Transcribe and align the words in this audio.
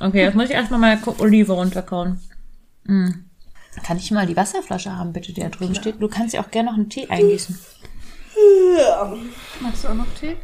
Okay, 0.00 0.22
jetzt 0.22 0.34
muss 0.34 0.46
ich 0.46 0.52
erstmal 0.52 0.80
meine 0.80 1.00
Olive 1.18 1.52
runterkauen. 1.52 2.20
Mm. 2.84 3.10
Kann 3.84 3.98
ich 3.98 4.10
mal 4.10 4.26
die 4.26 4.36
Wasserflasche 4.36 4.96
haben, 4.96 5.12
bitte, 5.12 5.32
die 5.32 5.40
da 5.40 5.48
drüben 5.48 5.72
Klar. 5.72 5.82
steht? 5.82 6.02
Du 6.02 6.08
kannst 6.08 6.34
ja 6.34 6.40
auch 6.42 6.50
gerne 6.50 6.70
noch 6.70 6.76
einen 6.76 6.88
Tee 6.88 7.06
eingießen. 7.08 7.58
Ja. 8.78 9.14
Magst 9.60 9.84
du 9.84 9.88
auch 9.88 9.94
noch 9.94 10.06
Tee? 10.18 10.36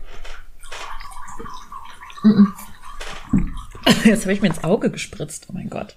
Jetzt 4.05 4.23
habe 4.23 4.33
ich 4.33 4.43
mir 4.43 4.49
ins 4.49 4.63
Auge 4.63 4.91
gespritzt. 4.91 5.47
Oh 5.49 5.53
mein 5.55 5.71
Gott. 5.71 5.97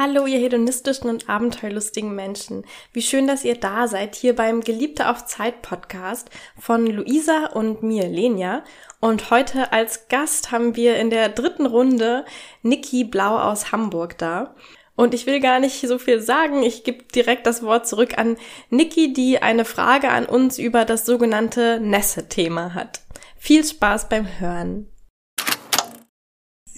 Hallo, 0.00 0.26
ihr 0.26 0.38
hedonistischen 0.38 1.10
und 1.10 1.28
abenteuerlustigen 1.28 2.14
Menschen. 2.14 2.64
Wie 2.92 3.02
schön, 3.02 3.26
dass 3.26 3.44
ihr 3.44 3.56
da 3.56 3.88
seid, 3.88 4.14
hier 4.14 4.36
beim 4.36 4.60
Geliebte 4.60 5.08
auf 5.08 5.26
Zeit 5.26 5.60
Podcast 5.60 6.30
von 6.56 6.86
Luisa 6.86 7.46
und 7.46 7.82
mir, 7.82 8.06
Lenia. 8.06 8.62
Und 9.00 9.32
heute 9.32 9.72
als 9.72 10.06
Gast 10.06 10.52
haben 10.52 10.76
wir 10.76 10.98
in 10.98 11.10
der 11.10 11.28
dritten 11.28 11.66
Runde 11.66 12.24
Niki 12.62 13.02
Blau 13.02 13.40
aus 13.40 13.72
Hamburg 13.72 14.16
da. 14.18 14.54
Und 14.94 15.14
ich 15.14 15.26
will 15.26 15.40
gar 15.40 15.58
nicht 15.58 15.80
so 15.80 15.98
viel 15.98 16.20
sagen. 16.20 16.62
Ich 16.62 16.84
gebe 16.84 17.02
direkt 17.12 17.48
das 17.48 17.64
Wort 17.64 17.88
zurück 17.88 18.18
an 18.18 18.36
Niki, 18.70 19.12
die 19.12 19.42
eine 19.42 19.64
Frage 19.64 20.10
an 20.10 20.26
uns 20.26 20.60
über 20.60 20.84
das 20.84 21.06
sogenannte 21.06 21.80
Nässe-Thema 21.80 22.72
hat. 22.72 23.00
Viel 23.36 23.64
Spaß 23.64 24.08
beim 24.08 24.28
Hören 24.38 24.86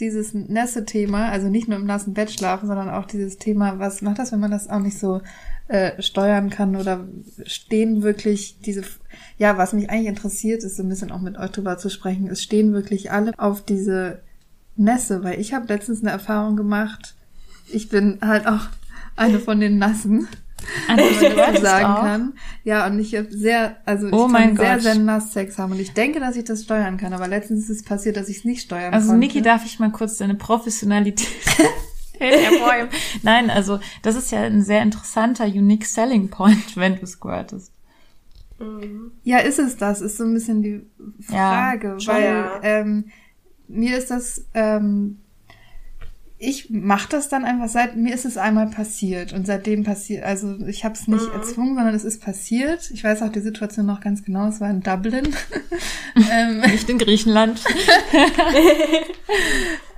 dieses 0.01 0.34
Nässe-Thema, 0.34 1.29
also 1.29 1.48
nicht 1.48 1.69
nur 1.69 1.79
im 1.79 1.87
nassen 1.87 2.15
Bett 2.15 2.31
schlafen, 2.31 2.67
sondern 2.67 2.91
auch 2.91 3.05
dieses 3.05 3.39
Thema, 3.39 3.79
was 3.79 4.03
macht 4.03 4.19
das, 4.19 4.33
wenn 4.33 4.41
man 4.41 4.51
das 4.51 4.69
auch 4.69 4.81
nicht 4.81 4.98
so 4.98 5.20
äh, 5.69 6.01
steuern 6.03 6.51
kann 6.51 6.75
oder 6.75 7.06
stehen 7.45 8.03
wirklich 8.03 8.59
diese, 8.65 8.83
ja, 9.39 9.59
was 9.59 9.73
mich 9.73 9.91
eigentlich 9.91 10.09
interessiert, 10.09 10.65
ist 10.65 10.77
so 10.77 10.83
ein 10.83 10.89
bisschen 10.89 11.12
auch 11.12 11.21
mit 11.21 11.37
euch 11.39 11.51
drüber 11.51 11.78
zu 11.78 11.91
sprechen, 11.91 12.28
es 12.28 12.43
stehen 12.43 12.73
wirklich 12.73 13.12
alle 13.12 13.33
auf 13.39 13.65
diese 13.65 14.23
Nässe, 14.77 15.23
weil 15.23 15.39
ich 15.39 15.53
habe 15.53 15.67
letztens 15.69 16.01
eine 16.01 16.11
Erfahrung 16.11 16.56
gemacht, 16.56 17.15
ich 17.69 17.89
bin 17.89 18.19
halt 18.23 18.47
auch 18.47 18.69
eine 19.17 19.39
von 19.39 19.61
den 19.61 19.78
Nassen. 19.78 20.27
Also, 20.89 21.20
wenn 21.20 21.36
man 21.36 21.53
das 21.53 21.56
so 21.56 21.62
sagen 21.62 21.84
auch? 21.84 22.03
kann. 22.03 22.33
Ja, 22.64 22.86
und 22.86 22.98
ich 22.98 23.14
habe 23.14 23.28
sehr, 23.30 23.77
also 23.84 24.08
ich 24.08 24.12
oh 24.12 24.28
kann 24.28 24.56
sehr, 24.56 24.75
Gott. 24.75 24.83
sehr 24.83 24.94
nass 24.97 25.33
Sex 25.33 25.58
haben. 25.58 25.72
Und 25.72 25.80
ich 25.80 25.92
denke, 25.92 26.20
dass 26.20 26.36
ich 26.36 26.44
das 26.44 26.64
steuern 26.64 26.97
kann. 26.97 27.12
Aber 27.12 27.28
letztens 27.28 27.64
ist 27.64 27.70
es 27.70 27.83
passiert, 27.83 28.16
dass 28.16 28.28
ich 28.28 28.39
es 28.39 28.44
nicht 28.44 28.62
steuern 28.62 28.92
also, 28.92 29.08
konnte. 29.08 29.27
Also 29.27 29.34
Niki, 29.34 29.42
darf 29.42 29.64
ich 29.64 29.78
mal 29.78 29.91
kurz 29.91 30.19
deine 30.19 30.34
Professionalität 30.34 31.28
Nein, 33.22 33.50
also 33.50 33.81
das 34.03 34.16
ist 34.16 34.31
ja 34.31 34.42
ein 34.42 34.62
sehr 34.62 34.83
interessanter, 34.83 35.47
unique 35.47 35.86
selling 35.86 36.28
point, 36.28 36.77
wenn 36.77 36.97
du 36.97 37.06
squirtest. 37.06 37.72
Mhm. 38.58 39.12
Ja, 39.25 39.38
ist 39.38 39.58
es 39.58 39.77
das? 39.77 40.00
Ist 40.00 40.19
so 40.19 40.25
ein 40.25 40.34
bisschen 40.34 40.62
die 40.62 40.83
Frage, 41.20 41.97
ja, 41.99 42.06
weil 42.06 42.25
ja. 42.25 42.60
ähm, 42.62 43.06
mir 43.69 43.97
ist 43.97 44.10
das 44.10 44.44
ähm, 44.53 45.19
ich 46.43 46.71
mache 46.71 47.11
das 47.11 47.28
dann 47.28 47.45
einfach 47.45 47.69
seit 47.69 47.97
mir 47.97 48.15
ist 48.15 48.25
es 48.25 48.39
einmal 48.39 48.69
passiert 48.69 49.34
und 49.34 49.47
seitdem 49.47 49.84
passiert 49.84 50.25
also 50.25 50.59
ich 50.67 50.87
habe 50.87 50.95
es 50.95 51.06
nicht 51.06 51.27
mhm. 51.27 51.34
erzwungen 51.34 51.75
sondern 51.77 51.95
es 51.95 52.05
ist 52.05 52.23
passiert. 52.23 52.91
Ich 52.93 53.05
weiß 53.05 53.21
auch 53.21 53.31
die 53.31 53.41
Situation 53.41 53.84
noch 53.84 54.01
ganz 54.01 54.25
genau 54.25 54.49
es 54.49 54.61
war 54.61 54.71
in 54.71 54.81
Dublin. 54.81 55.29
Ähm, 56.33 56.61
nicht 56.61 56.89
in 56.91 56.99
Griechenland. 56.99 57.62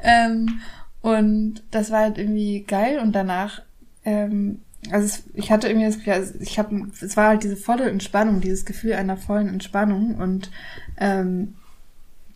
Ähm, 0.04 0.60
und 1.00 1.62
das 1.70 1.92
war 1.92 2.00
halt 2.00 2.18
irgendwie 2.18 2.64
geil 2.64 2.98
und 2.98 3.12
danach 3.12 3.62
ähm, 4.04 4.60
also 4.90 5.06
es, 5.06 5.22
ich 5.34 5.52
hatte 5.52 5.68
irgendwie 5.68 5.86
das 5.86 5.98
Gefühl, 5.98 6.12
also 6.14 6.34
ich 6.40 6.58
habe 6.58 6.88
es 7.00 7.16
war 7.16 7.28
halt 7.28 7.44
diese 7.44 7.56
volle 7.56 7.88
Entspannung 7.88 8.40
dieses 8.40 8.64
Gefühl 8.64 8.94
einer 8.94 9.16
vollen 9.16 9.48
Entspannung 9.48 10.16
und 10.16 10.50
ähm, 10.98 11.54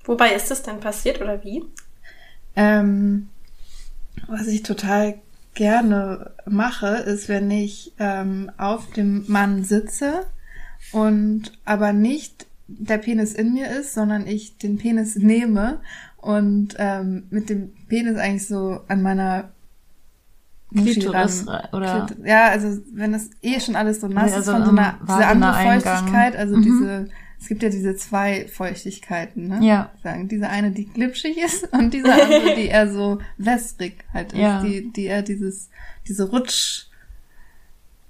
wobei 0.05 0.33
ist 0.33 0.50
das 0.53 0.62
denn 0.62 0.78
passiert 0.78 1.21
oder 1.21 1.43
wie? 1.43 1.65
ähm, 2.56 3.28
was 4.27 4.47
ich 4.47 4.62
total 4.62 5.15
gerne 5.54 6.32
mache, 6.47 6.88
ist, 6.88 7.28
wenn 7.28 7.50
ich 7.50 7.93
ähm, 7.99 8.50
auf 8.59 8.91
dem 8.93 9.25
Mann 9.27 9.65
sitze 9.65 10.27
und 10.93 11.53
aber 11.65 11.93
nicht 11.93 12.47
der 12.69 12.99
Penis 12.99 13.32
in 13.32 13.54
mir 13.54 13.71
ist, 13.71 13.94
sondern 13.94 14.27
ich 14.27 14.59
den 14.59 14.77
Penis 14.77 15.16
nehme 15.16 15.81
und 16.16 16.75
ähm, 16.78 17.25
mit 17.31 17.49
dem 17.49 17.72
Penis 17.88 18.19
eigentlich 18.19 18.47
so 18.47 18.81
an 18.88 19.03
meiner 19.03 19.50
Klitoris 20.75 21.47
oder 21.72 22.09
ja, 22.25 22.48
also 22.48 22.83
wenn 22.93 23.12
das 23.12 23.31
eh 23.41 23.60
schon 23.60 23.77
alles 23.77 24.00
so 24.00 24.09
nass 24.09 24.33
also 24.33 24.38
ist 24.38 24.56
von 24.56 24.65
so 24.65 24.71
einer 24.72 24.98
diese 25.03 25.27
andere 25.27 25.53
Feuchtigkeit, 25.54 26.37
also 26.37 26.56
mhm. 26.56 26.62
diese 26.62 27.09
es 27.41 27.48
gibt 27.48 27.62
ja 27.62 27.69
diese 27.69 27.97
zwei 27.97 28.47
Feuchtigkeiten, 28.48 29.48
ne? 29.48 29.60
Ja. 29.62 29.92
Sagen. 30.02 30.28
Diese 30.28 30.48
eine, 30.48 30.70
die 30.70 30.86
glitschig 30.86 31.36
ist 31.38 31.64
und 31.72 31.92
diese 31.92 32.12
andere, 32.12 32.54
die 32.54 32.66
eher 32.69 32.92
so 32.92 33.20
wässrig 33.36 34.04
halt 34.12 34.32
ist, 34.32 34.38
ja. 34.38 34.62
die, 34.62 34.92
die 34.92 35.04
eher 35.04 35.22
dieses, 35.22 35.70
diese 36.08 36.30
Rutsch, 36.30 36.86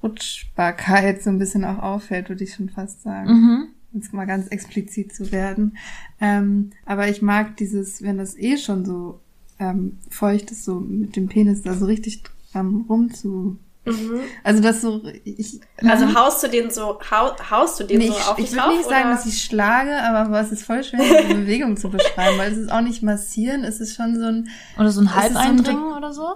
Rutschbarkeit 0.02 1.22
so 1.22 1.30
ein 1.30 1.38
bisschen 1.38 1.64
auch 1.64 1.78
auffällt, 1.78 2.28
würde 2.28 2.44
ich 2.44 2.54
schon 2.54 2.68
fast 2.68 3.02
sagen. 3.02 3.30
Mhm. 3.30 3.68
Jetzt 3.92 4.12
mal 4.12 4.26
ganz 4.26 4.48
explizit 4.48 5.14
zu 5.14 5.32
werden. 5.32 5.76
Ähm, 6.20 6.70
aber 6.84 7.08
ich 7.08 7.22
mag 7.22 7.56
dieses, 7.56 8.02
wenn 8.02 8.18
das 8.18 8.36
eh 8.36 8.58
schon 8.58 8.84
so 8.84 9.20
ähm, 9.58 9.98
feucht 10.10 10.50
ist, 10.50 10.64
so 10.64 10.80
mit 10.80 11.16
dem 11.16 11.28
Penis 11.28 11.62
da 11.62 11.74
so 11.74 11.86
richtig 11.86 12.22
dran 12.52 12.84
rumzu 12.88 13.58
Mhm. 13.86 14.20
Also 14.42 14.62
das 14.62 14.80
so 14.80 15.02
ich 15.24 15.60
Also 15.78 16.12
haust 16.14 16.42
du 16.42 16.48
den 16.48 16.70
so 16.70 16.98
hau, 17.10 17.36
haust 17.50 17.78
du 17.80 17.84
den 17.84 17.98
nee, 17.98 18.08
so 18.08 18.14
auf 18.14 18.38
Ich 18.38 18.52
würde 18.52 18.68
nicht 18.70 18.86
oder? 18.86 18.88
sagen, 18.88 19.10
dass 19.10 19.26
ich 19.26 19.42
schlage, 19.42 19.96
aber 20.02 20.40
es 20.40 20.50
ist 20.50 20.64
voll 20.64 20.82
schwer 20.82 21.22
die 21.22 21.34
Bewegung 21.34 21.76
zu 21.76 21.88
beschreiben, 21.88 22.36
weil 22.36 22.52
es 22.52 22.58
ist 22.58 22.72
auch 22.72 22.80
nicht 22.80 23.02
massieren, 23.02 23.64
es 23.64 23.80
ist 23.80 23.94
schon 23.94 24.16
so 24.18 24.26
ein 24.26 24.48
oder 24.78 24.90
so 24.90 25.00
ein 25.00 25.14
Halbeindringen 25.14 25.90
so 25.90 25.96
oder 25.96 26.12
so. 26.12 26.34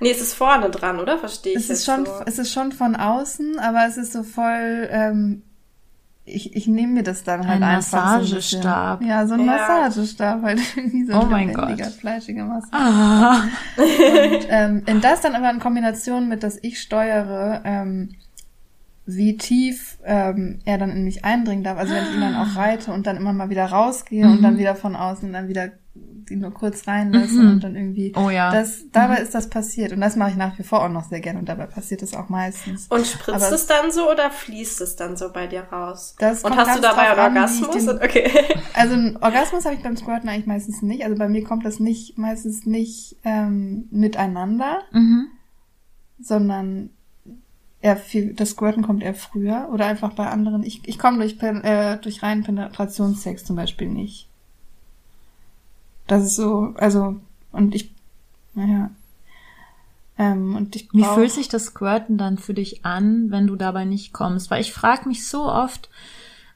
Nee, 0.00 0.12
es 0.12 0.20
ist 0.20 0.34
vorne 0.34 0.70
dran, 0.70 1.00
oder? 1.00 1.18
Verstehe 1.18 1.52
ich. 1.54 1.58
Es 1.58 1.70
ist 1.70 1.84
schon, 1.84 2.06
so. 2.06 2.12
es 2.24 2.38
ist 2.38 2.52
schon 2.52 2.70
von 2.70 2.94
außen, 2.94 3.58
aber 3.58 3.86
es 3.88 3.96
ist 3.96 4.12
so 4.12 4.22
voll 4.22 4.88
ähm, 4.90 5.42
ich, 6.28 6.54
ich 6.54 6.66
nehme 6.66 6.94
mir 6.94 7.02
das 7.02 7.24
dann 7.24 7.46
halt 7.46 7.62
ein 7.62 7.76
einfach. 7.76 8.20
Massagestab. 8.20 9.00
So 9.00 9.04
ein 9.04 9.10
ja, 9.10 9.26
so 9.26 9.34
ein 9.34 9.40
ja. 9.40 9.46
Massagestab, 9.46 10.42
halt 10.42 10.60
irgendwie 10.76 11.04
so 11.04 11.14
oh 11.14 11.22
ein 11.22 11.30
mein 11.30 11.52
Gott. 11.52 11.80
fleischiger 11.80 12.44
Massagestab. 12.44 12.80
Ah. 12.80 13.42
Und 13.76 14.46
ähm, 14.48 14.82
in 14.86 15.00
das 15.00 15.20
dann 15.20 15.34
aber 15.34 15.50
in 15.50 15.60
Kombination 15.60 16.28
mit, 16.28 16.42
dass 16.42 16.58
ich 16.62 16.80
steuere, 16.80 17.62
ähm, 17.64 18.14
wie 19.06 19.36
tief 19.38 19.98
ähm, 20.04 20.58
er 20.64 20.76
dann 20.76 20.90
in 20.90 21.04
mich 21.04 21.24
eindringen 21.24 21.64
darf. 21.64 21.78
Also 21.78 21.94
wenn 21.94 22.04
ich 22.04 22.14
ihn 22.14 22.20
dann 22.20 22.36
auch 22.36 22.56
reite 22.56 22.92
und 22.92 23.06
dann 23.06 23.16
immer 23.16 23.32
mal 23.32 23.48
wieder 23.48 23.64
rausgehe 23.64 24.26
mhm. 24.26 24.32
und 24.32 24.42
dann 24.42 24.58
wieder 24.58 24.74
von 24.74 24.96
außen 24.96 25.28
und 25.28 25.32
dann 25.32 25.48
wieder 25.48 25.70
die 26.28 26.36
nur 26.36 26.52
kurz 26.52 26.86
reinlasse 26.86 27.34
mhm. 27.34 27.50
und 27.50 27.64
dann 27.64 27.76
irgendwie. 27.76 28.12
Oh 28.16 28.30
ja. 28.30 28.52
Das, 28.52 28.84
dabei 28.92 29.16
mhm. 29.16 29.22
ist 29.22 29.34
das 29.34 29.48
passiert. 29.48 29.92
Und 29.92 30.00
das 30.00 30.16
mache 30.16 30.30
ich 30.30 30.36
nach 30.36 30.58
wie 30.58 30.62
vor 30.62 30.84
auch 30.84 30.88
noch 30.88 31.04
sehr 31.04 31.20
gerne 31.20 31.38
und 31.38 31.48
dabei 31.48 31.66
passiert 31.66 32.02
es 32.02 32.14
auch 32.14 32.28
meistens. 32.28 32.86
Und 32.88 33.06
spritzt 33.06 33.42
Aber 33.42 33.54
es 33.54 33.66
dann 33.66 33.90
so 33.90 34.10
oder 34.10 34.30
fließt 34.30 34.80
es 34.80 34.96
dann 34.96 35.16
so 35.16 35.32
bei 35.32 35.46
dir 35.46 35.62
raus? 35.62 36.16
Das 36.18 36.44
und 36.44 36.56
hast 36.56 36.76
du 36.76 36.80
dabei 36.80 37.10
einen 37.10 37.20
Orgasmus? 37.20 37.86
Den, 37.86 37.96
okay. 37.96 38.30
Also 38.74 38.94
einen 38.94 39.16
Orgasmus 39.16 39.64
habe 39.64 39.74
ich 39.74 39.82
beim 39.82 39.96
Squirten 39.96 40.28
eigentlich 40.28 40.46
meistens 40.46 40.82
nicht. 40.82 41.04
Also 41.04 41.16
bei 41.16 41.28
mir 41.28 41.42
kommt 41.44 41.64
das 41.64 41.80
nicht 41.80 42.16
meistens 42.16 42.66
nicht 42.66 43.16
ähm, 43.24 43.88
miteinander, 43.90 44.82
mhm. 44.92 45.28
sondern 46.20 46.90
eher 47.80 47.96
viel, 47.96 48.34
das 48.34 48.50
Squirten 48.50 48.82
kommt 48.82 49.02
eher 49.02 49.14
früher 49.14 49.68
oder 49.72 49.86
einfach 49.86 50.12
bei 50.12 50.26
anderen. 50.26 50.62
Ich, 50.62 50.86
ich 50.86 50.98
komme 50.98 51.18
durch, 51.18 51.40
äh, 51.42 51.96
durch 51.98 52.22
reinen 52.22 52.42
Penetrationssex 52.42 53.44
zum 53.44 53.56
Beispiel 53.56 53.88
nicht. 53.88 54.28
Das 56.08 56.24
ist 56.24 56.36
so, 56.36 56.74
also, 56.76 57.16
und 57.52 57.74
ich, 57.74 57.94
naja. 58.54 58.90
Ähm, 60.18 60.56
und 60.56 60.74
ich 60.74 60.88
Wie 60.92 61.04
fühlt 61.04 61.30
sich 61.30 61.48
das 61.48 61.66
Squirten 61.66 62.18
dann 62.18 62.38
für 62.38 62.54
dich 62.54 62.84
an, 62.84 63.30
wenn 63.30 63.46
du 63.46 63.54
dabei 63.54 63.84
nicht 63.84 64.12
kommst? 64.12 64.50
Weil 64.50 64.60
ich 64.60 64.72
frage 64.72 65.06
mich 65.06 65.28
so 65.28 65.44
oft, 65.44 65.88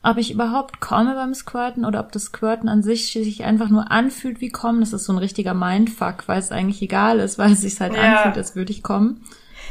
ob 0.03 0.17
ich 0.17 0.33
überhaupt 0.33 0.81
komme 0.81 1.15
beim 1.15 1.33
Squirten 1.33 1.85
oder 1.85 2.01
ob 2.01 2.11
das 2.11 2.25
Squirten 2.25 2.69
an 2.69 2.83
sich 2.83 3.13
sich 3.13 3.45
einfach 3.45 3.69
nur 3.69 3.93
anfühlt 3.93 4.41
wie 4.41 4.51
kommen. 4.51 4.81
Das 4.81 4.93
ist 4.93 5.05
so 5.05 5.13
ein 5.13 5.19
richtiger 5.19 5.55
Mindfuck, 5.55 6.27
weil 6.27 6.41
es 6.41 6.51
eigentlich 6.51 6.83
egal 6.83 7.21
ist, 7.21 7.39
weil 7.39 7.53
es 7.53 7.61
sich 7.61 7.81
halt 7.81 7.95
ja. 7.95 8.17
anfühlt, 8.17 8.37
als 8.37 8.57
würde 8.57 8.73
ich 8.73 8.83
kommen. 8.83 9.23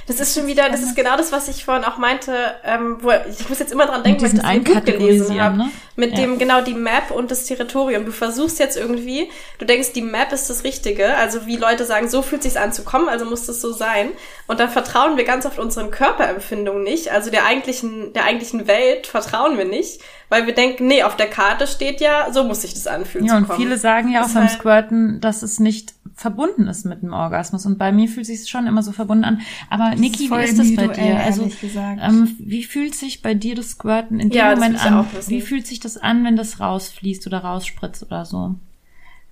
Das 0.08 0.20
ist 0.20 0.36
schon 0.36 0.48
wieder, 0.48 0.70
das 0.70 0.82
ist 0.82 0.96
genau 0.96 1.16
das, 1.16 1.32
was 1.32 1.48
ich 1.48 1.64
vorhin 1.64 1.84
auch 1.84 1.98
meinte, 1.98 2.34
ähm, 2.64 2.98
wo 3.02 3.12
ich 3.12 3.48
muss 3.50 3.60
jetzt 3.60 3.72
immer 3.72 3.86
dran 3.86 4.04
denken, 4.04 4.22
weil 4.22 4.34
ich 4.34 4.66
das 4.66 4.76
Buch 4.76 4.86
gelesen 4.86 5.40
habe. 5.40 5.58
ne? 5.58 5.72
Mit 5.98 6.12
Ja. 6.12 6.22
dem, 6.22 6.40
genau, 6.40 6.62
die 6.62 6.74
Map 6.74 7.12
und 7.12 7.32
das 7.32 7.46
Territorium. 7.46 8.06
Du 8.06 8.12
versuchst 8.14 8.60
jetzt 8.60 8.78
irgendwie, 8.78 9.30
du 9.60 9.66
denkst, 9.66 9.92
die 9.94 10.02
Map 10.02 10.32
ist 10.32 10.50
das 10.50 10.64
Richtige, 10.64 11.16
also 11.18 11.46
wie 11.48 11.58
Leute 11.58 11.84
sagen, 11.86 12.08
so 12.10 12.22
fühlt 12.22 12.44
sich's 12.44 12.56
an 12.56 12.72
zu 12.72 12.84
kommen, 12.84 13.10
also 13.10 13.26
muss 13.26 13.46
das 13.46 13.60
so 13.60 13.74
sein. 13.74 14.10
Und 14.48 14.60
dann 14.62 14.70
vertrauen 14.70 15.18
wir 15.18 15.26
ganz 15.26 15.46
oft 15.46 15.60
unseren 15.60 15.92
Körperempfindungen 15.92 16.84
nicht, 16.84 17.10
also 17.12 17.30
der 17.30 17.46
eigentlichen, 17.46 18.14
der 18.14 18.24
eigentlichen 18.26 18.68
Welt 18.68 19.06
vertrauen 19.08 19.58
wir 19.58 19.66
nicht, 19.66 20.00
weil 20.30 20.48
wir 20.48 20.54
denken, 20.56 20.88
nee, 20.88 21.04
auf 21.04 21.18
der 21.18 21.28
Karte 21.28 21.68
steht 21.68 22.00
ja, 22.00 22.32
so 22.32 22.44
muss 22.46 22.62
sich 22.62 22.74
das 22.74 22.88
anfühlen 22.88 23.26
Ja, 23.26 23.34
zu 23.34 23.38
und 23.40 23.48
kommen. 23.48 23.60
viele 23.60 23.78
sagen 23.78 24.12
ja 24.12 24.24
auch 24.24 24.30
beim 24.30 24.44
halt- 24.48 24.52
Squirten, 24.52 25.20
dass 25.20 25.44
es 25.44 25.60
nicht 25.60 25.94
verbunden 26.16 26.68
ist 26.68 26.86
mit 26.86 27.02
dem 27.02 27.14
Orgasmus. 27.14 27.66
Und 27.66 27.78
bei 27.80 27.92
mir 27.92 28.08
fühlt 28.08 28.26
sich 28.28 28.48
schon 28.50 28.68
immer 28.68 28.84
so 28.84 28.92
verbunden 28.92 29.24
an. 29.24 29.42
Aber 29.70 29.96
Niki, 29.96 30.30
wie 30.30 30.44
ist 30.44 30.60
das 30.60 30.76
bei 30.76 30.88
dir? 30.88 31.20
Also, 31.20 31.42
ehrlich 31.44 31.60
gesagt. 31.62 32.00
ähm, 32.04 32.36
wie 32.40 32.64
fühlt 32.64 32.94
sich 32.96 33.22
bei 33.24 33.34
dir 33.34 33.56
das 33.56 33.70
Squirten 33.72 34.20
in 34.20 34.30
dem 34.30 34.38
Ja, 34.38 34.52
Moment 34.54 34.86
an? 34.86 35.08
Wie 35.28 35.42
fühlt 35.42 35.66
sich 35.66 35.80
das 35.86 35.98
an, 35.98 36.24
wenn 36.24 36.36
das 36.36 36.60
rausfließt 36.60 37.28
oder 37.28 37.40
rausspritzt 37.40 38.04
oder 38.04 38.26
so? 38.26 38.56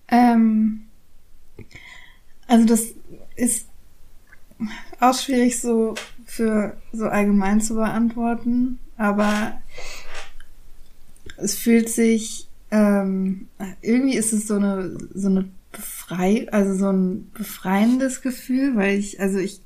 Ähm, 0.08 0.86
also 2.48 2.66
das 2.66 2.86
ist 3.36 3.68
auch 5.00 5.18
schwierig 5.18 5.60
so 5.60 5.96
für 6.26 6.78
so 6.92 7.08
allgemein 7.08 7.62
zu 7.62 7.76
beantworten, 7.76 8.80
aber 8.98 9.62
es 11.38 11.56
fühlt 11.56 11.90
sich 11.90 12.48
ähm, 12.72 13.48
irgendwie 13.82 14.18
ist 14.18 14.34
es 14.34 14.48
so 14.48 14.56
eine 14.56 14.98
so 15.14 15.28
eine 15.28 15.50
befrei 15.72 16.48
also 16.52 16.76
so 16.76 16.92
ein 16.92 17.32
befreiendes 17.32 18.22
Gefühl, 18.22 18.76
weil 18.76 18.98
ich 18.98 19.20
also 19.20 19.38
ich 19.40 19.62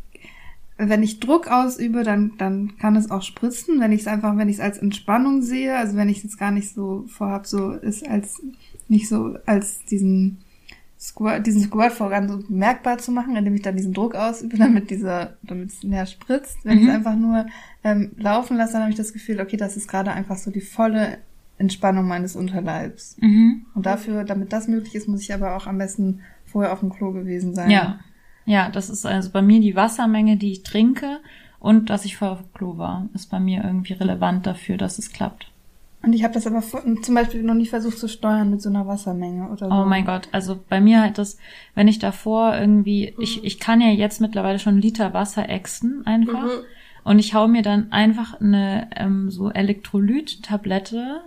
wenn 0.77 1.03
ich 1.03 1.19
Druck 1.19 1.47
ausübe, 1.47 2.03
dann 2.03 2.33
dann 2.37 2.77
kann 2.77 2.95
es 2.95 3.11
auch 3.11 3.21
spritzen, 3.21 3.79
wenn 3.79 3.91
ich 3.91 4.01
es 4.01 4.07
einfach 4.07 4.37
wenn 4.37 4.49
ich 4.49 4.55
es 4.55 4.61
als 4.61 4.77
Entspannung 4.77 5.41
sehe, 5.41 5.75
also 5.75 5.95
wenn 5.95 6.09
ich 6.09 6.17
es 6.17 6.23
jetzt 6.23 6.39
gar 6.39 6.51
nicht 6.51 6.73
so 6.73 7.05
vorhab, 7.07 7.45
so 7.45 7.71
ist 7.71 8.07
als 8.07 8.41
nicht 8.87 9.07
so 9.07 9.37
als 9.45 9.85
diesen 9.85 10.39
Squirt, 11.03 11.45
diesen 11.45 11.63
Squirt-Vorgang 11.63 12.29
so 12.29 12.37
bemerkbar 12.37 12.97
zu 12.97 13.11
machen, 13.11 13.35
indem 13.35 13.55
ich 13.55 13.61
dann 13.61 13.75
diesen 13.75 13.93
Druck 13.93 14.15
ausübe, 14.15 14.57
damit 14.57 14.89
dieser, 14.89 15.35
damit 15.43 15.69
es 15.69 15.83
näher 15.83 16.05
spritzt. 16.05 16.59
Wenn 16.63 16.77
ich 16.77 16.87
es 16.87 16.93
einfach 16.93 17.17
nur 17.17 17.45
ähm, 17.83 18.13
laufen 18.15 18.55
lasse, 18.55 18.73
dann 18.73 18.83
habe 18.83 18.91
ich 18.91 18.97
das 18.97 19.11
Gefühl, 19.11 19.41
okay, 19.41 19.57
das 19.57 19.75
ist 19.75 19.89
gerade 19.89 20.13
einfach 20.13 20.37
so 20.37 20.49
die 20.49 20.61
volle 20.61 21.17
Entspannung 21.57 22.07
meines 22.07 22.37
Unterleibs. 22.37 23.17
Mhm. 23.19 23.65
Und 23.75 23.85
dafür, 23.85 24.23
damit 24.23 24.53
das 24.53 24.69
möglich 24.69 24.95
ist, 24.95 25.09
muss 25.09 25.21
ich 25.21 25.33
aber 25.33 25.57
auch 25.57 25.67
am 25.67 25.77
besten 25.77 26.21
vorher 26.45 26.71
auf 26.71 26.79
dem 26.79 26.89
Klo 26.89 27.11
gewesen 27.11 27.53
sein. 27.53 27.69
Ja. 27.69 27.99
Ja, 28.45 28.69
das 28.69 28.89
ist 28.89 29.05
also 29.05 29.29
bei 29.31 29.41
mir 29.41 29.59
die 29.61 29.75
Wassermenge, 29.75 30.37
die 30.37 30.51
ich 30.51 30.63
trinke 30.63 31.19
und 31.59 31.89
dass 31.89 32.05
ich 32.05 32.17
dem 32.17 32.37
Klo 32.53 32.77
war, 32.77 33.07
ist 33.13 33.29
bei 33.31 33.39
mir 33.39 33.63
irgendwie 33.63 33.93
relevant 33.93 34.45
dafür, 34.45 34.77
dass 34.77 34.99
es 34.99 35.11
klappt. 35.13 35.47
Und 36.05 36.11
ich 36.11 36.25
habe 36.25 36.33
das 36.33 36.45
aber 36.45 36.61
vor, 36.61 36.81
zum 37.01 37.15
Beispiel 37.15 37.43
noch 37.43 37.53
nie 37.53 37.65
versucht 37.65 37.97
zu 37.97 38.09
steuern 38.09 38.49
mit 38.49 38.61
so 38.61 38.67
einer 38.67 38.85
Wassermenge 38.85 39.47
oder 39.49 39.69
so. 39.69 39.73
Oh 39.73 39.85
mein 39.85 40.05
Gott, 40.05 40.27
also 40.33 40.59
bei 40.67 40.81
mir 40.81 40.99
halt 40.99 41.17
das, 41.17 41.37
wenn 41.75 41.87
ich 41.87 41.99
davor 41.99 42.57
irgendwie, 42.57 43.13
Mhm. 43.15 43.23
ich, 43.23 43.43
ich 43.45 43.59
kann 43.59 43.79
ja 43.79 43.87
jetzt 43.87 44.19
mittlerweile 44.19 44.59
schon 44.59 44.77
Liter 44.81 45.13
Wasser 45.13 45.47
ächzen 45.47 46.05
einfach 46.05 46.43
Mhm. 46.43 46.49
und 47.05 47.19
ich 47.19 47.33
hau 47.33 47.47
mir 47.47 47.61
dann 47.61 47.93
einfach 47.93 48.41
eine 48.41 48.89
ähm, 48.97 49.31
so 49.31 49.49
Elektrolyt-Tablette, 49.49 51.21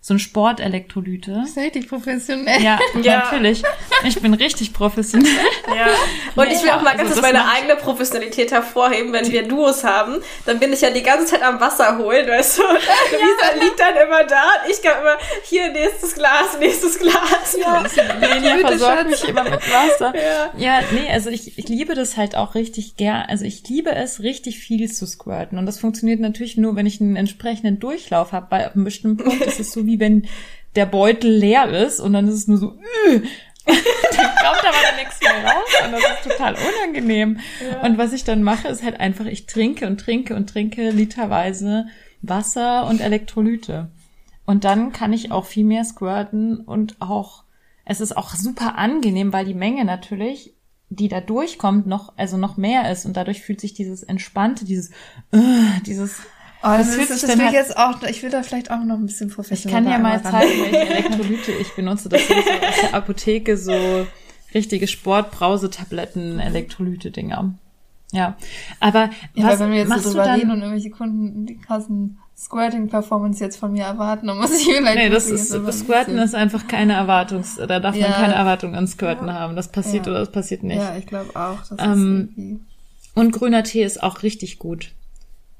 so 0.00 0.14
ein 0.14 0.18
Sportelektrolyte. 0.18 1.32
Das 1.32 1.50
ist 1.50 1.58
richtig 1.58 1.88
professionell. 1.88 2.62
Ja, 2.62 2.78
Ja. 3.02 3.18
natürlich. 3.24 3.62
Ich 4.04 4.20
bin 4.20 4.32
richtig 4.34 4.72
professionell. 4.72 5.30
Ja. 5.66 5.86
Und 6.36 6.48
Nee, 6.48 6.54
ich 6.54 6.62
will 6.62 6.70
auch 6.70 6.82
mal 6.82 6.92
also 6.92 6.98
ganz 6.98 7.08
kurz 7.14 7.20
das 7.20 7.32
meine 7.32 7.50
eigene 7.50 7.76
Professionalität 7.76 8.52
hervorheben, 8.52 9.12
wenn 9.12 9.30
wir 9.30 9.46
Duos 9.46 9.84
haben, 9.84 10.16
dann 10.46 10.58
bin 10.60 10.72
ich 10.72 10.80
ja 10.80 10.90
die 10.90 11.02
ganze 11.02 11.26
Zeit 11.26 11.42
am 11.42 11.60
Wasser 11.60 11.98
holen, 11.98 12.26
weißt 12.28 12.58
du? 12.58 12.62
Luisa 12.62 13.64
liegt 13.64 13.78
dann 13.80 13.96
immer 13.96 14.24
da 14.24 14.42
und 14.64 14.70
ich 14.70 14.80
kann 14.82 15.00
immer, 15.00 15.16
hier, 15.44 15.72
nächstes 15.72 16.14
Glas, 16.14 16.58
nächstes 16.58 16.98
Glas. 16.98 17.56
Ja. 17.60 17.82
Lenia 18.20 18.54
Bitte, 18.56 18.68
versorgt 18.68 19.10
mich 19.10 19.28
immer 19.28 19.44
mit 19.44 19.60
Wasser. 19.72 20.12
Ja. 20.14 20.50
Ja, 20.56 20.80
nee, 20.92 21.10
also 21.10 21.30
ich, 21.30 21.58
ich 21.58 21.68
liebe 21.68 21.94
das 21.94 22.16
halt 22.16 22.34
auch 22.36 22.54
richtig 22.54 22.96
gern. 22.96 23.24
Also 23.28 23.44
ich 23.44 23.66
liebe 23.68 23.90
es, 23.94 24.22
richtig 24.22 24.58
viel 24.60 24.90
zu 24.90 25.06
squirten. 25.06 25.58
Und 25.58 25.66
das 25.66 25.80
funktioniert 25.80 26.20
natürlich 26.20 26.56
nur, 26.56 26.76
wenn 26.76 26.86
ich 26.86 27.00
einen 27.00 27.16
entsprechenden 27.16 27.78
Durchlauf 27.80 28.32
habe. 28.32 28.46
Bei 28.48 28.70
einem 28.72 28.84
bestimmten 28.84 29.24
Punkt 29.24 29.42
ist 29.44 29.58
es 29.60 29.72
so, 29.72 29.86
wie 29.88 30.00
wenn 30.00 30.28
der 30.76 30.86
Beutel 30.86 31.30
leer 31.30 31.68
ist 31.68 31.98
und 31.98 32.12
dann 32.12 32.28
ist 32.28 32.34
es 32.34 32.48
nur 32.48 32.58
so, 32.58 32.78
äh, 33.08 33.20
dann 33.68 33.74
kommt 33.74 34.64
aber 34.64 34.96
nichts 34.96 35.20
mehr 35.20 35.44
raus 35.44 35.84
und 35.84 35.92
das 35.92 36.02
ist 36.02 36.30
total 36.30 36.54
unangenehm. 36.54 37.40
Und 37.82 37.98
was 37.98 38.12
ich 38.12 38.24
dann 38.24 38.42
mache, 38.42 38.68
ist 38.68 38.82
halt 38.82 38.98
einfach, 38.98 39.26
ich 39.26 39.46
trinke 39.46 39.86
und 39.86 40.00
trinke 40.00 40.34
und 40.34 40.48
trinke 40.48 40.90
literweise 40.90 41.86
Wasser 42.22 42.86
und 42.86 43.00
Elektrolyte. 43.00 43.90
Und 44.46 44.64
dann 44.64 44.92
kann 44.92 45.12
ich 45.12 45.30
auch 45.30 45.44
viel 45.44 45.64
mehr 45.64 45.84
squirten 45.84 46.60
und 46.60 46.96
auch, 47.00 47.44
es 47.84 48.00
ist 48.00 48.16
auch 48.16 48.34
super 48.34 48.78
angenehm, 48.78 49.32
weil 49.32 49.44
die 49.44 49.54
Menge 49.54 49.84
natürlich, 49.84 50.54
die 50.88 51.08
da 51.08 51.20
durchkommt, 51.20 51.86
noch, 51.86 52.14
also 52.16 52.38
noch 52.38 52.56
mehr 52.56 52.90
ist 52.90 53.04
und 53.04 53.16
dadurch 53.16 53.42
fühlt 53.42 53.60
sich 53.60 53.74
dieses 53.74 54.02
entspannte, 54.02 54.64
dieses, 54.64 54.88
äh, 55.32 55.80
dieses, 55.84 56.22
Oh, 56.62 56.66
das, 56.66 56.78
Das 56.78 56.86
das, 56.86 56.94
fühlt 56.96 57.08
sich 57.08 57.22
will 57.22 57.28
dann 57.28 57.38
ich 57.38 57.44
halt- 57.44 57.54
jetzt 57.54 57.76
auch, 57.78 58.02
ich 58.02 58.22
will 58.22 58.30
da 58.30 58.42
vielleicht 58.42 58.70
auch 58.70 58.82
noch 58.84 58.96
ein 58.96 59.06
bisschen 59.06 59.28
ich 59.28 59.34
professioneller 59.34 59.82
kann 59.84 59.92
ja 59.92 59.98
mal 59.98 60.22
zeigen, 60.22 60.50
welche 60.62 60.76
Elektrolyte 60.94 61.52
ich 61.52 61.72
benutze. 61.74 62.08
Das 62.08 62.26
sind 62.26 62.36
so 62.44 62.66
aus 62.66 62.74
der 62.82 62.94
Apotheke 62.94 63.56
so 63.56 64.06
richtige 64.54 64.86
Sportbrausetabletten, 64.88 66.40
Elektrolyte-Dinger. 66.40 67.54
Ja, 68.12 68.36
aber 68.80 69.10
Ja, 69.34 69.48
was 69.48 69.60
wenn 69.60 69.70
wir 69.70 69.78
jetzt 69.78 69.90
so 70.02 70.10
drüber 70.10 70.24
dann? 70.24 70.34
reden 70.40 70.50
und 70.50 70.60
irgendwelche 70.62 70.90
Kunden 70.90 71.46
die 71.46 71.58
krassen 71.58 72.18
Squirting-Performance 72.36 73.42
jetzt 73.44 73.56
von 73.58 73.72
mir 73.72 73.84
erwarten, 73.84 74.28
dann 74.28 74.38
muss 74.38 74.52
ich 74.58 74.64
vielleicht 74.66 74.96
Nee, 74.96 75.10
das 75.10 75.26
ist, 75.26 75.52
das 75.52 75.80
Squirten 75.80 76.16
ist 76.18 76.34
einfach 76.34 76.66
keine 76.68 76.94
Erwartungs, 76.94 77.56
da 77.56 77.66
darf 77.80 77.94
man 77.94 78.00
Ja. 78.10 78.12
keine 78.12 78.34
Erwartung 78.34 78.74
an 78.74 78.86
Squirten 78.86 79.32
haben. 79.32 79.56
Das 79.56 79.68
passiert 79.68 80.06
Ja. 80.06 80.12
oder 80.12 80.20
das 80.20 80.32
passiert 80.32 80.62
nicht. 80.62 80.78
Ja, 80.78 80.96
ich 80.96 81.06
glaube 81.06 81.30
auch. 81.34 81.58
Das 81.68 81.72
Ähm, 81.78 81.78
ist 81.78 82.38
irgendwie. 82.38 82.60
Und 83.14 83.32
grüner 83.32 83.62
Tee 83.64 83.82
ist 83.84 84.02
auch 84.02 84.22
richtig 84.22 84.58
gut. 84.58 84.92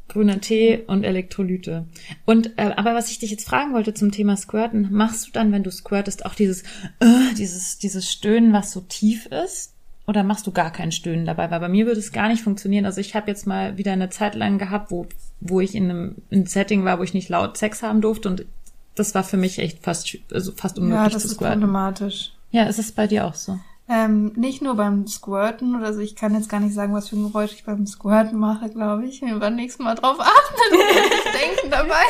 Grüner 0.09 0.41
Tee 0.41 0.81
und 0.87 1.05
Elektrolyte. 1.05 1.85
Und 2.25 2.53
äh, 2.59 2.73
aber 2.77 2.95
was 2.95 3.11
ich 3.11 3.19
dich 3.19 3.31
jetzt 3.31 3.47
fragen 3.49 3.75
wollte 3.75 3.95
zum 3.95 4.11
Thema 4.11 4.37
Squirten, 4.37 4.89
machst 4.91 5.27
du 5.27 5.31
dann, 5.33 5.53
wenn 5.53 5.63
du 5.63 5.71
squirtest, 5.71 6.25
auch 6.27 6.35
dieses 6.35 6.63
äh, 7.01 7.35
dieses 7.37 7.79
dieses 7.79 8.11
Stöhnen, 8.11 8.53
was 8.53 8.73
so 8.73 8.81
tief 8.81 9.27
ist? 9.27 9.75
Oder 10.07 10.23
machst 10.23 10.47
du 10.47 10.53
gar 10.53 10.73
kein 10.73 10.91
Stöhnen 10.91 11.27
dabei? 11.27 11.51
Weil 11.51 11.61
bei 11.61 11.69
mir 11.69 11.85
würde 11.85 12.01
es 12.01 12.13
gar 12.13 12.29
nicht 12.29 12.43
funktionieren. 12.43 12.87
Also 12.87 12.99
ich 13.03 13.15
habe 13.15 13.31
jetzt 13.31 13.47
mal 13.47 13.77
wieder 13.77 13.93
eine 13.93 14.09
Zeit 14.09 14.35
lang 14.35 14.57
gehabt, 14.59 14.91
wo 14.91 15.07
wo 15.41 15.61
ich 15.61 15.75
in 15.75 15.91
einem, 15.91 16.15
in 16.31 16.39
einem 16.39 16.47
Setting 16.47 16.85
war, 16.85 16.99
wo 16.99 17.03
ich 17.03 17.13
nicht 17.15 17.29
laut 17.29 17.57
Sex 17.59 17.83
haben 17.83 18.01
durfte 18.01 18.29
und 18.29 18.47
das 18.95 19.15
war 19.15 19.23
für 19.23 19.37
mich 19.37 19.59
echt 19.61 19.83
fast 19.83 20.17
also 20.33 20.53
fast 20.57 20.79
unmöglich 20.79 21.05
Ja, 21.05 21.09
das 21.11 21.23
zu 21.23 21.29
ist 21.29 21.35
squirten. 21.35 21.61
problematisch. 21.61 22.33
Ja, 22.51 22.65
ist 22.65 22.79
es 22.79 22.91
bei 22.93 23.07
dir 23.07 23.27
auch 23.27 23.35
so? 23.35 23.61
Ähm, 23.91 24.33
nicht 24.37 24.61
nur 24.61 24.75
beim 24.75 25.07
Squirten 25.07 25.75
oder 25.75 25.95
so, 25.95 26.01
ich 26.01 26.15
kann 26.15 26.35
jetzt 26.35 26.51
gar 26.51 26.61
nicht 26.61 26.75
sagen, 26.75 26.93
was 26.93 27.09
für 27.09 27.17
ein 27.17 27.27
Geräusch 27.27 27.55
ich 27.55 27.65
beim 27.65 27.87
Squirten 27.87 28.39
mache, 28.39 28.69
glaube 28.69 29.07
ich. 29.07 29.23
Wir 29.23 29.39
beim 29.39 29.57
nächsten 29.57 29.83
Mal 29.83 29.95
drauf 29.95 30.19
achten 30.21 30.55
und 30.73 30.81
denken 31.41 31.71
dabei. 31.71 32.05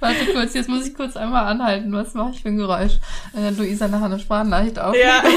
Warte 0.00 0.32
kurz, 0.32 0.54
jetzt 0.54 0.70
muss 0.70 0.86
ich 0.86 0.94
kurz 0.94 1.16
einmal 1.16 1.44
anhalten. 1.44 1.92
Was 1.92 2.14
mache 2.14 2.30
ich 2.30 2.42
für 2.42 2.48
ein 2.48 2.56
Geräusch? 2.56 2.98
Äh, 3.36 3.50
Luisa 3.50 3.88
nachher 3.88 4.06
eine 4.06 4.18
Sprachnachricht 4.18 4.78
auf. 4.78 4.96
Ja. 4.96 5.22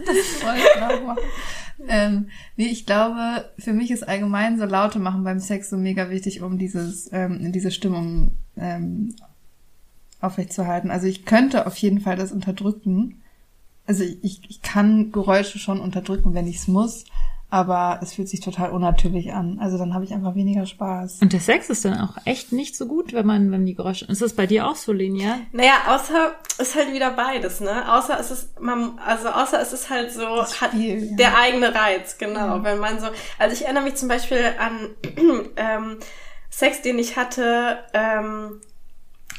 Das 0.00 0.42
wollte 0.42 0.60
ich 0.60 0.80
nachmachen. 0.80 1.18
Ähm, 1.86 2.30
nee, 2.56 2.68
ich 2.68 2.86
glaube, 2.86 3.50
für 3.58 3.74
mich 3.74 3.90
ist 3.90 4.08
allgemein 4.08 4.58
so 4.58 4.64
Laute 4.64 4.98
machen 4.98 5.24
beim 5.24 5.40
Sex 5.40 5.70
so 5.70 5.76
mega 5.76 6.08
wichtig, 6.08 6.42
um 6.42 6.58
dieses, 6.58 7.12
ähm, 7.12 7.52
diese 7.52 7.70
Stimmung 7.70 8.32
ähm, 8.56 9.14
aufrechtzuerhalten. 10.20 10.90
Also 10.90 11.06
ich 11.06 11.24
könnte 11.24 11.66
auf 11.66 11.76
jeden 11.76 12.00
Fall 12.00 12.16
das 12.16 12.32
unterdrücken. 12.32 13.22
Also 13.86 14.04
ich, 14.04 14.42
ich 14.48 14.62
kann 14.62 15.12
Geräusche 15.12 15.58
schon 15.58 15.80
unterdrücken, 15.80 16.34
wenn 16.34 16.46
ich 16.46 16.56
es 16.56 16.68
muss, 16.68 17.04
aber 17.50 17.98
es 18.02 18.14
fühlt 18.14 18.28
sich 18.28 18.40
total 18.40 18.70
unnatürlich 18.70 19.32
an. 19.32 19.58
Also 19.60 19.76
dann 19.76 19.92
habe 19.92 20.04
ich 20.04 20.14
einfach 20.14 20.36
weniger 20.36 20.66
Spaß. 20.66 21.18
Und 21.20 21.32
der 21.32 21.40
Sex 21.40 21.68
ist 21.68 21.84
dann 21.84 21.98
auch 21.98 22.16
echt 22.24 22.52
nicht 22.52 22.76
so 22.76 22.86
gut, 22.86 23.12
wenn 23.12 23.26
man, 23.26 23.50
wenn 23.50 23.66
die 23.66 23.74
Geräusche. 23.74 24.04
Ist 24.04 24.22
das 24.22 24.34
bei 24.34 24.46
dir 24.46 24.68
auch 24.68 24.76
so, 24.76 24.92
Linia? 24.92 25.40
Naja, 25.52 25.72
außer 25.88 26.34
ist 26.58 26.76
halt 26.76 26.92
wieder 26.92 27.10
beides, 27.10 27.60
ne? 27.60 27.92
Außer 27.92 28.20
es 28.20 28.30
ist, 28.30 28.60
man, 28.60 28.98
also 29.04 29.28
außer 29.28 29.60
es 29.60 29.72
ist 29.72 29.90
halt 29.90 30.12
so, 30.12 30.42
hat 30.42 30.70
Spiel, 30.70 31.10
ja. 31.10 31.16
der 31.16 31.38
eigene 31.38 31.74
Reiz, 31.74 32.18
genau. 32.18 32.62
Wenn 32.62 32.78
man 32.78 33.00
so, 33.00 33.08
also 33.38 33.52
ich 33.52 33.64
erinnere 33.64 33.84
mich 33.84 33.96
zum 33.96 34.08
Beispiel 34.08 34.44
an 34.58 34.90
ähm, 35.56 35.96
Sex, 36.50 36.82
den 36.82 36.98
ich 36.98 37.16
hatte, 37.16 37.78
ähm, 37.94 38.60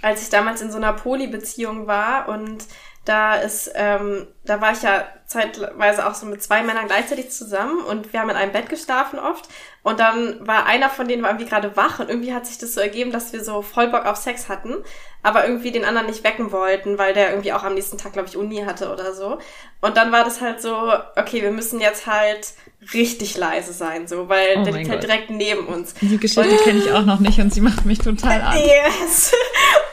als 0.01 0.23
ich 0.23 0.29
damals 0.29 0.61
in 0.61 0.71
so 0.71 0.77
einer 0.77 0.93
Poly-Beziehung 0.93 1.87
war 1.87 2.27
und 2.29 2.65
da 3.05 3.35
ist, 3.35 3.71
ähm, 3.75 4.27
da 4.45 4.61
war 4.61 4.71
ich 4.73 4.83
ja 4.83 5.05
zeitweise 5.31 6.05
auch 6.07 6.13
so 6.13 6.25
mit 6.25 6.43
zwei 6.43 6.61
Männern 6.63 6.87
gleichzeitig 6.87 7.31
zusammen 7.31 7.81
und 7.83 8.13
wir 8.13 8.19
haben 8.19 8.29
in 8.29 8.35
einem 8.35 8.51
Bett 8.51 8.69
geschlafen 8.69 9.17
oft. 9.19 9.47
Und 9.83 9.99
dann 9.99 10.45
war 10.45 10.67
einer 10.67 10.89
von 10.89 11.07
denen 11.07 11.23
war 11.23 11.31
irgendwie 11.31 11.49
gerade 11.49 11.75
wach 11.75 11.99
und 11.99 12.09
irgendwie 12.09 12.33
hat 12.35 12.45
sich 12.45 12.59
das 12.59 12.75
so 12.75 12.81
ergeben, 12.81 13.11
dass 13.11 13.33
wir 13.33 13.43
so 13.43 13.63
voll 13.63 13.87
Bock 13.87 14.05
auf 14.05 14.15
Sex 14.17 14.47
hatten, 14.47 14.75
aber 15.23 15.47
irgendwie 15.47 15.71
den 15.71 15.85
anderen 15.85 16.05
nicht 16.07 16.23
wecken 16.23 16.51
wollten, 16.51 16.99
weil 16.99 17.13
der 17.15 17.31
irgendwie 17.31 17.51
auch 17.53 17.63
am 17.63 17.73
nächsten 17.73 17.97
Tag, 17.97 18.13
glaube 18.13 18.27
ich, 18.27 18.37
Uni 18.37 18.63
hatte 18.63 18.91
oder 18.91 19.13
so. 19.15 19.39
Und 19.81 19.97
dann 19.97 20.11
war 20.11 20.23
das 20.23 20.39
halt 20.41 20.61
so, 20.61 20.93
okay, 21.15 21.41
wir 21.41 21.49
müssen 21.51 21.79
jetzt 21.81 22.05
halt 22.05 22.53
richtig 22.93 23.37
leise 23.37 23.73
sein, 23.73 24.07
so, 24.07 24.29
weil 24.29 24.57
Oh 24.59 24.63
der 24.63 24.73
liegt 24.73 24.89
halt 24.89 25.01
Gott. 25.01 25.09
direkt 25.09 25.29
neben 25.31 25.65
uns. 25.67 25.95
Die 25.95 26.17
Geschichte 26.17 26.55
kenne 26.63 26.79
ich 26.79 26.91
auch 26.91 27.05
noch 27.05 27.19
nicht 27.19 27.39
und 27.39 27.51
sie 27.53 27.61
macht 27.61 27.85
mich 27.85 27.99
total 27.99 28.41
an. 28.41 28.57
Yes. 28.61 29.31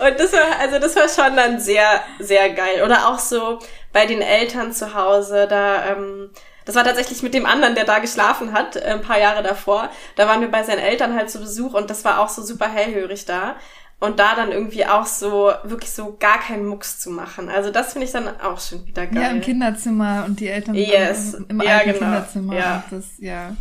Und 0.01 0.19
das 0.19 0.33
war, 0.33 0.59
also 0.61 0.79
das 0.79 0.95
war 0.97 1.09
schon 1.09 1.37
dann 1.37 1.59
sehr, 1.61 2.03
sehr 2.19 2.51
geil. 2.51 2.83
Oder 2.85 3.09
auch 3.09 3.19
so 3.19 3.59
bei 3.93 4.07
den 4.07 4.21
Eltern 4.23 4.73
zu 4.73 4.95
Hause, 4.95 5.47
da, 5.49 5.87
ähm, 5.93 6.31
das 6.65 6.75
war 6.75 6.85
tatsächlich 6.85 7.23
mit 7.23 7.33
dem 7.35 7.47
anderen, 7.47 7.75
der 7.75 7.85
da 7.85 7.99
geschlafen 7.99 8.53
hat, 8.53 8.77
äh, 8.77 8.81
ein 8.85 9.01
paar 9.03 9.19
Jahre 9.19 9.43
davor. 9.43 9.89
Da 10.17 10.27
waren 10.29 10.41
wir 10.41 10.51
bei 10.51 10.63
seinen 10.63 10.81
Eltern 10.81 11.15
halt 11.15 11.31
zu 11.31 11.41
Besuch 11.41 11.75
und 11.75 11.89
das 11.91 12.05
war 12.05 12.21
auch 12.21 12.29
so 12.29 12.43
super 12.43 12.69
hellhörig 12.69 13.25
da. 13.25 13.57
Und 14.01 14.21
da 14.21 14.37
dann 14.37 14.53
irgendwie 14.53 14.87
auch 14.87 15.07
so, 15.07 15.51
wirklich 15.65 15.91
so 15.91 16.17
gar 16.21 16.39
keinen 16.39 16.67
Mucks 16.67 17.01
zu 17.01 17.11
machen. 17.11 17.49
Also 17.49 17.73
das 17.73 17.93
finde 17.95 18.07
ich 18.07 18.13
dann 18.13 18.29
auch 18.41 18.61
schon 18.61 18.87
wieder 18.87 19.07
geil. 19.09 19.23
Ja, 19.23 19.31
im 19.31 19.41
Kinderzimmer 19.41 20.25
und 20.25 20.39
die 20.39 20.47
Eltern 20.49 20.77
Yes. 20.77 21.35
im, 21.35 21.47
im 21.49 21.61
Ja, 21.63 21.79
genau. 21.81 21.99
Kinderzimmer. 21.99 22.55
Ja. 22.55 22.85
Das, 22.93 23.07
ja. 23.19 23.57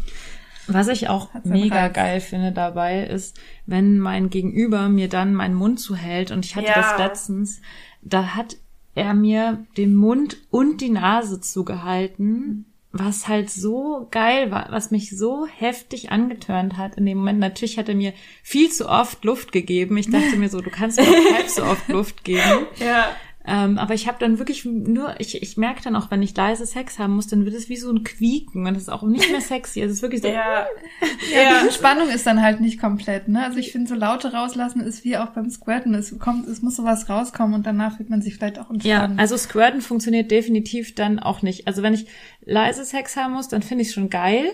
Was 0.67 0.89
ich 0.89 1.09
auch 1.09 1.29
mega 1.43 1.77
Reiz. 1.85 1.93
geil 1.93 2.19
finde 2.19 2.51
dabei, 2.51 3.01
ist, 3.03 3.35
wenn 3.65 3.97
mein 3.97 4.29
Gegenüber 4.29 4.89
mir 4.89 5.09
dann 5.09 5.33
meinen 5.33 5.55
Mund 5.55 5.79
zuhält 5.79 6.29
und 6.29 6.45
ich 6.45 6.55
hatte 6.55 6.67
Ja. 6.67 6.73
das 6.75 6.99
letztens, 6.99 7.61
da 8.03 8.35
hat 8.35 8.57
er 8.97 9.13
mir 9.13 9.65
den 9.77 9.95
Mund 9.95 10.37
und 10.49 10.81
die 10.81 10.89
Nase 10.89 11.39
zugehalten, 11.39 12.65
was 12.91 13.27
halt 13.27 13.49
so 13.49 14.07
geil 14.09 14.49
war, 14.49 14.67
was 14.71 14.89
mich 14.89 15.15
so 15.15 15.45
heftig 15.45 16.11
angetörnt 16.11 16.77
hat 16.77 16.95
in 16.95 17.05
dem 17.05 17.19
Moment. 17.19 17.39
Natürlich 17.39 17.77
hat 17.77 17.89
er 17.89 17.95
mir 17.95 18.13
viel 18.41 18.71
zu 18.71 18.89
oft 18.89 19.23
Luft 19.23 19.51
gegeben. 19.51 19.97
Ich 19.97 20.09
dachte 20.09 20.35
mir 20.37 20.49
so, 20.49 20.61
du 20.61 20.71
kannst 20.71 20.99
mir 20.99 21.05
auch 21.05 21.33
halb 21.35 21.49
so 21.49 21.63
oft 21.63 21.87
Luft 21.89 22.23
geben. 22.23 22.41
Ja. 22.79 23.15
Ähm, 23.47 23.77
aber 23.77 23.93
ich 23.93 24.07
habe 24.07 24.17
dann 24.19 24.39
wirklich 24.39 24.65
nur, 24.65 25.15
ich, 25.19 25.41
ich 25.41 25.55
merke 25.55 25.81
dann 25.81 25.95
auch, 25.95 26.11
wenn 26.11 26.21
ich 26.21 26.35
leise 26.35 26.65
Sex 26.65 26.99
haben 26.99 27.15
muss, 27.15 27.27
dann 27.27 27.45
wird 27.45 27.55
es 27.55 27.69
wie 27.69 27.77
so 27.77 27.89
ein 27.89 28.03
Quieken 28.03 28.67
und 28.67 28.73
das 28.73 28.83
ist 28.83 28.89
auch 28.89 29.03
nicht 29.03 29.31
mehr 29.31 29.39
sexy. 29.41 29.81
Es 29.81 29.91
ist 29.91 30.01
wirklich 30.01 30.21
so, 30.21 30.27
Ja. 30.27 30.65
Ja, 31.33 31.63
die 31.65 31.73
Spannung 31.73 32.09
ist 32.09 32.25
dann 32.27 32.41
halt 32.41 32.59
nicht 32.61 32.79
komplett, 32.79 33.27
ne? 33.27 33.43
Also 33.43 33.57
ich 33.57 33.71
finde, 33.71 33.87
so 33.87 33.95
Laute 33.95 34.33
rauslassen 34.33 34.81
ist 34.81 35.03
wie 35.03 35.17
auch 35.17 35.27
beim 35.27 35.49
Squirten. 35.49 35.93
Es 35.93 36.17
kommt, 36.19 36.47
es 36.47 36.61
muss 36.61 36.75
sowas 36.75 37.09
rauskommen 37.09 37.53
und 37.55 37.65
danach 37.65 37.97
fühlt 37.97 38.09
man 38.09 38.21
sich 38.21 38.35
vielleicht 38.35 38.59
auch 38.59 38.69
Ja, 38.83 38.97
entspannt. 39.03 39.19
also 39.19 39.37
Squirten 39.37 39.81
funktioniert 39.81 40.29
definitiv 40.31 40.95
dann 40.95 41.19
auch 41.19 41.41
nicht. 41.41 41.67
Also 41.67 41.83
wenn 41.83 41.93
ich 41.93 42.07
leise 42.45 42.83
Sex 42.85 43.15
haben 43.15 43.33
muss, 43.33 43.47
dann 43.47 43.61
finde 43.61 43.83
ich 43.83 43.91
schon 43.93 44.09
geil 44.09 44.45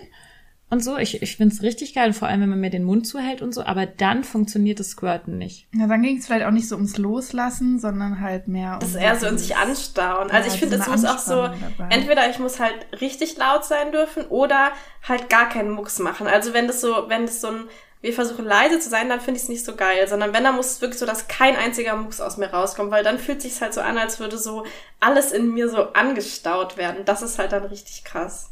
und 0.74 0.84
so. 0.84 0.98
Ich, 0.98 1.22
ich 1.22 1.38
finde 1.38 1.56
es 1.56 1.62
richtig 1.62 1.94
geil, 1.94 2.12
vor 2.12 2.28
allem 2.28 2.42
wenn 2.42 2.50
man 2.50 2.60
mir 2.60 2.70
den 2.70 2.84
Mund 2.84 3.08
zuhält 3.08 3.42
und 3.42 3.54
so, 3.54 3.64
aber 3.64 3.86
dann 3.86 4.24
funktioniert 4.26 4.80
das 4.80 4.90
Squirten 4.90 5.38
nicht. 5.38 5.68
ja, 5.74 5.88
dann 5.88 6.02
ging 6.02 6.18
es 6.18 6.26
vielleicht 6.26 6.46
auch 6.46 6.52
nicht 6.52 6.68
so 6.68 6.76
ums 6.76 6.98
Loslassen, 6.98 7.80
sondern 7.80 8.20
halt 8.20 8.48
mehr 8.50 8.74
um 8.74 8.80
Das 8.82 8.90
ist 8.90 8.96
eher 8.96 9.16
so 9.18 9.28
in 9.28 9.38
sich 9.38 9.56
anstauen. 9.56 10.30
Also 10.30 10.50
Ja, 10.50 10.54
ich 10.54 10.60
finde, 10.60 10.76
es 10.76 10.88
muss 10.88 11.06
auch 11.06 11.20
so, 11.20 11.44
dabei. 11.48 11.96
entweder 11.96 12.30
ich 12.30 12.40
muss 12.40 12.60
halt 12.60 12.76
richtig 13.00 13.38
laut 13.38 13.64
sein 13.64 13.92
dürfen 13.94 14.26
oder 14.26 14.72
halt 15.08 15.30
gar 15.30 15.48
keinen 15.48 15.70
Mucks 15.72 16.00
machen. 16.00 16.28
Also 16.28 16.54
wenn 16.54 16.68
das 16.68 16.82
so, 16.82 17.06
wenn 17.08 17.26
das 17.26 17.40
so 17.40 17.48
ein, 17.48 17.64
wir 18.02 18.12
versuchen 18.12 18.44
leise 18.44 18.80
zu 18.80 18.90
sein, 18.90 19.08
dann 19.08 19.22
finde 19.22 19.38
ich 19.38 19.44
es 19.44 19.50
nicht 19.50 19.64
so 19.64 19.76
geil, 19.76 20.08
sondern 20.10 20.34
wenn, 20.34 20.44
dann 20.44 20.56
muss 20.56 20.72
es 20.72 20.82
wirklich 20.82 21.00
so, 21.00 21.06
dass 21.06 21.30
kein 21.30 21.56
einziger 21.56 21.96
Mucks 21.96 22.20
aus 22.20 22.36
mir 22.36 22.48
rauskommt, 22.48 22.92
weil 22.92 23.04
dann 23.04 23.18
fühlt 23.18 23.42
sich 23.42 23.62
halt 23.62 23.74
so 23.74 23.80
an, 23.80 23.98
als 23.98 24.20
würde 24.20 24.38
so 24.38 24.66
alles 25.00 25.32
in 25.32 25.54
mir 25.54 25.70
so 25.70 25.94
angestaut 25.94 26.76
werden. 26.78 27.06
Das 27.06 27.22
ist 27.22 27.40
halt 27.40 27.54
dann 27.54 27.64
richtig 27.64 28.04
krass. 28.04 28.50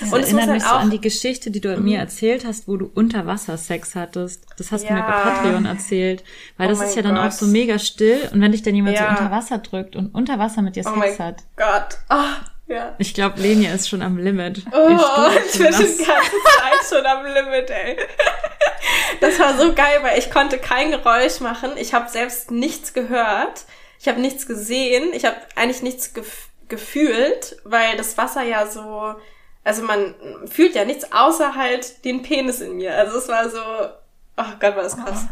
Das 0.00 0.12
Und 0.12 0.20
erinnert 0.20 0.42
halt 0.48 0.52
mich 0.54 0.62
so 0.62 0.68
auch- 0.68 0.74
Mhm. 0.74 0.80
an 0.82 0.90
die 0.90 1.00
Geschichte, 1.00 1.50
die 1.50 1.60
du 1.60 1.76
mir 1.78 1.98
erzählt 1.98 2.44
hast, 2.44 2.68
wo 2.68 2.76
du 2.76 2.90
Unterwasser-Sex 2.94 3.94
hattest. 3.94 4.44
Das 4.58 4.70
hast 4.72 4.88
du 4.88 4.92
mir 4.92 5.00
bei 5.02 5.08
Ja. 5.08 5.20
Patreon 5.30 5.64
erzählt. 5.66 6.22
Weil 6.58 6.66
Oh 6.68 6.70
das 6.70 6.82
ist 6.90 6.96
ja 6.96 7.02
dann 7.02 7.14
Gott. 7.14 7.26
auch 7.28 7.30
so 7.32 7.46
mega 7.46 7.78
still 7.78 8.28
und 8.32 8.40
wenn 8.40 8.52
dich 8.52 8.62
dann 8.62 8.74
jemand 8.74 8.96
Ja. 8.96 9.04
so 9.04 9.08
unter 9.22 9.30
Wasser 9.30 9.58
drückt 9.58 9.96
und 9.96 10.14
unter 10.14 10.38
Wasser 10.38 10.60
mit 10.62 10.76
dir 10.76 10.82
Oh 10.86 11.00
Sex 11.00 11.18
mein 11.18 11.26
hat. 11.28 11.36
Gott. 11.56 11.98
Ah, 12.08 12.34
ja. 12.66 12.94
Ich 12.98 13.14
glaube, 13.14 13.40
Lenia 13.40 13.72
ist 13.72 13.88
schon 13.88 14.02
am 14.02 14.18
Limit. 14.18 14.62
Oh, 14.72 14.88
ich 15.46 15.52
schon 15.52 15.64
bin 15.64 15.66
die 15.66 15.70
nass. 15.70 15.80
ganze 15.80 15.98
Zeit 15.98 16.88
schon 16.98 17.06
am 17.06 17.24
Limit, 17.24 17.70
ey. 17.70 17.96
Das 19.20 19.38
war 19.40 19.56
so 19.56 19.72
geil, 19.74 19.98
weil 20.02 20.18
ich 20.18 20.30
konnte 20.30 20.58
kein 20.58 20.90
Geräusch 20.90 21.40
machen. 21.40 21.70
Ich 21.76 21.94
habe 21.94 22.08
selbst 22.10 22.50
nichts 22.50 22.92
gehört. 22.92 23.64
Ich 23.98 24.08
habe 24.08 24.20
nichts 24.20 24.46
gesehen. 24.46 25.08
Ich 25.14 25.24
habe 25.24 25.36
eigentlich 25.54 25.82
nichts 25.82 26.12
gef 26.12 26.48
gefühlt, 26.68 27.56
weil 27.64 27.96
das 27.96 28.18
Wasser 28.18 28.42
ja 28.42 28.66
so, 28.66 29.14
also 29.66 29.82
man 29.82 30.14
fühlt 30.46 30.76
ja 30.76 30.84
nichts 30.84 31.12
außer 31.12 31.56
halt 31.56 32.04
den 32.04 32.22
Penis 32.22 32.60
in 32.60 32.76
mir. 32.76 32.94
Also 32.94 33.18
es 33.18 33.28
war 33.28 33.50
so, 33.50 33.58
oh 33.58 34.52
Gott, 34.60 34.76
war 34.76 34.84
das 34.84 34.96
krass. 34.96 35.26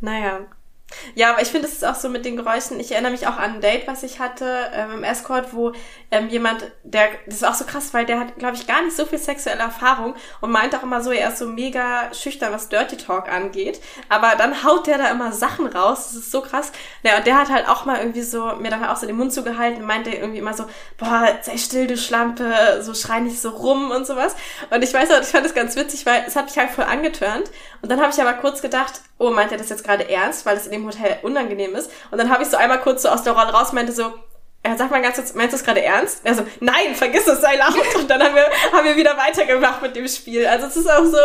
Naja. 0.00 0.40
Ja, 1.14 1.30
aber 1.30 1.42
ich 1.42 1.48
finde, 1.48 1.66
es 1.66 1.74
ist 1.74 1.84
auch 1.84 1.94
so 1.94 2.08
mit 2.08 2.24
den 2.24 2.36
Geräuschen. 2.36 2.80
Ich 2.80 2.92
erinnere 2.92 3.12
mich 3.12 3.26
auch 3.26 3.36
an 3.36 3.54
ein 3.54 3.60
Date, 3.60 3.86
was 3.86 4.02
ich 4.02 4.20
hatte 4.20 4.70
ähm, 4.74 4.92
im 4.92 5.04
Escort, 5.04 5.52
wo 5.52 5.72
ähm, 6.10 6.28
jemand, 6.28 6.70
der, 6.82 7.08
das 7.26 7.42
war 7.42 7.50
auch 7.50 7.54
so 7.54 7.64
krass, 7.64 7.92
weil 7.94 8.06
der 8.06 8.20
hat, 8.20 8.38
glaube 8.38 8.56
ich, 8.56 8.66
gar 8.66 8.82
nicht 8.82 8.96
so 8.96 9.06
viel 9.06 9.18
sexuelle 9.18 9.60
Erfahrung 9.60 10.14
und 10.40 10.50
meint 10.50 10.74
auch 10.74 10.82
immer 10.82 11.02
so, 11.02 11.10
er 11.10 11.28
ist 11.28 11.38
so 11.38 11.46
mega 11.46 12.12
schüchtern, 12.12 12.52
was 12.52 12.68
Dirty 12.68 12.96
Talk 12.96 13.30
angeht. 13.30 13.80
Aber 14.08 14.34
dann 14.36 14.64
haut 14.64 14.86
der 14.86 14.98
da 14.98 15.10
immer 15.10 15.32
Sachen 15.32 15.66
raus. 15.66 16.06
Das 16.06 16.14
ist 16.14 16.30
so 16.30 16.40
krass. 16.40 16.72
Ja, 17.02 17.18
und 17.18 17.26
der 17.26 17.38
hat 17.38 17.50
halt 17.50 17.68
auch 17.68 17.84
mal 17.84 17.98
irgendwie 17.98 18.22
so, 18.22 18.56
mir 18.56 18.70
dann 18.70 18.84
auch 18.84 18.96
so 18.96 19.06
den 19.06 19.16
Mund 19.16 19.32
zugehalten 19.32 19.82
und 19.82 19.86
meinte 19.86 20.10
irgendwie 20.10 20.38
immer 20.38 20.54
so, 20.54 20.64
boah, 20.98 21.28
sei 21.42 21.56
still, 21.56 21.86
du 21.86 21.96
Schlampe, 21.96 22.80
so 22.82 22.94
schrei 22.94 23.20
nicht 23.20 23.40
so 23.40 23.50
rum 23.50 23.90
und 23.90 24.06
sowas. 24.06 24.34
Und 24.70 24.82
ich 24.82 24.92
weiß 24.92 25.10
auch, 25.12 25.20
ich 25.20 25.28
fand 25.28 25.44
das 25.44 25.54
ganz 25.54 25.76
witzig, 25.76 26.06
weil 26.06 26.24
es 26.26 26.36
hat 26.36 26.46
mich 26.46 26.58
halt 26.58 26.70
voll 26.70 26.84
angetörnt. 26.84 27.50
Und 27.82 27.90
dann 27.90 28.00
habe 28.00 28.12
ich 28.12 28.20
aber 28.20 28.34
kurz 28.34 28.60
gedacht, 28.62 29.00
oh, 29.18 29.30
meint 29.30 29.52
er 29.52 29.58
das 29.58 29.68
jetzt 29.68 29.84
gerade 29.84 30.08
ernst, 30.08 30.46
weil 30.46 30.56
es 30.56 30.66
in 30.66 30.72
dem 30.72 30.79
Hotel 30.86 31.18
unangenehm 31.22 31.74
ist? 31.74 31.90
Und 32.10 32.18
dann 32.18 32.30
habe 32.30 32.42
ich 32.42 32.48
so 32.48 32.56
einmal 32.56 32.80
kurz 32.80 33.02
so 33.02 33.08
aus 33.08 33.22
der 33.22 33.32
Rolle 33.32 33.52
raus 33.52 33.70
und 33.70 33.74
meinte 33.76 33.92
so, 33.92 34.12
er 34.62 34.76
sagt 34.76 34.90
mal 34.90 35.00
ganz 35.00 35.16
kurz, 35.16 35.32
meinst 35.32 35.54
du 35.54 35.56
das 35.56 35.64
gerade 35.64 35.82
ernst? 35.82 36.20
Er 36.22 36.34
so, 36.34 36.42
nein, 36.60 36.94
vergiss 36.94 37.26
es, 37.26 37.40
sei 37.40 37.56
laut. 37.56 37.74
Und 37.96 38.10
dann 38.10 38.22
haben 38.22 38.34
wir, 38.34 38.44
haben 38.72 38.84
wir 38.84 38.94
wieder 38.94 39.16
weitergemacht 39.16 39.80
mit 39.80 39.96
dem 39.96 40.06
Spiel. 40.06 40.46
Also 40.46 40.66
es 40.66 40.76
ist 40.76 40.90
auch 40.90 41.04
so, 41.06 41.16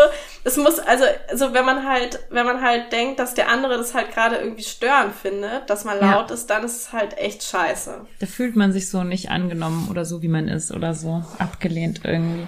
es 0.45 0.55
muss, 0.55 0.79
also, 0.79 1.03
also 1.29 1.53
wenn 1.53 1.65
man 1.65 1.85
halt, 1.85 2.17
wenn 2.29 2.45
man 2.45 2.61
halt 2.61 2.93
denkt, 2.93 3.19
dass 3.19 3.33
der 3.33 3.49
andere 3.49 3.77
das 3.77 3.93
halt 3.93 4.13
gerade 4.13 4.37
irgendwie 4.37 4.63
störend 4.63 5.13
findet, 5.13 5.69
dass 5.69 5.83
man 5.83 5.99
Ja. 5.99 6.13
laut 6.13 6.31
ist, 6.31 6.49
dann 6.49 6.63
ist 6.63 6.77
es 6.77 6.93
halt 6.93 7.17
echt 7.17 7.43
scheiße. 7.43 8.05
Da 8.21 8.25
fühlt 8.25 8.55
man 8.55 8.71
sich 8.71 8.89
so 8.89 9.03
nicht 9.03 9.29
angenommen 9.29 9.89
oder 9.91 10.05
so, 10.05 10.21
wie 10.21 10.29
man 10.29 10.47
ist 10.47 10.71
oder 10.71 10.93
so. 10.93 11.21
Abgelehnt 11.37 12.01
irgendwie. 12.05 12.47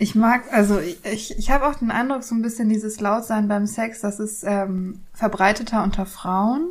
Ich 0.00 0.14
mag, 0.14 0.42
also 0.52 0.78
ich, 0.78 1.36
ich, 1.36 1.50
habe 1.50 1.66
auch 1.66 1.74
den 1.74 1.90
Eindruck, 1.90 2.22
so 2.22 2.34
ein 2.34 2.42
bisschen 2.42 2.68
dieses 2.68 3.00
Lautsein 3.00 3.48
beim 3.48 3.66
Sex, 3.66 4.00
das 4.00 4.20
ist 4.20 4.44
ähm, 4.44 5.04
verbreiteter 5.12 5.82
unter 5.82 6.06
Frauen, 6.06 6.68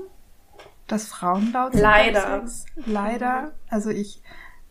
dass 0.88 1.08
Frauen 1.08 1.52
laut 1.52 1.74
sind. 1.74 1.82
Leider. 1.82 2.22
Beim 2.22 2.48
Sex. 2.48 2.66
Leider. 2.86 3.52
Also 3.70 3.90
ich 3.90 4.22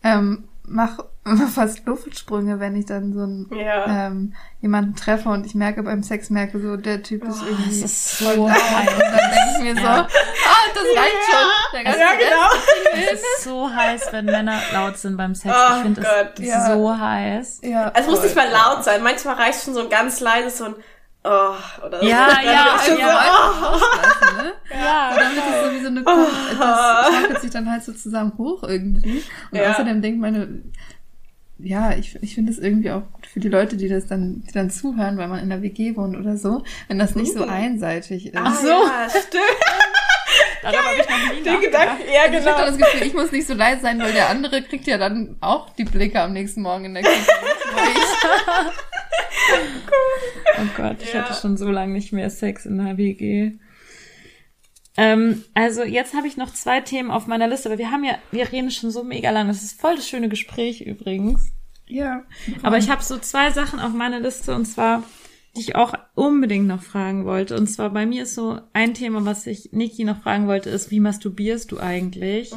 ähm, 0.03 0.47
mache 0.63 1.05
fast 1.53 1.85
Luftsprünge, 1.85 2.59
wenn 2.59 2.75
ich 2.75 2.85
dann 2.85 3.13
so 3.13 3.21
einen, 3.21 3.47
Ja. 3.51 4.07
ähm, 4.07 4.33
jemanden 4.61 4.95
treffe 4.95 5.29
und 5.29 5.45
ich 5.45 5.53
merke 5.55 5.83
beim 5.83 6.01
Sex, 6.01 6.29
merke 6.29 6.59
so, 6.59 6.77
der 6.77 7.03
Typ 7.03 7.23
ist 7.25 7.41
irgendwie 7.43 7.81
das 7.81 7.91
ist 7.91 8.23
voll 8.23 8.35
so 8.35 8.49
heiß. 8.49 8.93
Und 8.93 9.01
dann 9.01 9.31
denke 9.31 9.51
ich 9.57 9.63
mir 9.63 9.75
so, 9.75 9.81
Ja. 9.87 10.07
Ah, 10.77 10.83
das 10.83 11.03
reicht 11.03 11.17
schon. 11.29 11.83
Ganze 11.83 11.99
Ja, 11.99 12.13
genau. 12.13 13.11
Es 13.11 13.21
ist 13.21 13.43
so 13.43 13.73
heiß, 13.73 14.07
wenn 14.11 14.25
Männer 14.25 14.59
laut 14.73 14.97
sind 14.97 15.17
beim 15.17 15.35
Sex. 15.35 15.55
Oh 15.55 15.75
ich 15.75 15.81
finde 15.83 16.01
es 16.39 16.47
ja. 16.47 16.73
so 16.73 16.97
heiß. 16.97 17.61
Ja, 17.63 17.91
es 17.95 18.07
muss 18.07 18.23
nicht 18.23 18.35
mal 18.35 18.49
laut 18.49 18.83
sein. 18.83 19.03
Manchmal 19.03 19.35
reicht 19.35 19.63
schon 19.63 19.73
so 19.73 19.81
ein 19.81 19.89
ganz 19.89 20.19
leises 20.19 20.57
so 20.57 20.65
ein 20.65 20.75
Oh 21.23 21.85
oder 21.85 21.99
so. 21.99 22.05
Ja, 22.07 22.27
Dann 22.35 22.45
ja, 22.45 22.51
ja. 22.51 22.79
So, 22.85 22.93
oh. 22.93 24.41
Ne? 24.43 24.53
Ja, 24.71 25.09
Und 25.09 25.17
damit 25.19 25.37
ist 25.37 25.65
sowieso 25.65 25.87
eine 25.87 26.03
Kurve, 26.03 26.27
das 26.57 27.15
schaukelt 27.15 27.41
sich 27.41 27.51
dann 27.51 27.69
halt 27.69 27.83
so 27.83 27.91
zusammen 27.91 28.33
hoch 28.37 28.63
irgendwie. 28.63 29.23
Und 29.51 29.57
Ja. 29.59 29.71
außerdem 29.71 30.01
denkt 30.01 30.21
meine, 30.21 30.61
ja, 31.59 31.91
ich, 31.93 32.17
ich 32.21 32.35
finde 32.35 32.51
es 32.51 32.59
irgendwie 32.59 32.91
auch 32.91 33.01
gut 33.11 33.25
für 33.25 33.39
die 33.39 33.49
Leute, 33.49 33.77
die 33.77 33.89
das 33.89 34.05
dann, 34.05 34.43
die 34.47 34.53
dann 34.53 34.69
zuhören, 34.69 35.17
weil 35.17 35.27
man 35.27 35.39
in 35.39 35.49
der 35.49 35.61
WG 35.61 35.95
wohnt 35.95 36.15
oder 36.15 36.37
so, 36.37 36.63
wenn 36.87 36.99
das 36.99 37.15
nicht 37.15 37.33
so 37.33 37.43
einseitig 37.45 38.27
ist. 38.27 38.35
Ach 38.37 38.55
so. 38.55 38.67
Ja, 38.67 39.09
stimmt. 39.09 39.43
darüber 40.61 40.83
habe 40.83 40.97
ich 41.01 41.09
noch 41.09 41.33
nie 41.33 41.43
Den 41.43 41.61
Gedanken, 41.61 42.03
ja, 42.13 42.21
Also 42.23 42.37
ich 42.37 42.45
habe 42.45 42.55
genau. 42.55 42.65
das 42.65 42.77
Gefühl, 42.77 43.07
ich 43.07 43.13
muss 43.13 43.31
nicht 43.31 43.47
so 43.47 43.53
leid 43.53 43.81
sein, 43.81 43.99
weil 43.99 44.13
der 44.13 44.29
andere 44.29 44.61
kriegt 44.61 44.87
ja 44.87 44.97
dann 44.97 45.37
auch 45.41 45.69
die 45.71 45.83
Blicke 45.85 46.21
am 46.21 46.33
nächsten 46.33 46.61
Morgen 46.61 46.85
in 46.85 46.93
der 46.93 47.03
Küche. 47.03 47.15
Oh 50.59 50.65
Gott, 50.75 50.97
ich 51.01 51.13
Ja. 51.13 51.23
hatte 51.23 51.39
schon 51.39 51.57
so 51.57 51.69
lange 51.69 51.93
nicht 51.93 52.11
mehr 52.11 52.29
Sex 52.29 52.65
in 52.65 52.77
der 52.83 52.97
WG. 52.97 53.51
Ähm, 54.97 55.43
also 55.53 55.83
jetzt 55.83 56.15
habe 56.15 56.27
ich 56.27 56.37
noch 56.37 56.51
zwei 56.51 56.81
Themen 56.81 57.11
auf 57.11 57.27
meiner 57.27 57.47
Liste, 57.47 57.69
aber 57.69 57.77
wir 57.77 57.91
haben 57.91 58.03
ja, 58.03 58.17
wir 58.31 58.51
reden 58.51 58.71
schon 58.71 58.89
so 58.91 59.03
mega 59.03 59.29
lang. 59.29 59.47
Das 59.47 59.61
ist 59.63 59.79
voll 59.79 59.95
das 59.95 60.07
schöne 60.09 60.27
Gespräch 60.29 60.81
übrigens. 60.81 61.51
ja. 61.87 62.23
Aber 62.63 62.77
ich 62.77 62.89
habe 62.89 63.03
so 63.03 63.17
zwei 63.19 63.51
Sachen 63.51 63.79
auf 63.79 63.93
meiner 63.93 64.19
Liste 64.19 64.55
und 64.55 64.65
zwar, 64.65 65.03
die 65.57 65.61
ich 65.61 65.75
auch 65.75 65.93
unbedingt 66.15 66.67
noch 66.67 66.81
fragen 66.81 67.25
wollte. 67.25 67.57
Und 67.57 67.67
zwar 67.67 67.89
bei 67.89 68.05
mir 68.05 68.23
ist 68.23 68.35
so 68.35 68.59
ein 68.73 68.93
Thema, 68.93 69.25
was 69.25 69.47
ich 69.47 69.71
Niki 69.73 70.03
noch 70.03 70.21
fragen 70.21 70.47
wollte, 70.47 70.69
ist, 70.69 70.91
wie 70.91 70.99
masturbierst 70.99 71.71
du 71.71 71.79
eigentlich? 71.79 72.53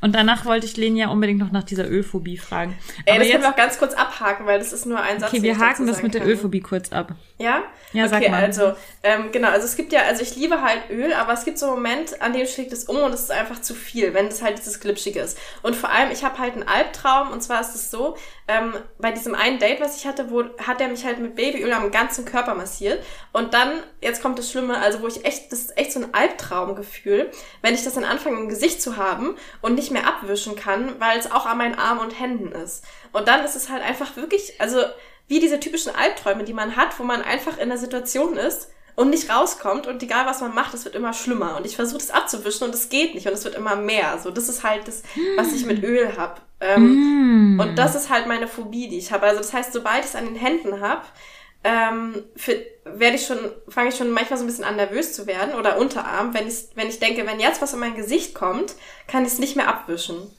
Und 0.00 0.14
danach 0.14 0.44
wollte 0.46 0.66
ich 0.66 0.76
Lenia 0.76 1.08
unbedingt 1.08 1.38
noch 1.38 1.52
nach 1.52 1.62
dieser 1.62 1.88
Ölphobie 1.88 2.38
fragen. 2.38 2.76
Ey, 3.04 3.14
Aber 3.14 3.18
das 3.18 3.28
können 3.28 3.28
jetzt, 3.28 3.42
wir 3.42 3.50
auch 3.50 3.56
ganz 3.56 3.78
kurz 3.78 3.94
abhaken, 3.94 4.46
weil 4.46 4.58
das 4.58 4.72
ist 4.72 4.86
nur 4.86 5.00
ein 5.00 5.20
Satz. 5.20 5.30
okay, 5.30 5.42
wir 5.42 5.58
haken 5.58 5.86
das 5.86 6.02
mit 6.02 6.14
der 6.14 6.22
kann. 6.22 6.30
Ölphobie 6.30 6.60
kurz 6.60 6.90
ab. 6.92 7.14
Ja? 7.38 7.62
Ja, 7.92 8.06
sag 8.08 8.20
okay, 8.20 8.30
mal. 8.30 8.44
also, 8.44 8.74
ähm, 9.02 9.32
genau, 9.32 9.48
also 9.48 9.66
es 9.66 9.76
gibt 9.76 9.92
ja, 9.92 10.02
also 10.02 10.22
ich 10.22 10.36
liebe 10.36 10.62
halt 10.62 10.90
Öl, 10.90 11.12
aber 11.12 11.32
es 11.32 11.44
gibt 11.44 11.58
so 11.58 11.66
einen 11.66 11.74
Moment, 11.76 12.20
an 12.22 12.32
dem 12.32 12.46
schlägt 12.46 12.72
es 12.72 12.84
um 12.84 12.96
und 12.96 13.12
es 13.12 13.22
ist 13.22 13.30
einfach 13.32 13.60
zu 13.60 13.74
viel, 13.74 14.14
wenn 14.14 14.26
es 14.26 14.42
halt 14.42 14.58
dieses 14.58 14.78
Glitschige 14.78 15.20
ist. 15.20 15.38
Und 15.62 15.74
vor 15.74 15.90
allem, 15.90 16.10
ich 16.12 16.22
habe 16.22 16.38
halt 16.38 16.52
einen 16.54 16.68
Albtraum 16.68 17.30
und 17.30 17.42
zwar 17.42 17.60
ist 17.60 17.74
es 17.74 17.90
so, 17.90 18.16
ähm, 18.46 18.74
bei 18.98 19.10
diesem 19.10 19.34
einen 19.34 19.58
Date, 19.58 19.80
was 19.80 19.96
ich 19.96 20.06
hatte, 20.06 20.30
wo 20.30 20.44
hat 20.58 20.80
er 20.80 20.88
mich 20.88 21.04
halt 21.04 21.18
mit 21.18 21.34
Babyöl 21.34 21.72
am 21.72 21.90
ganzen 21.90 22.24
Körper 22.24 22.54
massiert 22.54 23.02
und 23.32 23.54
dann, 23.54 23.70
jetzt 24.00 24.22
kommt 24.22 24.38
das 24.38 24.50
Schlimme, 24.50 24.76
also 24.78 25.02
wo 25.02 25.08
ich 25.08 25.24
echt, 25.24 25.50
das 25.50 25.60
ist 25.60 25.78
echt 25.78 25.92
so 25.92 26.00
ein 26.00 26.14
Albtraumgefühl, 26.14 27.30
wenn 27.62 27.74
ich 27.74 27.84
das 27.84 27.94
dann 27.94 28.04
anfange 28.04 28.38
im 28.38 28.48
Gesicht 28.48 28.82
zu 28.82 28.96
haben 28.96 29.36
und 29.62 29.74
nicht 29.74 29.89
mehr 29.90 30.06
abwischen 30.06 30.56
kann, 30.56 30.98
weil 30.98 31.18
es 31.18 31.30
auch 31.30 31.46
an 31.46 31.58
meinen 31.58 31.74
Armen 31.74 32.00
und 32.00 32.18
Händen 32.18 32.52
ist. 32.52 32.84
Und 33.12 33.28
dann 33.28 33.44
ist 33.44 33.56
es 33.56 33.68
halt 33.68 33.82
einfach 33.82 34.16
wirklich, 34.16 34.60
also 34.60 34.78
wie 35.28 35.40
diese 35.40 35.60
typischen 35.60 35.94
Albträume, 35.94 36.44
die 36.44 36.54
man 36.54 36.76
hat, 36.76 36.98
wo 36.98 37.04
man 37.04 37.22
einfach 37.22 37.58
in 37.58 37.68
der 37.68 37.78
Situation 37.78 38.36
ist 38.36 38.70
und 38.96 39.10
nicht 39.10 39.30
rauskommt 39.30 39.86
und 39.86 40.02
egal 40.02 40.26
was 40.26 40.40
man 40.40 40.54
macht, 40.54 40.74
es 40.74 40.84
wird 40.84 40.94
immer 40.94 41.12
schlimmer 41.12 41.56
und 41.56 41.66
ich 41.66 41.76
versuche 41.76 41.98
das 41.98 42.10
abzuwischen 42.10 42.64
und 42.64 42.74
es 42.74 42.88
geht 42.88 43.14
nicht 43.14 43.26
und 43.26 43.32
es 43.32 43.44
wird 43.44 43.54
immer 43.54 43.76
mehr. 43.76 44.18
So, 44.22 44.30
das 44.30 44.48
ist 44.48 44.64
halt 44.64 44.88
das, 44.88 45.02
was 45.36 45.52
ich 45.52 45.64
mit 45.64 45.82
Öl 45.82 46.16
hab. 46.16 46.42
Ähm, 46.60 47.20
Mm. 47.30 47.60
Und 47.60 47.76
das 47.76 47.94
ist 47.94 48.10
halt 48.10 48.26
meine 48.26 48.48
Phobie, 48.48 48.88
die 48.88 48.98
ich 48.98 49.12
habe. 49.12 49.26
Also 49.26 49.38
das 49.38 49.52
heißt, 49.52 49.72
sobald 49.72 50.00
ich 50.00 50.10
es 50.10 50.16
an 50.16 50.26
den 50.26 50.36
Händen 50.36 50.80
hab, 50.80 51.06
ähm, 51.62 52.24
für, 52.36 52.56
werde 52.84 53.16
ich 53.16 53.26
schon, 53.26 53.38
fange 53.68 53.90
ich 53.90 53.96
schon 53.96 54.10
manchmal 54.10 54.38
so 54.38 54.44
ein 54.44 54.46
bisschen 54.46 54.64
an 54.64 54.76
nervös 54.76 55.12
zu 55.12 55.26
werden 55.26 55.54
oder 55.54 55.78
Unterarm, 55.78 56.32
wenn 56.32 56.48
ich, 56.48 56.68
wenn 56.74 56.88
ich 56.88 56.98
denke, 56.98 57.26
wenn 57.26 57.38
jetzt 57.38 57.60
was 57.60 57.74
in 57.74 57.80
mein 57.80 57.96
Gesicht 57.96 58.34
kommt, 58.34 58.74
kann 59.06 59.24
ich 59.24 59.32
es 59.32 59.38
nicht 59.38 59.56
mehr 59.56 59.68
abwischen. 59.68 60.16
Und 60.16 60.32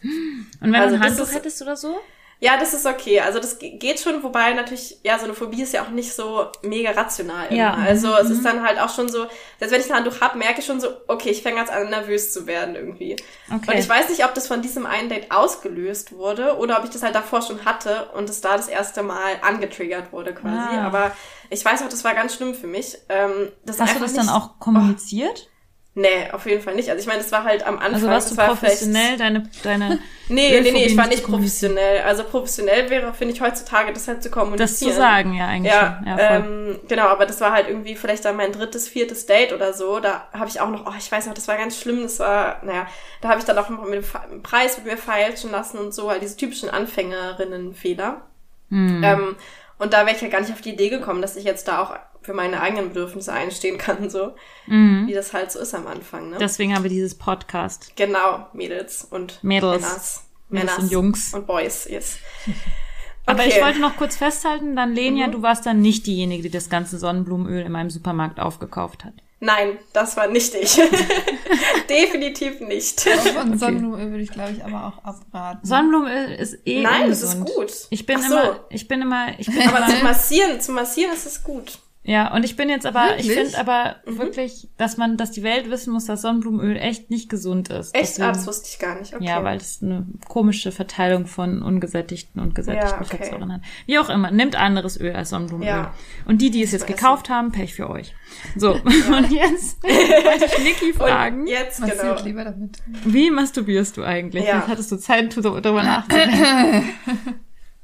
wenn 0.62 0.76
also 0.76 0.96
du 0.96 1.02
ein 1.02 1.10
das 1.10 1.20
Handtuch 1.20 1.34
hättest 1.36 1.62
oder 1.62 1.76
so? 1.76 2.00
Ja, 2.44 2.58
das 2.58 2.74
ist 2.74 2.88
okay. 2.88 3.20
Also 3.20 3.40
das 3.40 3.60
ge- 3.60 3.78
geht 3.78 4.00
schon, 4.00 4.24
wobei 4.24 4.52
natürlich, 4.54 4.98
ja, 5.04 5.20
so 5.20 5.26
eine 5.26 5.36
Phobie 5.36 5.62
ist 5.62 5.74
ja 5.74 5.84
auch 5.84 5.90
nicht 5.92 6.12
so 6.12 6.48
mega 6.64 6.90
rational. 6.90 7.46
Immer. 7.50 7.56
Ja. 7.56 7.74
Also 7.76 8.16
es 8.16 8.30
Mhm. 8.30 8.36
ist 8.36 8.44
dann 8.46 8.64
halt 8.64 8.80
auch 8.80 8.90
schon 8.94 9.10
so, 9.10 9.28
selbst 9.60 9.72
wenn 9.74 9.80
ich 9.82 9.90
ein 9.92 9.96
Handtuch 9.98 10.20
hab, 10.22 10.36
merke 10.36 10.60
ich 10.60 10.66
schon 10.66 10.82
so, 10.82 10.88
okay, 11.08 11.30
ich 11.30 11.44
fange 11.44 11.58
jetzt 11.58 11.72
an, 11.72 11.92
nervös 11.92 12.34
zu 12.34 12.48
werden 12.48 12.74
irgendwie. 12.76 13.16
Okay. 13.48 13.72
Und 13.72 13.78
ich 13.78 13.88
weiß 13.88 14.10
nicht, 14.10 14.26
ob 14.26 14.34
das 14.34 14.48
von 14.48 14.64
diesem 14.64 14.88
einen 14.88 15.08
Date 15.08 15.30
ausgelöst 15.32 16.14
wurde 16.14 16.58
oder 16.58 16.80
ob 16.80 16.84
ich 16.86 16.90
das 16.90 17.04
halt 17.04 17.14
davor 17.14 17.44
schon 17.44 17.64
hatte 17.64 18.10
und 18.16 18.28
es 18.28 18.42
da 18.42 18.58
das 18.58 18.68
erste 18.68 19.04
Mal 19.04 19.34
angetriggert 19.44 20.12
wurde 20.12 20.34
quasi. 20.34 20.76
Ah. 20.78 20.88
Aber 20.88 21.12
ich 21.52 21.64
weiß 21.64 21.84
auch, 21.84 21.90
das 21.90 22.04
war 22.04 22.16
ganz 22.16 22.34
schlimm 22.34 22.56
für 22.56 22.66
mich. 22.66 22.98
Ähm, 23.10 23.52
das 23.66 23.80
Hast 23.80 23.96
du 23.96 24.00
das 24.00 24.14
dann 24.16 24.26
nicht- 24.26 24.34
auch 24.36 24.58
kommuniziert? 24.60 25.48
Nee, 25.94 26.32
auf 26.32 26.46
jeden 26.46 26.62
Fall 26.62 26.76
nicht. 26.76 26.90
Also 26.90 27.02
ich 27.02 27.08
meine, 27.08 27.20
das 27.20 27.34
war 27.34 27.44
halt 27.44 27.68
am 27.68 27.78
Anfang. 27.78 27.96
Also 27.96 28.08
warst 28.08 28.32
du 28.32 28.38
war 28.38 28.48
professionell 28.48 29.18
deine, 29.18 29.50
deine 29.62 30.00
Nee, 30.30 30.62
nee, 30.62 30.72
nee, 30.72 30.86
ich 30.86 30.96
war 30.96 31.08
nicht 31.08 31.24
professionell. 31.24 32.04
Also 32.04 32.24
professionell 32.24 32.90
wäre, 32.90 33.14
finde 33.14 33.34
ich, 33.34 33.42
heutzutage 33.42 33.92
das 33.92 34.08
halt 34.08 34.24
zu 34.24 34.32
kommunizieren. 34.32 34.70
das 34.70 34.80
zu 34.80 34.94
sagen, 34.94 35.34
ja, 35.34 35.48
eigentlich 35.48 35.74
Ja. 35.74 36.02
Ja, 36.06 36.18
ähm, 36.18 36.80
genau, 36.88 37.08
aber 37.08 37.26
das 37.26 37.42
war 37.42 37.52
halt 37.52 37.68
irgendwie 37.68 37.96
vielleicht 37.98 38.24
dann 38.24 38.38
mein 38.38 38.54
drittes, 38.54 38.88
viertes 38.88 39.26
Date 39.26 39.52
oder 39.52 39.74
so. 39.74 40.00
Da 40.00 40.30
habe 40.32 40.48
ich 40.48 40.62
auch 40.62 40.70
noch, 40.70 40.86
oh, 40.86 40.94
ich 40.98 41.12
weiß 41.12 41.26
noch, 41.26 41.34
das 41.34 41.50
war 41.50 41.58
ganz 41.58 41.78
schlimm. 41.78 42.04
Das 42.04 42.20
war, 42.20 42.62
naja, 42.64 42.88
da 43.20 43.28
habe 43.28 43.40
ich 43.40 43.46
dann 43.46 43.58
auch 43.58 43.68
noch 43.68 43.84
mit 43.84 44.06
dem 44.06 44.42
Preis 44.42 44.78
mit 44.78 44.86
mir 44.86 44.98
feilschen 44.98 45.52
lassen 45.52 45.78
und 45.78 45.94
so, 45.94 46.10
halt 46.10 46.22
diese 46.22 46.38
typischen 46.38 46.70
Anfängerinnenfehler. 46.70 48.22
Hm. 48.70 49.04
Ähm, 49.04 49.36
und 49.78 49.92
da 49.92 50.06
wäre 50.06 50.16
ich 50.16 50.22
ja 50.22 50.30
gar 50.30 50.40
nicht 50.40 50.54
auf 50.54 50.62
die 50.62 50.72
Idee 50.72 50.90
gekommen, 50.90 51.22
dass 51.22 51.36
ich 51.36 51.44
jetzt 51.44 51.68
da 51.68 51.82
auch 51.82 51.96
für 52.22 52.34
meine 52.34 52.62
eigenen 52.62 52.90
Bedürfnisse 52.90 53.34
einstehen 53.34 53.78
kann, 53.78 54.10
so 54.10 54.34
Mhm. 54.68 55.08
wie 55.08 55.14
das 55.14 55.34
halt 55.34 55.52
so 55.52 55.60
ist 55.60 55.74
am 55.74 55.88
Anfang. 55.88 56.30
Ne? 56.30 56.38
Deswegen 56.40 56.76
haben 56.76 56.84
wir 56.84 56.90
dieses 56.90 57.16
Podcast. 57.16 57.94
genau, 57.96 58.48
Mädels 58.54 59.04
und 59.10 59.44
Mädels. 59.44 59.82
Männers. 59.82 60.24
Männers 60.50 60.78
und 60.80 60.92
Jungs. 60.92 61.34
Und 61.34 61.48
Boys, 61.48 61.88
yes. 61.90 62.18
Aber 63.26 63.40
Okay. 63.44 63.54
ich 63.56 63.62
wollte 63.64 63.80
noch 63.80 63.96
kurz 63.98 64.18
festhalten, 64.18 64.76
dann 64.76 64.94
Lenia, 64.94 65.28
Mhm. 65.28 65.32
du 65.32 65.42
warst 65.42 65.66
dann 65.66 65.80
nicht 65.82 66.06
diejenige, 66.08 66.44
die 66.44 66.50
das 66.50 66.70
ganze 66.70 66.98
Sonnenblumenöl 67.00 67.66
in 67.66 67.72
meinem 67.72 67.90
Supermarkt 67.90 68.40
aufgekauft 68.40 69.06
hat. 69.06 69.14
Nein, 69.40 69.78
das 69.94 70.18
war 70.18 70.28
nicht 70.28 70.54
ich. 70.56 70.76
Definitiv 71.90 72.60
nicht. 72.62 73.02
Von 73.02 73.58
Sonnenblumenöl 73.58 74.12
würde 74.12 74.24
ich, 74.24 74.32
glaube 74.32 74.52
ich, 74.52 74.64
aber 74.64 74.88
auch 74.88 75.04
abraten. 75.04 75.66
Sonnenblumenöl 75.66 76.32
ist 76.34 76.58
eh 76.66 76.82
Nein, 76.82 77.10
das 77.10 77.22
ist 77.22 77.36
ungesund. 77.36 77.56
gut. 77.70 77.74
Ich 77.90 78.06
bin 78.06 78.18
Ach 78.20 78.28
so. 78.30 78.36
immer, 78.36 78.60
ich 78.70 78.88
bin 78.88 79.02
immer, 79.02 79.28
ich 79.40 79.48
bin 79.48 79.62
Aber 79.68 79.86
zu 79.88 79.94
immer, 79.94 80.04
massieren, 80.04 80.60
zu 80.62 80.72
massieren 80.72 81.14
ist 81.14 81.26
es 81.26 81.44
gut. 81.44 81.80
Ja, 82.04 82.34
und 82.34 82.44
ich 82.44 82.56
bin 82.56 82.68
jetzt 82.70 82.86
aber, 82.88 83.18
ich 83.20 83.28
Wirklich? 83.28 83.54
finde 83.54 83.60
aber 83.60 83.96
Mhm. 84.08 84.18
wirklich, 84.18 84.70
dass 84.78 84.98
man, 84.98 85.18
dass 85.18 85.30
die 85.32 85.44
Welt 85.44 85.70
wissen 85.70 85.94
muss, 85.94 86.06
dass 86.06 86.24
Sonnenblumenöl 86.24 86.76
echt 86.78 87.12
nicht 87.12 87.30
gesund 87.30 87.70
ist. 87.70 87.94
Echt? 87.94 88.10
Deswegen- 88.14 88.28
Ah, 88.28 88.32
das 88.32 88.48
wusste 88.48 88.70
ich 88.72 88.80
gar 88.80 89.00
nicht. 89.00 89.14
Okay. 89.14 89.24
Ja, 89.24 89.44
weil 89.44 89.58
es 89.58 89.84
eine 89.84 90.08
komische 90.28 90.72
Verteilung 90.72 91.28
von 91.28 91.62
ungesättigten 91.62 92.42
und 92.42 92.56
gesättigten 92.56 92.90
Ja, 92.90 92.98
okay. 93.06 93.18
Fettsäuren 93.18 93.54
hat. 93.54 93.62
Wie 93.86 94.00
auch 94.00 94.10
immer, 94.10 94.32
nimmt 94.32 94.56
anderes 94.56 95.00
Öl 95.00 95.14
als 95.16 95.30
Sonnenblumenöl. 95.30 95.70
Ja. 95.76 95.94
Und 96.26 96.42
die, 96.42 96.50
die 96.50 96.64
es 96.64 96.72
jetzt 96.72 96.88
gekauft 96.88 97.30
haben, 97.30 97.52
Pech 97.52 97.76
für 97.76 97.88
euch. 97.90 98.16
So, 98.56 98.72
und 98.84 99.32
jetzt 99.32 99.84
wollte 99.84 100.46
ich 100.46 100.58
Niki 100.64 100.94
fragen, 100.94 101.42
Und 101.42 101.48
jetzt, 101.48 101.80
Massiert 101.82 102.02
genau. 102.02 102.24
lieber 102.24 102.44
damit. 102.46 102.78
wie 103.06 103.30
masturbierst 103.30 103.98
du 103.98 104.04
eigentlich? 104.04 104.46
Ja. 104.46 104.66
Hattest 104.68 104.92
du 104.92 104.96
Zeit, 104.98 105.36
darüber 105.38 105.84
nachzudenken. 105.84 106.90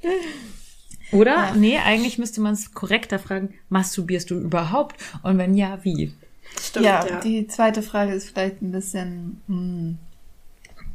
Oder? 1.11 1.53
Nee, 1.55 1.77
eigentlich 1.77 2.17
müsste 2.17 2.41
man 2.41 2.53
es 2.53 2.73
korrekter 2.73 3.19
fragen, 3.19 3.53
masturbierst 3.69 4.29
du 4.29 4.35
überhaupt? 4.35 4.95
Und 5.23 5.37
wenn 5.37 5.55
ja, 5.55 5.83
wie? 5.83 6.13
Stimmt, 6.59 6.85
ja, 6.85 7.05
ja. 7.05 7.19
die 7.19 7.47
zweite 7.47 7.81
Frage 7.81 8.13
ist 8.13 8.29
vielleicht 8.29 8.61
ein 8.61 8.71
bisschen 8.71 9.41
hm, 9.47 9.97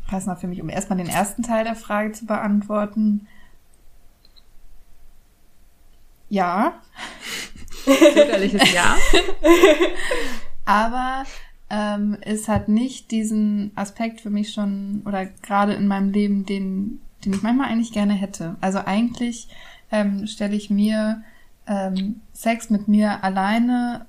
passender 0.07 0.37
für 0.37 0.47
mich, 0.47 0.61
um 0.61 0.69
erstmal 0.69 0.99
den 0.99 1.09
ersten 1.09 1.43
Teil 1.43 1.65
der 1.65 1.77
Frage 1.77 2.13
zu 2.13 2.27
beantworten. 2.27 3.27
Ja, 6.29 6.81
Bürgerliches 7.85 8.73
Ja. 8.73 8.97
aber 10.65 11.25
ähm, 11.71 12.19
es 12.21 12.49
hat 12.49 12.69
nicht 12.69 13.11
diesen 13.11 13.73
Aspekt 13.75 14.21
für 14.21 14.31
mich 14.31 14.53
schon 14.53 15.03
oder 15.07 15.27
gerade 15.27 15.75
in 15.75 15.87
meinem 15.87 16.11
Leben, 16.11 16.47
den, 16.47 17.01
den 17.25 17.35
ich 17.35 17.43
manchmal 17.43 17.69
eigentlich 17.69 17.93
gerne 17.93 18.15
hätte. 18.15 18.57
Also 18.61 18.81
eigentlich 18.85 19.49
ähm, 19.93 20.27
stelle 20.27 20.57
ich 20.57 20.71
mir 20.71 21.23
ähm, 21.67 22.21
Sex 22.33 22.71
mit 22.71 22.89
mir 22.89 23.23
alleine 23.23 24.07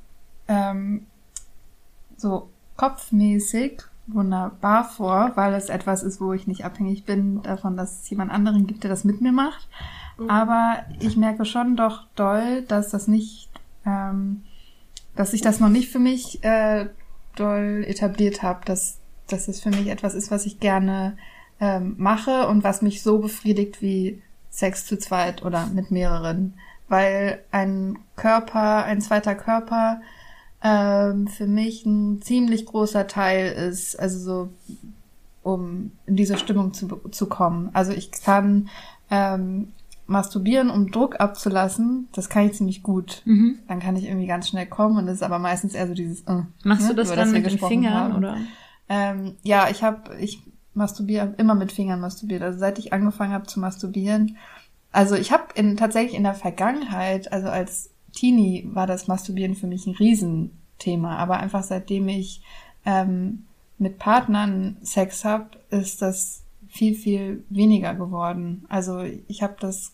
ähm, 0.48 1.06
so 2.18 2.50
kopfmäßig 2.78 3.82
wunderbar 4.08 4.84
vor, 4.86 5.32
weil 5.36 5.54
es 5.54 5.70
etwas 5.70 6.04
ist, 6.04 6.20
wo 6.20 6.34
ich 6.34 6.48
nicht 6.48 6.66
abhängig 6.66 7.06
bin 7.06 7.42
davon, 7.44 7.78
dass 7.78 8.02
es 8.02 8.10
jemand 8.10 8.32
anderen 8.32 8.68
gibt, 8.68 8.84
der 8.84 8.90
das 8.90 9.04
mit 9.04 9.22
mir 9.22 9.32
macht. 9.32 9.68
Aber 10.28 10.84
ich 11.00 11.18
merke 11.18 11.46
schon 11.46 11.76
doch 11.76 12.06
doll, 12.16 12.64
dass 12.64 12.90
das 12.90 13.08
nicht, 13.08 13.50
ähm, 13.86 14.44
dass 15.16 15.34
ich 15.34 15.42
das 15.42 15.60
noch 15.60 15.70
nicht 15.70 15.90
für 15.90 16.00
mich 16.00 16.44
äh, 16.44 16.88
doll 17.36 17.84
etabliert 17.88 18.44
habe, 18.44 18.66
dass, 18.66 19.00
dass 19.28 19.48
es 19.48 19.62
für 19.62 19.70
mich 19.70 19.88
etwas 19.88 20.14
ist, 20.14 20.32
was 20.32 20.46
ich 20.46 20.60
gerne 20.60 21.18
ähm, 21.60 21.96
mache 21.98 22.48
und 22.48 22.64
was 22.64 22.82
mich 22.82 23.02
so 23.02 23.20
befriedigt 23.20 23.82
wie 23.82 24.22
Sex 24.54 24.86
zu 24.86 25.00
zweit 25.00 25.44
oder 25.44 25.66
mit 25.66 25.90
mehreren. 25.90 26.54
Weil 26.88 27.40
ein 27.52 27.98
Körper, 28.16 28.84
ein 28.84 29.02
zweiter 29.02 29.34
Körper 29.34 30.02
ähm, 30.64 31.28
für 31.28 31.48
mich 31.48 31.86
ein 31.86 32.22
ziemlich 32.22 32.68
großer 32.68 33.08
Teil 33.08 33.52
ist, 33.52 34.00
also 34.00 34.20
so, 34.20 34.50
um 35.42 35.92
in 36.06 36.16
diese 36.16 36.38
Stimmung 36.38 36.74
zu, 36.74 36.88
zu 37.10 37.28
kommen. 37.28 37.72
Also 37.74 37.94
ich 37.94 38.12
kann 38.12 38.70
ähm, 39.10 39.70
masturbieren, 40.06 40.70
um 40.70 40.92
Druck 40.92 41.20
abzulassen, 41.20 42.08
das 42.14 42.30
kann 42.30 42.46
ich 42.46 42.54
ziemlich 42.54 42.84
gut. 42.84 43.24
Mhm. 43.26 43.58
Dann 43.68 43.80
kann 43.80 43.96
ich 43.96 44.06
irgendwie 44.06 44.28
ganz 44.28 44.48
schnell 44.48 44.68
kommen 44.68 44.98
und 44.98 45.08
das 45.08 45.16
ist 45.16 45.24
aber 45.24 45.40
meistens 45.40 45.74
eher 45.74 45.88
so 45.88 45.96
dieses. 45.96 46.22
Äh, 46.22 46.44
Machst 46.64 46.84
ne, 46.84 46.90
du 46.90 46.96
das 46.96 47.10
dann 47.10 47.34
wir 47.34 47.42
mit 47.42 47.52
den 47.52 47.60
Fingern 47.60 47.94
haben. 47.94 48.16
oder? 48.16 48.38
Ähm, 48.88 49.36
ja, 49.42 49.70
ich 49.70 49.82
habe, 49.82 50.16
ich 50.20 50.44
masturbiere 50.74 51.34
immer 51.38 51.56
mit 51.56 51.72
Fingern 51.72 52.00
masturbiert. 52.00 52.42
Also 52.42 52.60
seit 52.60 52.80
ich 52.80 52.94
angefangen 52.94 53.34
habe 53.34 53.48
zu 53.48 53.60
masturbieren. 53.60 54.38
Also 54.92 55.16
ich 55.16 55.32
habe 55.32 55.46
in, 55.56 55.78
tatsächlich 55.78 56.16
in 56.16 56.24
der 56.24 56.36
Vergangenheit, 56.36 57.32
also 57.32 57.50
als 57.50 57.92
Teenie, 58.14 58.70
war 58.74 58.88
das 58.88 59.08
Masturbieren 59.08 59.56
für 59.56 59.68
mich 59.68 59.88
ein 59.88 59.96
Riesenthema. 59.96 61.18
Aber 61.18 61.38
einfach 61.38 61.64
seitdem 61.64 62.08
ich 62.08 62.42
ähm, 62.86 63.46
mit 63.78 63.98
Partnern 63.98 64.78
Sex 64.82 65.26
habe, 65.26 65.50
ist 65.70 66.02
das 66.02 66.44
viel, 66.68 66.96
viel 66.96 67.44
weniger 67.50 67.94
geworden. 67.96 68.66
Also 68.70 69.02
ich 69.28 69.44
habe 69.44 69.56
das 69.60 69.94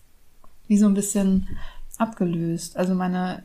wie 0.67 0.77
so 0.77 0.85
ein 0.85 0.93
bisschen 0.93 1.47
abgelöst. 1.97 2.77
Also 2.77 2.93
meine 2.95 3.43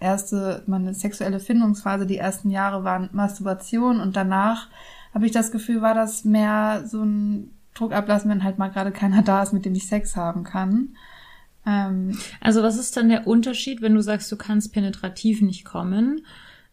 erste, 0.00 0.62
meine 0.66 0.94
sexuelle 0.94 1.40
Findungsphase, 1.40 2.06
die 2.06 2.18
ersten 2.18 2.50
Jahre 2.50 2.84
waren 2.84 3.10
Masturbation 3.12 4.00
und 4.00 4.16
danach 4.16 4.68
habe 5.14 5.26
ich 5.26 5.32
das 5.32 5.52
Gefühl, 5.52 5.80
war 5.80 5.94
das 5.94 6.24
mehr 6.24 6.84
so 6.86 7.02
ein 7.02 7.50
Druck 7.74 7.92
ablassen, 7.92 8.30
wenn 8.30 8.44
halt 8.44 8.58
mal 8.58 8.68
gerade 8.68 8.92
keiner 8.92 9.22
da 9.22 9.42
ist, 9.42 9.52
mit 9.52 9.64
dem 9.64 9.74
ich 9.74 9.86
Sex 9.86 10.16
haben 10.16 10.44
kann. 10.44 10.96
Ähm, 11.64 12.18
Also 12.40 12.62
was 12.62 12.76
ist 12.76 12.96
dann 12.96 13.08
der 13.08 13.26
Unterschied, 13.26 13.80
wenn 13.80 13.94
du 13.94 14.02
sagst, 14.02 14.30
du 14.30 14.36
kannst 14.36 14.72
penetrativ 14.72 15.40
nicht 15.40 15.64
kommen? 15.64 16.26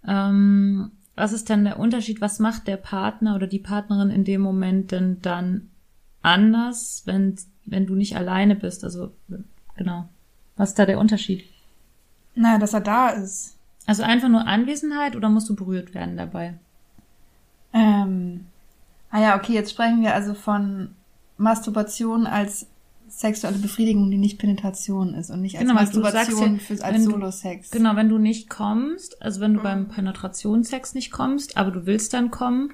Ähm, 0.07 0.91
was 1.15 1.33
ist 1.33 1.49
dann 1.49 1.63
der 1.63 1.79
Unterschied? 1.79 2.19
Was 2.19 2.39
macht 2.39 2.67
der 2.67 2.77
Partner 2.77 3.35
oder 3.35 3.47
die 3.47 3.59
Partnerin 3.59 4.09
in 4.09 4.23
dem 4.23 4.41
Moment 4.41 4.91
denn 4.91 5.21
dann 5.21 5.69
anders, 6.21 7.03
wenn, 7.05 7.35
wenn 7.65 7.85
du 7.85 7.95
nicht 7.95 8.15
alleine 8.15 8.55
bist. 8.55 8.83
Also, 8.83 9.11
genau. 9.75 10.07
Was 10.57 10.69
ist 10.69 10.79
da 10.79 10.85
der 10.85 10.99
Unterschied? 10.99 11.45
Naja, 12.35 12.59
dass 12.59 12.73
er 12.73 12.81
da 12.81 13.09
ist. 13.09 13.57
Also 13.87 14.03
einfach 14.03 14.29
nur 14.29 14.45
Anwesenheit 14.47 15.15
oder 15.15 15.29
musst 15.29 15.49
du 15.49 15.55
berührt 15.55 15.93
werden 15.93 16.17
dabei? 16.17 16.53
Ähm, 17.73 18.45
ah 19.09 19.21
ja, 19.21 19.37
okay, 19.37 19.53
jetzt 19.53 19.71
sprechen 19.71 20.01
wir 20.01 20.13
also 20.13 20.33
von 20.33 20.95
Masturbation 21.37 22.27
als 22.27 22.67
sexuelle 23.07 23.57
Befriedigung, 23.57 24.09
die 24.09 24.17
nicht 24.17 24.39
Penetration 24.39 25.13
ist 25.13 25.29
und 25.29 25.41
nicht 25.41 25.57
als 25.57 25.67
Genau, 25.67 25.73
du 25.73 25.79
Masturbation 25.79 26.53
ja, 26.53 26.59
für, 26.59 26.83
als 26.83 27.03
Solo-Sex. 27.03 27.71
Genau, 27.71 27.95
wenn 27.95 28.09
du 28.09 28.17
nicht 28.17 28.49
kommst, 28.49 29.21
also 29.21 29.41
wenn 29.41 29.53
du 29.53 29.61
beim 29.61 29.89
Penetrationssex 29.89 30.93
nicht 30.93 31.11
kommst, 31.11 31.57
aber 31.57 31.71
du 31.71 31.85
willst 31.85 32.13
dann 32.13 32.31
kommen, 32.31 32.73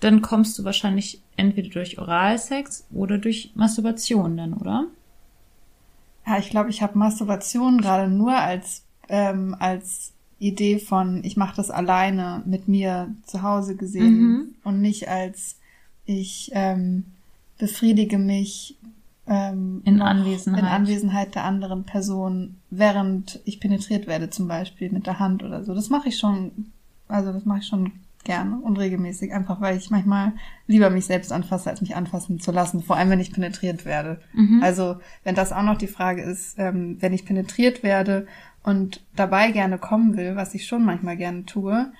dann 0.00 0.22
kommst 0.22 0.58
du 0.58 0.64
wahrscheinlich 0.64 1.22
entweder 1.36 1.70
durch 1.70 1.98
Oralsex 1.98 2.86
oder 2.92 3.18
durch 3.18 3.52
Masturbation 3.54 4.36
dann, 4.36 4.54
oder? 4.54 4.86
Ja, 6.26 6.38
ich 6.38 6.50
glaube, 6.50 6.70
ich 6.70 6.82
habe 6.82 6.98
Masturbation 6.98 7.80
gerade 7.80 8.10
nur 8.10 8.34
als 8.34 8.84
ähm, 9.08 9.56
als 9.58 10.12
Idee 10.40 10.78
von 10.80 11.22
ich 11.22 11.36
mache 11.36 11.54
das 11.56 11.70
alleine 11.70 12.42
mit 12.46 12.66
mir 12.66 13.14
zu 13.24 13.42
Hause 13.42 13.76
gesehen 13.76 14.16
Mhm. 14.20 14.48
und 14.64 14.80
nicht 14.80 15.08
als 15.08 15.56
ich 16.06 16.50
ähm, 16.54 17.04
befriedige 17.58 18.18
mich 18.18 18.76
ähm, 19.28 19.82
In 19.84 20.00
Anwesenheit. 20.02 20.60
in 20.62 20.66
Anwesenheit 20.66 21.34
der 21.36 21.44
anderen 21.44 21.84
Person, 21.84 22.56
während 22.70 23.40
ich 23.44 23.60
penetriert 23.60 24.06
werde, 24.08 24.28
zum 24.30 24.48
Beispiel 24.48 24.90
mit 24.90 25.06
der 25.06 25.18
Hand 25.20 25.42
oder 25.44 25.62
so. 25.62 25.74
Das 25.74 25.88
mache 25.90 26.08
ich 26.08 26.18
schon, 26.18 26.50
also 27.06 27.32
das 27.32 27.44
mache 27.44 27.60
ich 27.60 27.66
schon 27.66 27.92
gerne 28.24 28.56
und 28.60 28.78
regelmäßig, 28.78 29.32
einfach 29.32 29.60
weil 29.60 29.76
ich 29.78 29.88
manchmal 29.90 30.32
lieber 30.66 30.90
mich 30.90 31.06
selbst 31.06 31.32
anfasse, 31.32 31.70
als 31.70 31.80
mich 31.80 31.96
anfassen 31.96 32.38
zu 32.40 32.50
lassen, 32.52 32.82
vor 32.82 32.96
allem 32.96 33.08
wenn 33.10 33.20
ich 33.20 33.32
penetriert 33.32 33.84
werde. 33.84 34.20
Also 34.62 34.96
wenn 35.24 35.34
das 35.34 35.52
auch 35.52 35.62
noch 35.62 35.78
die 35.78 35.86
Frage 35.86 36.22
ist, 36.22 36.56
ähm, 36.58 36.96
wenn 37.00 37.12
ich 37.14 37.24
penetriert 37.24 37.82
werde 37.82 38.26
und 38.62 39.04
dabei 39.16 39.50
gerne 39.52 39.78
kommen 39.78 40.16
will, 40.16 40.36
was 40.36 40.54
ich 40.54 40.66
schon 40.66 40.84
manchmal 40.84 41.16
gerne 41.16 41.44
tue, 41.46 41.92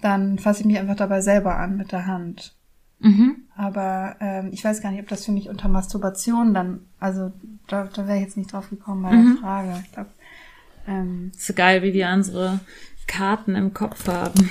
dann 0.00 0.38
fasse 0.38 0.60
ich 0.60 0.66
mich 0.66 0.78
einfach 0.78 0.96
dabei 0.96 1.20
selber 1.20 1.56
an 1.58 1.76
mit 1.76 1.92
der 1.92 2.06
Hand. 2.06 2.54
Mhm. 3.00 3.36
Aber 3.56 4.16
ähm, 4.20 4.48
ich 4.52 4.64
weiß 4.64 4.80
gar 4.80 4.90
nicht, 4.90 5.00
ob 5.00 5.08
das 5.08 5.24
für 5.24 5.32
mich 5.32 5.48
unter 5.48 5.68
Masturbation 5.68 6.54
dann, 6.54 6.80
also 6.98 7.32
da, 7.68 7.84
da 7.84 8.06
wäre 8.06 8.16
ich 8.18 8.24
jetzt 8.24 8.36
nicht 8.36 8.52
drauf 8.52 8.70
gekommen 8.70 9.02
bei 9.02 9.12
Mhm. 9.12 9.32
der 9.34 9.40
Frage. 9.42 9.82
Ich 9.84 9.92
glaube, 9.92 10.10
ähm, 10.86 11.32
Ist 11.34 11.46
so 11.46 11.52
geil, 11.54 11.82
wie 11.82 11.92
wir 11.92 12.08
unsere 12.10 12.60
Karten 13.06 13.54
im 13.54 13.74
Kopf 13.74 14.06
haben. 14.08 14.50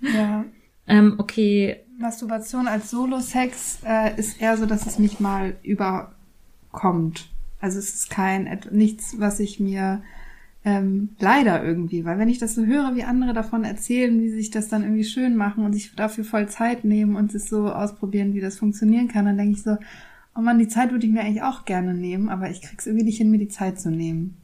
ja, 0.00 0.44
Ähm, 0.86 1.14
okay, 1.18 1.80
Masturbation 1.98 2.68
als 2.68 2.90
Solo-Sex 2.90 3.80
äh, 3.84 4.18
ist 4.18 4.40
eher 4.40 4.56
so, 4.56 4.66
dass 4.66 4.86
es 4.86 4.98
mich 4.98 5.20
mal 5.20 5.56
überkommt. 5.62 7.28
Also 7.60 7.78
es 7.78 7.94
ist 7.94 8.10
kein 8.10 8.60
nichts, 8.70 9.18
was 9.18 9.40
ich 9.40 9.58
mir 9.58 10.02
ähm, 10.64 11.10
leider 11.18 11.64
irgendwie, 11.64 12.04
weil 12.04 12.18
wenn 12.18 12.28
ich 12.28 12.38
das 12.38 12.54
so 12.54 12.64
höre, 12.64 12.94
wie 12.94 13.04
andere 13.04 13.32
davon 13.32 13.64
erzählen, 13.64 14.20
wie 14.20 14.28
sie 14.28 14.36
sich 14.36 14.50
das 14.50 14.68
dann 14.68 14.82
irgendwie 14.82 15.04
schön 15.04 15.36
machen 15.36 15.64
und 15.64 15.72
sich 15.72 15.94
dafür 15.94 16.24
voll 16.24 16.48
Zeit 16.48 16.84
nehmen 16.84 17.16
und 17.16 17.34
es 17.34 17.48
so 17.48 17.70
ausprobieren, 17.72 18.34
wie 18.34 18.40
das 18.40 18.58
funktionieren 18.58 19.08
kann, 19.08 19.24
dann 19.24 19.38
denke 19.38 19.52
ich 19.52 19.62
so, 19.62 19.76
oh 20.34 20.40
man, 20.40 20.58
die 20.58 20.68
Zeit 20.68 20.92
würde 20.92 21.06
ich 21.06 21.12
mir 21.12 21.20
eigentlich 21.20 21.42
auch 21.42 21.64
gerne 21.64 21.94
nehmen, 21.94 22.28
aber 22.28 22.50
ich 22.50 22.60
krieg's 22.60 22.86
irgendwie 22.86 23.04
nicht 23.04 23.18
hin, 23.18 23.30
mir 23.30 23.38
die 23.38 23.48
Zeit 23.48 23.80
zu 23.80 23.90
nehmen. 23.90 24.36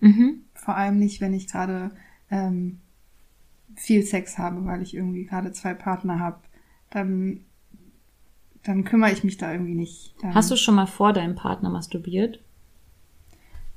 mhm. 0.00 0.42
Vor 0.54 0.76
allem 0.76 0.98
nicht, 0.98 1.20
wenn 1.20 1.34
ich 1.34 1.48
gerade 1.48 1.90
ähm, 2.30 2.78
viel 3.74 4.02
Sex 4.02 4.38
habe, 4.38 4.64
weil 4.64 4.82
ich 4.82 4.94
irgendwie 4.94 5.24
gerade 5.24 5.52
zwei 5.52 5.74
Partner 5.74 6.20
habe. 6.20 6.38
Dann, 6.90 7.40
dann 8.62 8.84
kümmere 8.84 9.12
ich 9.12 9.24
mich 9.24 9.38
da 9.38 9.52
irgendwie 9.52 9.74
nicht. 9.74 10.14
Dann, 10.20 10.34
hast 10.34 10.50
du 10.50 10.56
schon 10.56 10.74
mal 10.74 10.86
vor 10.86 11.12
deinem 11.12 11.34
Partner 11.34 11.70
masturbiert? 11.70 12.40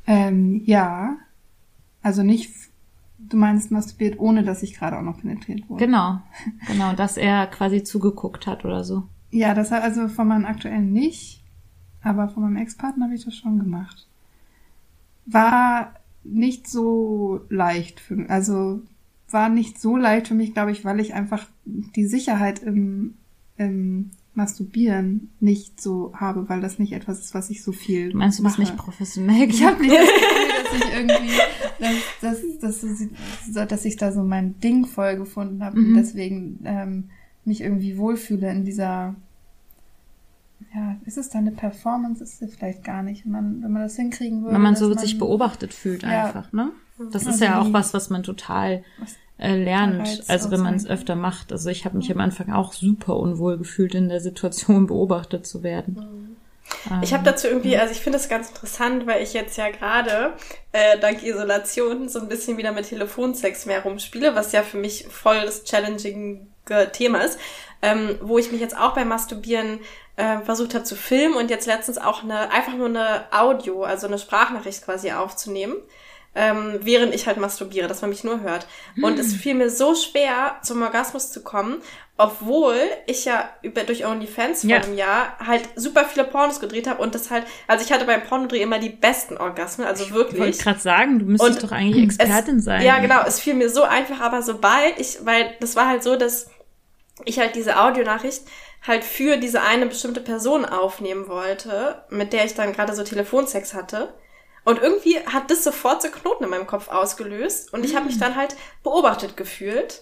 Ähm, 0.08 0.62
ja. 0.65 1.18
Also 2.02 2.24
nicht, 2.24 2.52
du 3.18 3.38
meinst 3.38 3.72
masturbiert, 3.72 4.20
ohne 4.20 4.44
dass 4.44 4.63
ich 4.63 4.76
gerade 4.76 4.98
auch 4.98 5.02
noch 5.02 5.20
penetriert 5.20 5.68
wurde. 5.70 5.86
Genau, 5.86 6.20
genau, 6.68 6.94
dass 6.94 7.18
er 7.18 7.48
quasi 7.48 7.84
zugeguckt 7.84 8.48
hat 8.48 8.65
oder 8.65 8.84
so. 8.84 9.04
Ja, 9.32 9.54
das 9.54 9.72
hat 9.72 9.84
also 9.84 10.08
von 10.08 10.28
meinem 10.28 10.46
aktuellen 10.46 10.94
nicht, 10.94 11.44
aber 12.02 12.30
von 12.30 12.44
meinem 12.44 12.58
Ex-Partner 12.58 13.06
habe 13.06 13.15
ich 13.15 13.26
das 13.26 13.36
schon 13.36 13.60
gemacht. 13.60 14.08
War 15.26 15.94
nicht 16.24 16.68
so 16.68 17.41
leicht 17.50 18.00
für 18.00 18.15
mich, 18.15 18.30
also 18.30 18.82
war 19.30 19.50
nicht 19.50 19.82
so 19.82 19.98
leicht 19.98 20.28
für 20.28 20.36
mich, 20.36 20.54
glaube 20.54 20.72
ich, 20.72 20.86
weil 20.86 21.00
ich 21.00 21.13
einfach 21.13 21.48
die 21.65 22.06
Sicherheit 22.06 22.60
im, 22.60 23.15
im 23.58 24.12
Masturbieren 24.36 25.32
nicht 25.39 25.82
so 25.82 26.12
habe, 26.15 26.48
weil 26.50 26.62
das 26.62 26.78
nicht 26.80 26.93
etwas 26.93 27.19
ist, 27.19 27.34
was 27.34 27.50
ich 27.50 27.63
so 27.63 27.71
viel 27.71 28.12
Du 28.12 28.17
meinst 28.17 28.39
du 28.39 28.43
bist 28.43 28.60
nicht 28.60 28.76
professionell? 28.78 29.50
Ich 29.50 29.63
habe 29.63 29.82
nicht 29.82 29.93
das 29.95 30.10
Gefühl, 30.10 30.63
dass 30.63 30.88
ich 30.88 30.93
irgendwie, 30.93 31.38
dass, 32.21 32.60
dass, 32.60 32.82
dass, 33.54 33.67
dass 33.69 33.86
ich 33.86 33.95
da 33.98 34.12
so 34.12 34.24
mein 34.24 34.60
Ding 34.60 34.86
voll 34.86 35.15
gefunden 35.15 35.63
habe 35.63 35.78
und 35.80 35.91
Mhm. 35.91 35.95
deswegen 35.95 36.60
ähm, 36.65 37.10
mich 37.45 37.62
irgendwie 37.62 37.98
wohlfühle 37.98 38.52
in 38.52 38.65
dieser, 38.65 39.15
ja, 40.74 40.98
ist 41.06 41.17
es 41.17 41.30
dann 41.30 41.41
eine 41.48 41.52
Performance? 41.56 42.24
Ist 42.24 42.41
es 42.41 42.56
vielleicht 42.56 42.84
gar 42.84 43.04
nicht. 43.04 43.26
Wenn 43.26 43.32
man, 43.32 43.63
wenn 43.63 43.71
man 43.71 43.84
das 43.84 43.95
hinkriegen 43.95 44.41
würde. 44.43 44.56
Wenn 44.56 44.62
man 44.62 44.76
so 44.76 44.91
sich 44.93 45.17
beobachtet 45.17 45.74
fühlt 45.74 46.04
Ja. 46.04 46.26
einfach, 46.28 46.52
ne? 46.54 46.71
Das 46.98 47.26
Also 47.28 47.30
ist 47.32 47.41
ja 47.41 47.62
auch 47.62 47.74
was, 47.74 47.93
was 47.93 48.10
man 48.10 48.24
total 48.24 48.84
Was 49.00 49.15
äh, 49.38 49.56
lernt, 49.56 50.24
also 50.28 50.52
wenn 50.52 50.62
man 50.62 50.76
es 50.76 50.88
öfter 50.88 51.15
macht. 51.15 51.52
Also 51.52 51.69
ich 51.69 51.86
habe 51.86 51.98
mich 51.98 52.12
am 52.12 52.19
Anfang 52.19 52.54
auch 52.54 52.74
super 52.74 53.17
unwohl 53.17 53.58
gefühlt, 53.58 53.95
in 53.95 54.10
der 54.10 54.21
Situation 54.21 54.88
beobachtet 54.88 55.45
zu 55.45 55.63
werden. 55.63 56.38
Ich 57.04 57.13
habe 57.13 57.24
dazu 57.24 57.48
irgendwie, 57.48 57.78
also 57.78 57.91
ich 57.91 58.00
finde 58.00 58.17
das 58.17 58.28
ganz 58.28 58.50
interessant, 58.50 59.06
weil 59.06 59.21
ich 59.21 59.34
jetzt 59.34 59.56
ja 59.56 59.69
gerade 59.69 60.34
äh, 60.71 60.98
dank 60.98 61.24
Isolation 61.24 62.10
so 62.10 62.19
ein 62.19 62.28
bisschen 62.28 62.58
wieder 62.58 62.71
mit 62.71 62.89
Telefonsex 62.89 63.67
mehr 63.67 63.84
rumspiele, 63.84 64.34
was 64.34 64.52
ja 64.52 64.63
für 64.63 64.78
mich 64.78 65.06
voll 65.10 65.41
das 65.45 65.63
challenging 65.63 66.48
Thema 66.93 67.19
ist, 67.19 67.38
ähm, 67.84 68.17
wo 68.21 68.39
ich 68.39 68.52
mich 68.52 68.60
jetzt 68.60 68.76
auch 68.76 68.95
beim 68.95 69.10
Masturbieren 69.10 69.80
äh, 70.15 70.39
versucht 70.39 70.74
habe 70.74 70.84
zu 70.84 70.95
filmen 70.95 71.36
und 71.36 71.52
jetzt 71.52 71.67
letztens 71.67 71.98
auch 71.98 72.24
eine 72.24 72.52
einfach 72.52 72.74
nur 72.74 72.88
eine 72.88 73.26
Audio, 73.32 73.84
also 73.84 74.08
eine 74.08 74.17
Sprachnachricht 74.17 74.84
quasi 74.84 75.12
aufzunehmen. 75.12 75.76
Ähm, 76.38 76.80
während 76.82 77.15
ich 77.15 77.28
halt 77.28 77.38
masturbiere, 77.38 77.88
dass 77.88 78.02
man 78.02 78.10
mich 78.10 78.26
nur 78.26 78.41
hört. 78.41 78.67
Und 79.02 79.17
es 79.19 79.34
fiel 79.34 79.54
mir 79.56 79.69
so 79.69 79.95
schwer, 79.95 80.58
zum 80.63 80.82
Orgasmus 80.82 81.32
zu 81.32 81.41
kommen, 81.43 81.82
obwohl 82.17 82.76
ich 83.08 83.24
ja 83.26 83.50
über 83.62 83.84
durch 83.84 84.06
OnlyFans 84.06 84.62
vor 84.62 84.69
Ja. 84.69 84.82
einem 84.82 84.95
Jahr 84.98 85.38
halt 85.39 85.63
super 85.76 86.04
viele 86.06 86.26
Pornos 86.26 86.60
gedreht 86.60 86.88
habe 86.88 87.02
und 87.02 87.15
das 87.15 87.32
halt, 87.32 87.45
also 87.67 87.86
ich 87.86 87.91
hatte 87.91 88.06
beim 88.06 88.21
Pornodreh 88.24 88.62
immer 88.62 88.80
die 88.80 88.89
besten 88.89 89.38
Orgasmen, 89.38 89.88
also 89.88 90.04
Ich 90.04 90.13
wollte 90.13 90.34
wirklich. 90.38 90.58
gerade 90.60 90.80
sagen, 90.80 91.19
du 91.19 91.26
müsstest 91.26 91.56
Und 91.56 91.63
doch 91.63 91.71
eigentlich 91.71 92.04
Expertin 92.06 92.58
es, 92.58 92.65
sein. 92.65 92.82
Ja, 92.84 93.00
genau, 93.00 93.21
es 93.26 93.39
fiel 93.39 93.54
mir 93.54 93.69
so 93.69 93.84
einfach, 93.84 94.19
aber 94.21 94.41
sobald 94.41 95.00
ich, 95.00 95.19
weil 95.26 95.56
das 95.62 95.76
war 95.78 95.88
halt 95.88 96.04
so, 96.04 96.15
dass 96.17 96.50
ich 97.24 97.39
halt 97.39 97.56
diese 97.56 97.80
Audionachricht 97.80 98.41
halt 98.86 99.04
für 99.06 99.38
diese 99.38 99.62
eine 99.62 99.86
bestimmte 99.86 100.19
Person 100.21 100.65
aufnehmen 100.65 101.28
wollte, 101.28 102.04
mit 102.10 102.34
der 102.34 102.45
ich 102.45 102.54
dann 102.56 102.74
gerade 102.74 102.93
so 102.93 103.04
Telefonsex 103.04 103.74
hatte. 103.74 104.13
Und 104.65 104.82
irgendwie 104.82 105.19
hat 105.19 105.51
das 105.51 105.63
sofort 105.63 106.01
so 106.01 106.10
Knoten 106.10 106.43
in 106.43 106.49
meinem 106.49 106.67
Kopf 106.67 106.89
ausgelöst 106.89 107.71
und 107.71 107.86
ich 107.86 107.95
habe 107.95 108.08
mich 108.08 108.17
dann 108.17 108.36
halt 108.36 108.56
beobachtet 108.84 109.38
gefühlt. 109.38 110.01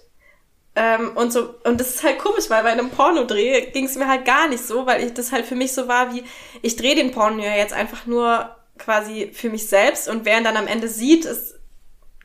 Ähm, 0.75 1.15
und 1.15 1.31
so, 1.31 1.53
und 1.65 1.79
das 1.79 1.95
ist 1.95 2.03
halt 2.03 2.17
komisch, 2.17 2.49
weil 2.49 2.63
bei 2.63 2.71
einem 2.71 2.89
Pornodreh 2.89 3.69
ging 3.71 3.85
es 3.85 3.95
mir 3.95 4.07
halt 4.07 4.25
gar 4.25 4.47
nicht 4.47 4.65
so, 4.65 4.85
weil 4.87 5.03
ich 5.03 5.13
das 5.13 5.31
halt 5.31 5.45
für 5.45 5.55
mich 5.55 5.73
so 5.73 5.87
war 5.87 6.13
wie, 6.13 6.23
ich 6.61 6.77
drehe 6.77 6.95
den 6.95 7.11
Porno 7.11 7.43
ja 7.43 7.55
jetzt 7.55 7.73
einfach 7.73 8.07
nur 8.07 8.55
quasi 8.79 9.31
für 9.33 9.49
mich 9.49 9.67
selbst 9.67 10.09
und 10.09 10.25
wer 10.25 10.37
ihn 10.37 10.43
dann 10.43 10.57
am 10.57 10.65
Ende 10.65 10.87
sieht, 10.87 11.25
ist 11.25 11.59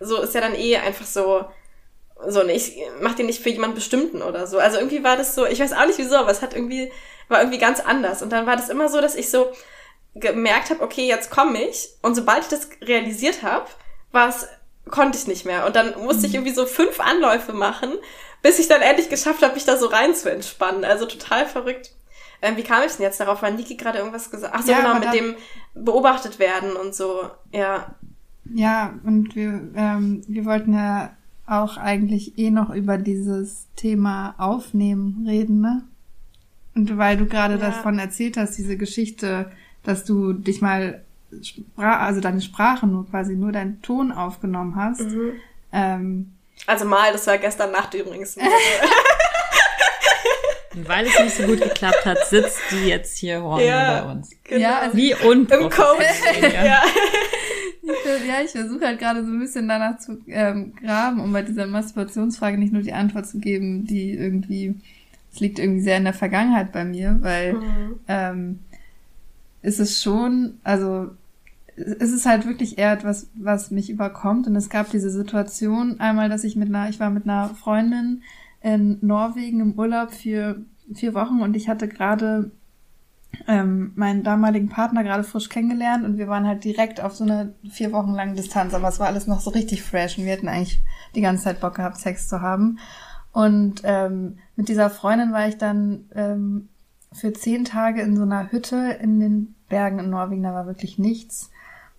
so 0.01 0.23
ist 0.23 0.35
ja 0.35 0.41
dann 0.41 0.55
eh 0.55 0.77
einfach 0.77 1.05
so 1.05 1.45
so 2.27 2.45
ich 2.47 2.77
mach 3.01 3.15
den 3.15 3.27
nicht 3.27 3.43
für 3.43 3.51
jemand 3.51 3.75
bestimmten 3.75 4.23
oder 4.23 4.47
so. 4.47 4.59
Also 4.59 4.79
irgendwie 4.79 5.05
war 5.05 5.17
das 5.17 5.35
so, 5.35 5.45
ich 5.45 5.61
weiß 5.61 5.73
auch 5.73 5.87
nicht 5.87 5.99
wieso, 5.99 6.17
aber 6.17 6.31
es 6.31 6.41
hat 6.41 6.55
irgendwie 6.55 6.91
war 7.29 7.41
irgendwie 7.41 7.59
ganz 7.59 7.81
anders 7.81 8.23
und 8.23 8.31
dann 8.31 8.47
war 8.47 8.57
das 8.57 8.71
immer 8.71 8.89
so, 8.89 9.01
dass 9.01 9.15
ich 9.15 9.31
so 9.31 9.53
gemerkt 10.15 10.71
habe, 10.71 10.83
okay, 10.83 11.07
jetzt 11.07 11.31
komme 11.31 11.63
ich 11.63 11.89
und 12.03 12.15
sobald 12.15 12.43
ich 12.43 12.49
das 12.49 12.69
realisiert 12.83 13.43
habe, 13.43 13.67
war 14.13 14.29
es 14.29 14.47
konnte 14.89 15.19
ich 15.19 15.27
nicht 15.27 15.45
mehr 15.45 15.67
und 15.67 15.77
dann 15.77 15.93
musste 16.03 16.27
ich 16.27 16.35
irgendwie 16.35 16.55
so 16.55 16.65
fünf 16.65 16.99
Anläufe 16.99 17.53
machen, 17.53 17.91
bis 18.43 18.59
ich 18.59 18.69
dann 18.69 18.81
endlich 18.81 19.11
geschafft 19.11 19.43
habe, 19.43 19.55
mich 19.55 19.65
da 19.67 19.77
so 19.77 19.87
rein 19.87 20.15
zu 20.15 20.31
entspannen. 20.33 20.85
Also 20.85 21.05
total 21.07 21.45
verrückt. 21.47 21.93
Ähm, 22.41 22.57
wie 22.57 22.63
kam 22.63 22.83
ich 22.87 22.93
denn 22.93 23.03
jetzt 23.03 23.21
darauf? 23.21 23.43
Weil 23.43 23.55
Niki 23.55 23.75
gerade 23.75 23.99
irgendwas 23.99 24.31
gesagt 24.31 24.55
Ach 24.57 24.63
so, 24.63 24.71
Ja, 24.71 24.79
genau, 24.81 24.95
mit 24.99 25.13
dem 25.13 25.35
beobachtet 25.75 26.39
werden 26.39 26.73
und 26.73 26.95
so. 26.95 27.29
Ja. 27.53 27.95
Ja, 28.55 28.95
und 29.05 29.35
wir, 29.37 29.61
ähm, 29.75 30.23
wir 30.27 30.45
wollten 30.45 30.73
ja 30.73 31.11
auch 31.47 31.77
eigentlich 31.77 32.39
eh 32.39 32.51
noch 32.51 32.71
über 32.71 32.97
dieses 32.97 33.67
Thema 33.77 34.35
Aufnehmen 34.39 35.27
reden, 35.27 35.61
ne? 35.61 35.83
Und 36.75 36.97
weil 36.97 37.17
du 37.17 37.27
gerade 37.27 37.55
Ja. 37.55 37.61
davon 37.61 37.99
erzählt 37.99 38.37
hast, 38.37 38.57
diese 38.57 38.77
Geschichte, 38.77 39.51
dass 39.89 40.05
du 40.05 40.33
dich 40.35 40.61
mal, 40.61 41.03
Spra 41.43 41.99
also 42.07 42.21
deine 42.21 42.41
Sprache 42.41 42.87
nur 42.87 43.09
quasi 43.09 43.35
nur 43.37 43.53
deinen 43.53 43.81
Ton 43.83 44.13
aufgenommen 44.13 44.77
hast. 44.77 45.01
Mhm. 45.01 45.33
Ähm, 45.73 46.33
Also 46.67 46.85
mal, 46.85 47.13
das 47.13 47.27
war 47.27 47.39
gestern 47.39 47.73
Nacht 47.73 47.95
übrigens. 47.95 48.37
Und 50.75 50.89
weil 50.89 51.07
es 51.07 51.19
nicht 51.19 51.35
so 51.37 51.43
gut 51.45 51.61
geklappt 51.61 52.05
hat, 52.05 52.19
sitzt 52.29 52.59
die 52.71 52.87
jetzt 52.89 53.19
hier 53.19 53.43
horny 53.43 53.65
Ja. 53.67 54.03
bei 54.03 54.11
uns. 54.13 54.31
Genau. 54.45 54.61
Ja, 54.61 54.79
also 54.81 54.97
Wie 54.97 55.11
Im 55.13 55.19
unprofessionell. 55.29 56.41
Coach. 56.43 56.65
ja. 56.65 56.83
Ich, 57.83 58.27
ja, 58.29 58.35
ich 58.45 58.51
versuche 58.51 58.85
halt 58.87 58.99
gerade 58.99 59.25
so 59.25 59.31
ein 59.33 59.41
bisschen 59.41 59.67
danach 59.67 59.99
zu 59.99 60.19
ähm, 60.29 60.75
graben, 60.77 61.21
um 61.21 61.33
bei 61.33 61.41
dieser 61.43 61.67
Masturbationsfrage 61.67 62.59
nicht 62.59 62.73
nur 62.73 62.83
die 62.83 62.93
Antwort 62.93 63.27
zu 63.27 63.39
geben, 63.39 63.87
die 63.87 64.11
irgendwie, 64.13 64.75
es 65.33 65.41
liegt 65.41 65.59
irgendwie 65.59 65.81
sehr 65.81 65.97
in 65.97 66.05
der 66.05 66.13
Vergangenheit 66.13 66.71
bei 66.71 66.85
mir, 66.85 67.17
weil 67.23 67.55
Mhm. 67.55 68.01
ähm, 68.07 68.59
ist 69.63 69.81
es 69.81 70.03
schon, 70.03 70.59
also 70.65 71.11
es 71.77 72.13
ist 72.13 72.27
halt 72.27 72.47
wirklich 72.47 72.79
eher 72.79 72.93
etwas, 72.93 73.31
was 73.35 73.71
mich 73.71 73.91
überkommt. 73.91 74.47
Und 74.47 74.57
es 74.57 74.69
gab 74.69 74.91
diese 74.91 75.11
Situation 75.11 76.01
einmal, 76.01 76.29
dass 76.29 76.45
ich 76.45 76.57
mit 76.57 76.69
einer, 76.69 76.89
ich 76.89 77.01
war 77.01 77.11
mit 77.11 77.25
einer 77.25 77.51
Freundin 77.51 78.23
in 78.61 78.99
Norwegen 79.01 79.61
im 79.61 79.79
Urlaub 79.79 80.13
für 80.13 80.63
vier 80.93 81.15
Wochen 81.15 81.41
und 81.41 81.55
ich 81.55 81.69
hatte 81.69 81.87
gerade 81.87 82.51
ähm, 83.47 83.93
meinen 83.95 84.25
damaligen 84.25 84.69
Partner 84.69 85.05
gerade 85.05 85.23
frisch 85.23 85.49
kennengelernt 85.49 86.05
und 86.05 86.19
wir 86.19 86.29
waren 86.29 86.47
halt 86.47 86.65
direkt 86.65 87.01
auf 87.01 87.15
so 87.15 87.25
einer 87.25 87.51
vier 87.71 87.93
Wochen 87.93 88.15
langen 88.15 88.35
Distanz, 88.35 88.75
aber 88.75 88.89
es 88.89 88.99
war 88.99 89.07
alles 89.07 89.27
noch 89.27 89.41
so 89.41 89.51
richtig 89.51 89.83
fresh 89.83 90.19
und 90.19 90.25
wir 90.25 90.33
hätten 90.33 90.49
eigentlich 90.49 90.83
die 91.15 91.21
ganze 91.21 91.45
Zeit 91.45 91.61
Bock 91.61 91.77
gehabt, 91.77 91.99
Sex 91.99 92.27
zu 92.27 92.41
haben. 92.41 92.79
Und 93.33 93.83
ähm, 93.85 94.39
mit 94.57 94.69
dieser 94.69 94.91
Freundin 94.91 95.33
war 95.33 95.47
ich 95.47 95.59
dann 95.59 96.07
ähm, 96.15 96.69
für 97.13 97.33
zehn 97.33 97.65
Tage 97.65 98.03
in 98.03 98.17
so 98.17 98.23
einer 98.23 98.51
Hütte 98.53 98.97
in 99.01 99.21
den 99.21 99.55
Bergen 99.69 99.99
in 99.99 100.11
Norwegen, 100.11 100.43
da 100.43 100.53
war 100.55 100.67
wirklich 100.67 100.99
nichts. 100.99 101.51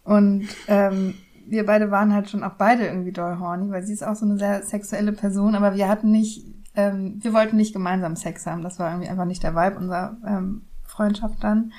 Und 0.04 0.48
ähm, 0.68 1.16
wir 1.48 1.66
beide 1.66 1.92
waren 1.92 2.14
halt 2.14 2.30
schon 2.30 2.44
auch 2.44 2.54
beide 2.54 2.86
irgendwie 2.86 3.12
doll 3.12 3.40
horny, 3.40 3.72
weil 3.72 3.84
sie 3.84 3.94
ist 3.94 4.04
auch 4.04 4.16
so 4.16 4.26
eine 4.26 4.38
sehr 4.38 4.64
sexuelle 4.64 5.12
Person, 5.12 5.56
aber 5.56 5.76
wir 5.76 5.88
hatten 5.88 6.12
nicht, 6.12 6.46
ähm, 6.76 7.20
wir 7.22 7.34
wollten 7.34 7.58
nicht 7.58 7.74
gemeinsam 7.74 8.16
Sex 8.16 8.46
haben. 8.46 8.62
Das 8.64 8.80
war 8.80 8.92
irgendwie 8.92 9.10
einfach 9.10 9.26
nicht 9.26 9.44
der 9.44 9.56
Vibe 9.56 9.78
unserer 9.78 10.18
ähm, 10.26 10.62
Freundschaft 10.86 11.44
dann. 11.44 11.74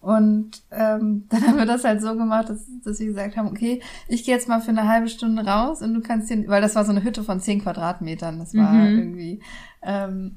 Und 0.00 0.62
ähm, 0.70 1.26
dann 1.30 1.46
haben 1.46 1.58
wir 1.58 1.66
das 1.66 1.82
halt 1.84 2.00
so 2.00 2.16
gemacht, 2.16 2.48
dass, 2.48 2.64
dass 2.84 3.00
wir 3.00 3.06
gesagt 3.06 3.36
haben, 3.36 3.48
okay, 3.48 3.82
ich 4.06 4.24
gehe 4.24 4.34
jetzt 4.34 4.48
mal 4.48 4.60
für 4.60 4.70
eine 4.70 4.88
halbe 4.88 5.08
Stunde 5.08 5.44
raus 5.44 5.82
und 5.82 5.94
du 5.94 6.00
kannst 6.00 6.28
hier, 6.28 6.46
weil 6.48 6.62
das 6.62 6.76
war 6.76 6.84
so 6.84 6.92
eine 6.92 7.02
Hütte 7.02 7.24
von 7.24 7.40
zehn 7.40 7.60
Quadratmetern, 7.62 8.38
das 8.38 8.54
war 8.54 8.72
Mhm. 8.72 8.98
irgendwie, 8.98 9.40
ähm, 9.82 10.36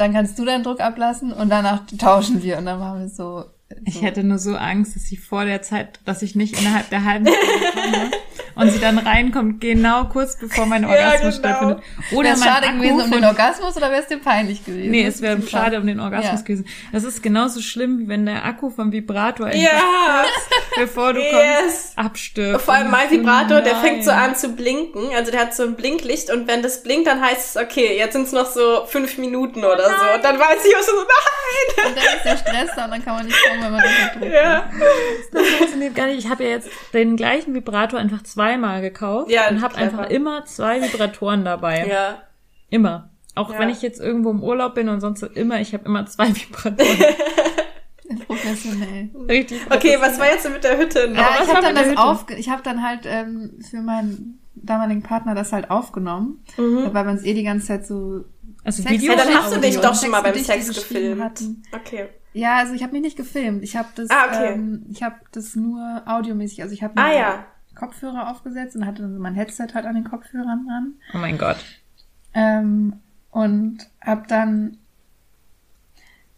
dann 0.00 0.12
kannst 0.12 0.38
du 0.38 0.44
deinen 0.44 0.64
Druck 0.64 0.80
ablassen 0.80 1.32
und 1.32 1.50
danach 1.50 1.82
tauschen 1.98 2.42
wir 2.42 2.58
und 2.58 2.64
dann 2.64 2.80
machen 2.80 3.00
wir 3.00 3.08
so. 3.08 3.44
Ich 3.84 4.02
hätte 4.02 4.24
nur 4.24 4.38
so 4.38 4.56
Angst, 4.56 4.96
dass 4.96 5.04
sie 5.04 5.16
vor 5.16 5.44
der 5.44 5.62
Zeit, 5.62 6.00
dass 6.04 6.22
ich 6.22 6.34
nicht 6.34 6.58
innerhalb 6.60 6.90
der 6.90 7.04
halben 7.04 7.26
Stunde 7.26 7.72
komme 7.72 8.10
und 8.56 8.70
sie 8.72 8.80
dann 8.80 8.98
reinkommt, 8.98 9.60
genau 9.60 10.04
kurz 10.06 10.36
bevor 10.38 10.66
mein 10.66 10.82
Ja, 10.88 10.88
Orgasmus 10.90 11.36
genau. 11.36 11.48
stattfindet. 11.48 11.78
Oder 12.12 12.24
Wäre 12.30 12.34
es 12.36 12.44
schade 12.44 12.66
Akku 12.66 12.78
gewesen 12.78 13.00
um 13.02 13.10
den 13.12 13.24
Orgasmus 13.24 13.76
oder 13.76 13.90
wäre 13.90 14.02
es 14.02 14.08
dir 14.08 14.18
peinlich 14.18 14.64
gewesen? 14.64 14.90
Nee, 14.90 15.04
es 15.06 15.22
wäre 15.22 15.40
schade 15.42 15.78
um 15.80 15.86
den 15.86 16.00
Orgasmus 16.00 16.40
Ja. 16.40 16.44
gewesen. 16.46 16.66
Das 16.92 17.04
ist 17.04 17.22
genauso 17.22 17.60
schlimm, 17.60 18.00
wie 18.00 18.08
wenn 18.08 18.26
der 18.26 18.44
Akku 18.44 18.70
vom 18.70 18.90
Vibrator 18.92 19.54
Ja. 19.54 19.70
kurz, 20.24 20.48
bevor 20.76 21.12
du 21.12 21.20
Yes. 21.20 21.30
kommst, 21.32 21.98
abstirbt. 21.98 22.62
Vor 22.62 22.74
allem 22.74 22.90
mein 22.90 23.08
Vibrator, 23.10 23.60
der 23.60 23.74
nein. 23.74 23.82
fängt 23.82 24.04
so 24.04 24.10
an 24.10 24.34
zu 24.34 24.48
blinken. 24.50 25.10
Also 25.16 25.30
der 25.30 25.40
hat 25.42 25.54
so 25.54 25.62
ein 25.62 25.76
Blinklicht 25.76 26.30
und 26.30 26.48
wenn 26.48 26.62
das 26.62 26.82
blinkt, 26.82 27.06
dann 27.06 27.20
heißt 27.22 27.56
es, 27.56 27.62
okay, 27.62 27.96
jetzt 27.96 28.14
sind 28.14 28.26
es 28.26 28.32
noch 28.32 28.46
so 28.46 28.84
fünf 28.86 29.16
Minuten 29.16 29.64
oder 29.64 29.84
so. 29.84 30.14
Und 30.16 30.24
dann 30.24 30.38
weiß 30.40 30.64
ich 30.68 30.74
auch 30.76 30.82
schon 30.84 30.96
so, 30.96 31.02
nein! 31.02 31.86
Und 31.90 31.96
dann 31.96 32.04
ist 32.16 32.24
der 32.24 32.36
Stress 32.36 32.70
da 32.76 32.84
und 32.86 32.90
dann 32.90 33.04
kann 33.04 33.14
man 33.14 33.26
nicht 33.26 33.38
kommen, 33.48 33.59
wenn 33.62 33.72
man 33.72 33.82
unter 33.82 34.18
Druck 34.18 34.32
Ja. 34.32 34.70
Das 35.32 35.46
funktioniert 35.48 35.94
gar 35.94 36.06
nicht. 36.06 36.18
Ich 36.18 36.28
habe 36.30 36.44
ja 36.44 36.50
jetzt 36.50 36.68
den 36.92 37.16
gleichen 37.16 37.54
Vibrator 37.54 37.98
einfach 38.00 38.22
zweimal 38.22 38.80
gekauft 38.80 39.30
Ja, 39.30 39.48
und 39.48 39.62
habe 39.62 39.76
einfach 39.76 40.08
immer 40.10 40.44
zwei 40.44 40.82
Vibratoren 40.82 41.44
dabei. 41.44 41.86
Ja. 41.88 42.22
Immer. 42.70 43.10
Auch 43.34 43.52
Ja. 43.52 43.58
wenn 43.60 43.68
ich 43.68 43.80
jetzt 43.82 44.00
irgendwo 44.00 44.30
im 44.30 44.42
Urlaub 44.42 44.74
bin 44.74 44.88
und 44.88 45.00
sonst 45.00 45.22
immer, 45.22 45.60
ich 45.60 45.72
habe 45.74 45.84
immer 45.84 46.06
zwei 46.06 46.28
Vibratoren. 46.34 46.98
Professionell. 48.26 49.10
Richtig. 49.28 49.60
Okay, 49.70 49.96
was 50.00 50.18
war 50.18 50.26
jetzt 50.26 50.48
mit 50.50 50.64
der 50.64 50.78
Hütte? 50.78 51.12
Ja, 51.14 51.28
was 51.38 51.46
ich 51.48 51.54
habe 51.54 51.62
dann 51.62 51.74
das 51.76 51.86
Hütte? 51.86 51.98
aufge 52.00 52.34
ich 52.34 52.48
habe 52.50 52.62
dann 52.62 52.82
halt 52.82 53.00
ähm, 53.04 53.52
für 53.68 53.80
meinen 53.82 54.40
damaligen 54.54 55.02
Partner 55.02 55.34
das 55.34 55.52
halt 55.52 55.70
aufgenommen, 55.70 56.44
weil 56.56 56.92
wir 57.06 57.10
uns 57.12 57.24
eh 57.24 57.34
die 57.34 57.44
ganze 57.44 57.68
Zeit 57.68 57.86
so 57.86 58.24
Also 58.64 58.82
Sex- 58.82 58.94
Video 58.94 59.12
Ja, 59.12 59.24
dann 59.24 59.34
hast 59.34 59.54
du 59.54 59.60
dich 59.60 59.76
doch 59.78 59.94
schon 59.94 60.10
mal 60.10 60.20
beim 60.22 60.34
Sex 60.34 60.68
gefilmt. 60.68 61.22
hatten. 61.22 61.62
Okay. 61.72 62.08
Ja, 62.32 62.56
also 62.58 62.74
ich 62.74 62.82
habe 62.82 62.92
mich 62.92 63.02
nicht 63.02 63.16
gefilmt. 63.16 63.62
Ich 63.64 63.76
habe 63.76 63.88
das, 63.96 64.08
Ah, 64.10 64.26
okay. 64.28 64.52
ähm, 64.54 64.86
ich 64.90 65.02
habe 65.02 65.16
das 65.32 65.56
nur 65.56 66.02
audiomäßig. 66.06 66.62
Also 66.62 66.74
ich 66.74 66.82
habe 66.82 66.94
Ah, 66.96 67.12
ja. 67.12 67.44
Kopfhörer 67.74 68.30
aufgesetzt 68.30 68.76
und 68.76 68.86
hatte 68.86 69.02
dann 69.02 69.16
mein 69.18 69.34
Headset 69.34 69.68
halt 69.74 69.86
an 69.86 69.94
den 69.94 70.04
Kopfhörern 70.04 70.66
dran 70.66 70.94
Oh 71.14 71.18
mein 71.18 71.38
Gott. 71.38 71.56
ähm, 72.34 72.94
und 73.30 73.78
habe 74.04 74.24
dann 74.28 74.76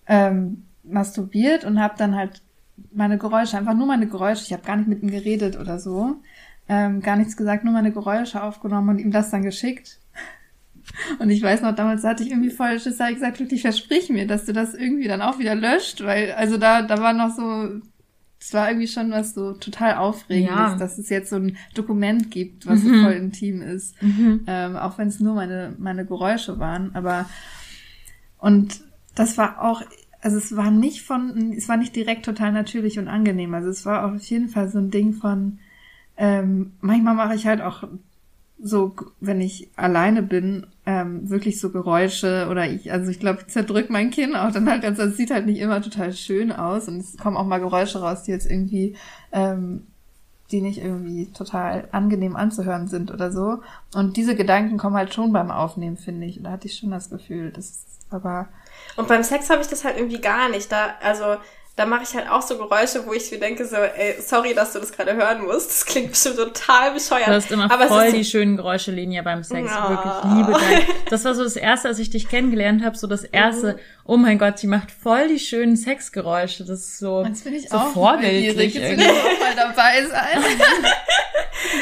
ähm, 0.06 0.64
masturbiert 0.84 1.64
und 1.64 1.80
habe 1.80 1.94
dann 1.96 2.14
halt 2.14 2.42
meine 2.92 3.18
Geräusche, 3.18 3.56
einfach 3.58 3.74
nur 3.74 3.86
meine 3.86 4.06
Geräusche. 4.08 4.44
Ich 4.44 4.52
habe 4.52 4.62
gar 4.62 4.76
nicht 4.76 4.88
mit 4.88 5.02
ihm 5.02 5.10
geredet 5.10 5.58
oder 5.58 5.78
so, 5.78 6.16
ähm, 6.68 7.00
gar 7.00 7.16
nichts 7.16 7.36
gesagt, 7.36 7.64
nur 7.64 7.72
meine 7.72 7.92
Geräusche 7.92 8.42
aufgenommen 8.42 8.88
und 8.90 8.98
ihm 8.98 9.10
das 9.10 9.30
dann 9.30 9.42
geschickt. 9.42 9.98
Und 11.18 11.30
ich 11.30 11.42
weiß 11.42 11.62
noch, 11.62 11.74
damals 11.74 12.04
hatte 12.04 12.22
ich 12.22 12.30
irgendwie 12.30 12.50
voll 12.50 12.78
Schiss, 12.80 12.96
da 12.98 13.04
hab 13.04 13.10
ich 13.10 13.16
gesagt, 13.16 13.40
wirklich 13.40 13.62
versprich 13.62 14.08
mir, 14.10 14.26
dass 14.26 14.44
du 14.44 14.52
das 14.52 14.74
irgendwie 14.74 15.08
dann 15.08 15.22
auch 15.22 15.38
wieder 15.38 15.54
löscht, 15.54 16.02
weil, 16.02 16.32
also 16.32 16.58
da, 16.58 16.82
da 16.82 16.98
war 16.98 17.12
noch 17.12 17.34
so, 17.34 17.80
es 18.40 18.52
war 18.54 18.68
irgendwie 18.68 18.88
schon 18.88 19.10
was 19.10 19.34
so 19.34 19.52
total 19.52 19.96
Aufregendes, 19.96 20.72
Ja. 20.72 20.76
dass 20.76 20.98
es 20.98 21.08
jetzt 21.08 21.30
so 21.30 21.36
ein 21.36 21.56
Dokument 21.74 22.30
gibt, 22.30 22.66
was 22.66 22.82
so 22.82 22.88
Mhm. 22.88 23.00
voll 23.00 23.12
intim 23.12 23.62
ist. 23.62 23.94
Ähm, 24.46 24.76
auch 24.76 24.98
wenn 24.98 25.08
es 25.08 25.20
nur 25.20 25.34
meine, 25.34 25.74
meine 25.78 26.04
Geräusche 26.04 26.58
waren, 26.58 26.94
aber, 26.94 27.26
und 28.38 28.80
das 29.14 29.38
war 29.38 29.62
auch, 29.62 29.82
also 30.20 30.36
es 30.36 30.56
war 30.56 30.70
nicht 30.70 31.02
von, 31.02 31.52
es 31.56 31.68
war 31.68 31.76
nicht 31.76 31.94
direkt 31.96 32.24
total 32.24 32.52
natürlich 32.52 32.98
und 32.98 33.08
angenehm, 33.08 33.54
also 33.54 33.68
es 33.68 33.84
war 33.86 34.04
auf 34.04 34.20
jeden 34.24 34.48
Fall 34.48 34.68
so 34.68 34.78
ein 34.78 34.90
Ding 34.90 35.12
von, 35.14 35.58
ähm, 36.16 36.72
manchmal 36.80 37.14
mache 37.14 37.34
ich 37.34 37.46
halt 37.46 37.60
auch 37.60 37.84
so, 38.62 38.94
wenn 39.20 39.40
ich 39.40 39.70
alleine 39.76 40.22
bin, 40.22 40.66
ähm, 40.86 41.28
wirklich 41.28 41.60
so 41.60 41.70
Geräusche 41.70 42.46
oder 42.50 42.68
ich, 42.68 42.92
also 42.92 43.10
ich 43.10 43.18
glaube, 43.18 43.40
ich 43.40 43.52
zerdrück 43.52 43.90
mein 43.90 44.10
Kinn 44.10 44.36
auch 44.36 44.52
dann 44.52 44.68
halt, 44.70 44.84
also 44.84 45.02
es 45.02 45.16
sieht 45.16 45.30
halt 45.30 45.46
nicht 45.46 45.58
immer 45.58 45.82
total 45.82 46.12
schön 46.12 46.52
aus 46.52 46.88
und 46.88 46.98
es 46.98 47.16
kommen 47.16 47.36
auch 47.36 47.46
mal 47.46 47.58
Geräusche 47.58 48.00
raus, 48.00 48.22
die 48.22 48.30
jetzt 48.30 48.50
irgendwie, 48.50 48.96
ähm, 49.32 49.86
die 50.52 50.60
nicht 50.60 50.78
irgendwie 50.78 51.26
total 51.32 51.88
angenehm 51.92 52.36
anzuhören 52.36 52.86
sind 52.86 53.10
oder 53.10 53.32
so. 53.32 53.62
Und 53.94 54.16
diese 54.16 54.36
Gedanken 54.36 54.78
kommen 54.78 54.96
halt 54.96 55.12
schon 55.12 55.32
beim 55.32 55.50
Aufnehmen, 55.50 55.96
finde 55.96 56.26
ich. 56.26 56.36
Und 56.38 56.44
da 56.44 56.52
hatte 56.52 56.68
ich 56.68 56.76
schon 56.76 56.90
das 56.90 57.10
Gefühl, 57.10 57.50
das 57.50 57.70
ist 57.70 57.86
aber, 58.10 58.48
Und 58.96 59.08
beim 59.08 59.22
Sex 59.22 59.48
habe 59.50 59.62
ich 59.62 59.68
das 59.68 59.84
halt 59.84 59.96
irgendwie 59.96 60.20
gar 60.20 60.50
nicht. 60.50 60.70
Da, 60.70 60.94
also, 61.02 61.36
da 61.74 61.86
mache 61.86 62.02
ich 62.02 62.14
halt 62.14 62.28
auch 62.28 62.42
so 62.42 62.58
Geräusche, 62.58 63.06
wo 63.06 63.14
ich 63.14 63.30
mir 63.30 63.38
denke, 63.38 63.64
so, 63.66 63.76
ey, 63.76 64.16
sorry, 64.20 64.52
dass 64.54 64.74
du 64.74 64.78
das 64.78 64.92
gerade 64.92 65.14
hören 65.14 65.42
musst. 65.44 65.70
Das 65.70 65.86
klingt 65.86 66.10
bestimmt 66.10 66.36
total 66.36 66.92
bescheuert. 66.92 67.28
Du 67.28 67.32
hast 67.32 67.50
immer 67.50 67.70
aber 67.70 67.86
voll 67.88 68.04
es 68.04 68.12
die 68.14 68.24
schönen 68.26 68.56
Geräusche, 68.58 68.90
Linia, 68.90 69.22
beim 69.22 69.42
Sex. 69.42 69.70
Ja. 69.70 69.88
Wirklich, 69.88 70.12
ich 70.24 70.36
liebe 70.36 70.52
dein. 70.52 70.96
Das 71.08 71.24
war 71.24 71.34
so 71.34 71.42
das 71.42 71.56
Erste, 71.56 71.88
als 71.88 71.98
ich 71.98 72.10
dich 72.10 72.28
kennengelernt 72.28 72.84
habe, 72.84 72.96
so 72.98 73.06
das 73.06 73.24
Erste, 73.24 73.72
Mhm. 73.74 73.78
oh 74.04 74.16
mein 74.18 74.38
Gott, 74.38 74.58
sie 74.58 74.66
macht 74.66 74.90
voll 74.90 75.28
die 75.28 75.38
schönen 75.38 75.76
Sexgeräusche. 75.76 76.64
Das 76.64 76.78
ist 76.80 76.98
so, 76.98 77.24
jetzt 77.24 77.44
bin 77.44 77.54
ich 77.54 77.68
so 77.70 77.76
auch 77.76 77.92
vorbildlich. 77.92 78.74
Jetzt 78.74 78.76
will 78.76 78.82
irgendwie. 78.90 79.04
ich 79.04 79.10
auch 79.10 79.40
mal 79.40 79.56
dabei 79.56 80.06
sein. 80.06 80.42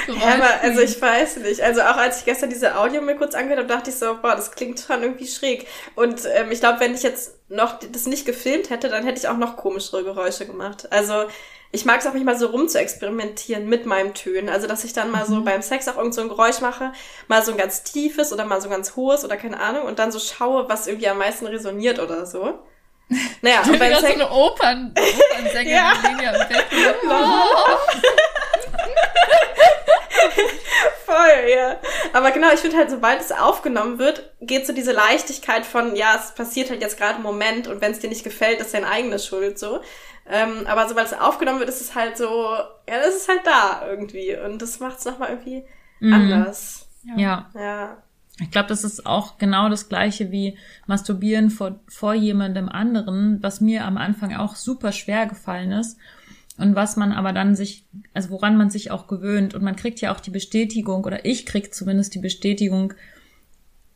ja, 0.08 0.34
aber, 0.34 0.62
also 0.62 0.80
ich 0.80 1.00
weiß 1.00 1.38
nicht. 1.38 1.60
Also 1.60 1.82
auch 1.82 1.96
als 1.96 2.20
ich 2.20 2.24
gestern 2.24 2.50
diese 2.50 2.76
Audio 2.76 3.00
mir 3.00 3.16
kurz 3.16 3.34
angehört 3.34 3.60
habe, 3.60 3.68
dachte 3.68 3.90
ich 3.90 3.96
so, 3.96 4.18
boah, 4.20 4.36
das 4.36 4.50
klingt 4.52 4.80
schon 4.80 5.02
irgendwie 5.02 5.26
schräg. 5.26 5.66
Und 5.94 6.22
ähm, 6.34 6.50
ich 6.50 6.60
glaube, 6.60 6.80
wenn 6.80 6.94
ich 6.94 7.02
jetzt 7.02 7.38
noch 7.48 7.78
das 7.78 8.06
nicht 8.06 8.26
gefilmt 8.26 8.70
hätte, 8.70 8.88
dann 8.88 9.04
hätte 9.04 9.18
ich 9.18 9.28
auch 9.28 9.36
noch 9.36 9.56
komischere 9.56 10.04
Geräusche 10.04 10.46
gemacht. 10.46 10.90
Also 10.90 11.26
ich 11.72 11.84
mag 11.84 12.00
es 12.00 12.06
auch 12.06 12.12
nicht 12.12 12.24
mal 12.24 12.38
so 12.38 12.46
rum 12.48 12.68
zu 12.68 12.78
experimentieren 12.78 13.68
mit 13.68 13.86
meinem 13.86 14.14
Tönen. 14.14 14.48
Also 14.48 14.66
dass 14.66 14.84
ich 14.84 14.92
dann 14.92 15.10
mal 15.10 15.26
so 15.26 15.42
beim 15.42 15.62
Sex 15.62 15.88
auch 15.88 15.96
irgend 15.96 16.14
so 16.14 16.22
ein 16.22 16.28
Geräusch 16.28 16.60
mache, 16.60 16.92
mal 17.28 17.44
so 17.44 17.52
ein 17.52 17.58
ganz 17.58 17.82
tiefes 17.82 18.32
oder 18.32 18.44
mal 18.44 18.60
so 18.60 18.68
ein 18.68 18.72
ganz 18.72 18.96
hohes 18.96 19.24
oder 19.24 19.36
keine 19.36 19.60
Ahnung 19.60 19.84
und 19.84 19.98
dann 19.98 20.10
so 20.10 20.18
schaue, 20.18 20.68
was 20.68 20.86
irgendwie 20.86 21.08
am 21.08 21.18
meisten 21.18 21.46
resoniert 21.46 21.98
oder 21.98 22.26
so. 22.26 22.58
Naja, 23.42 23.62
und 23.66 23.78
beim 23.78 23.90
ist 23.90 24.00
so 24.00 24.06
Sex... 24.06 24.20
eine 24.20 24.30
Opern, 24.30 24.94
Opernsängerin, 24.94 25.68
Ja. 25.68 25.92
Linie 26.08 26.28
im 26.28 26.48
Bett. 26.48 26.66
Voll, 31.04 31.50
ja. 31.54 31.76
Aber 32.12 32.30
genau, 32.30 32.52
ich 32.52 32.60
finde 32.60 32.76
halt, 32.76 32.90
sobald 32.90 33.20
es 33.20 33.32
aufgenommen 33.32 33.98
wird, 33.98 34.30
geht 34.40 34.66
so 34.66 34.72
diese 34.72 34.92
Leichtigkeit 34.92 35.66
von, 35.66 35.96
ja, 35.96 36.16
es 36.16 36.32
passiert 36.34 36.70
halt 36.70 36.80
jetzt 36.80 36.98
gerade 36.98 37.16
im 37.16 37.22
Moment 37.22 37.66
und 37.68 37.80
wenn 37.80 37.92
es 37.92 37.98
dir 37.98 38.08
nicht 38.08 38.24
gefällt, 38.24 38.60
ist 38.60 38.74
deine 38.74 38.88
eigene 38.88 39.18
Schuld 39.18 39.58
so. 39.58 39.80
Ähm, 40.28 40.66
aber 40.66 40.88
sobald 40.88 41.06
es 41.08 41.18
aufgenommen 41.18 41.58
wird, 41.58 41.68
ist 41.68 41.80
es 41.80 41.94
halt 41.94 42.16
so, 42.16 42.26
ja, 42.88 42.98
das 43.02 43.16
ist 43.16 43.28
halt 43.28 43.40
da 43.44 43.86
irgendwie. 43.88 44.36
Und 44.36 44.62
das 44.62 44.78
macht 44.78 44.98
es 44.98 45.04
nochmal 45.04 45.30
irgendwie 45.30 45.64
Mhm. 45.98 46.12
anders. 46.14 46.86
Ja. 47.16 47.50
Ja. 47.54 47.96
Ich 48.40 48.50
glaube, 48.50 48.68
das 48.68 48.84
ist 48.84 49.04
auch 49.04 49.36
genau 49.36 49.68
das 49.68 49.88
gleiche 49.90 50.30
wie 50.30 50.56
Masturbieren 50.86 51.50
vor, 51.50 51.80
vor 51.88 52.14
jemandem 52.14 52.68
anderen, 52.70 53.42
was 53.42 53.60
mir 53.60 53.84
am 53.84 53.98
Anfang 53.98 54.34
auch 54.34 54.54
super 54.56 54.92
schwer 54.92 55.26
gefallen 55.26 55.72
ist. 55.72 55.98
Und 56.60 56.74
was 56.74 56.96
man 56.96 57.12
aber 57.12 57.32
dann 57.32 57.54
sich, 57.56 57.86
also 58.12 58.30
woran 58.30 58.56
man 58.56 58.70
sich 58.70 58.90
auch 58.90 59.06
gewöhnt. 59.06 59.54
Und 59.54 59.62
man 59.62 59.76
kriegt 59.76 60.00
ja 60.00 60.14
auch 60.14 60.20
die 60.20 60.30
Bestätigung, 60.30 61.04
oder 61.04 61.24
ich 61.24 61.46
krieg 61.46 61.74
zumindest 61.74 62.14
die 62.14 62.20
Bestätigung, 62.20 62.92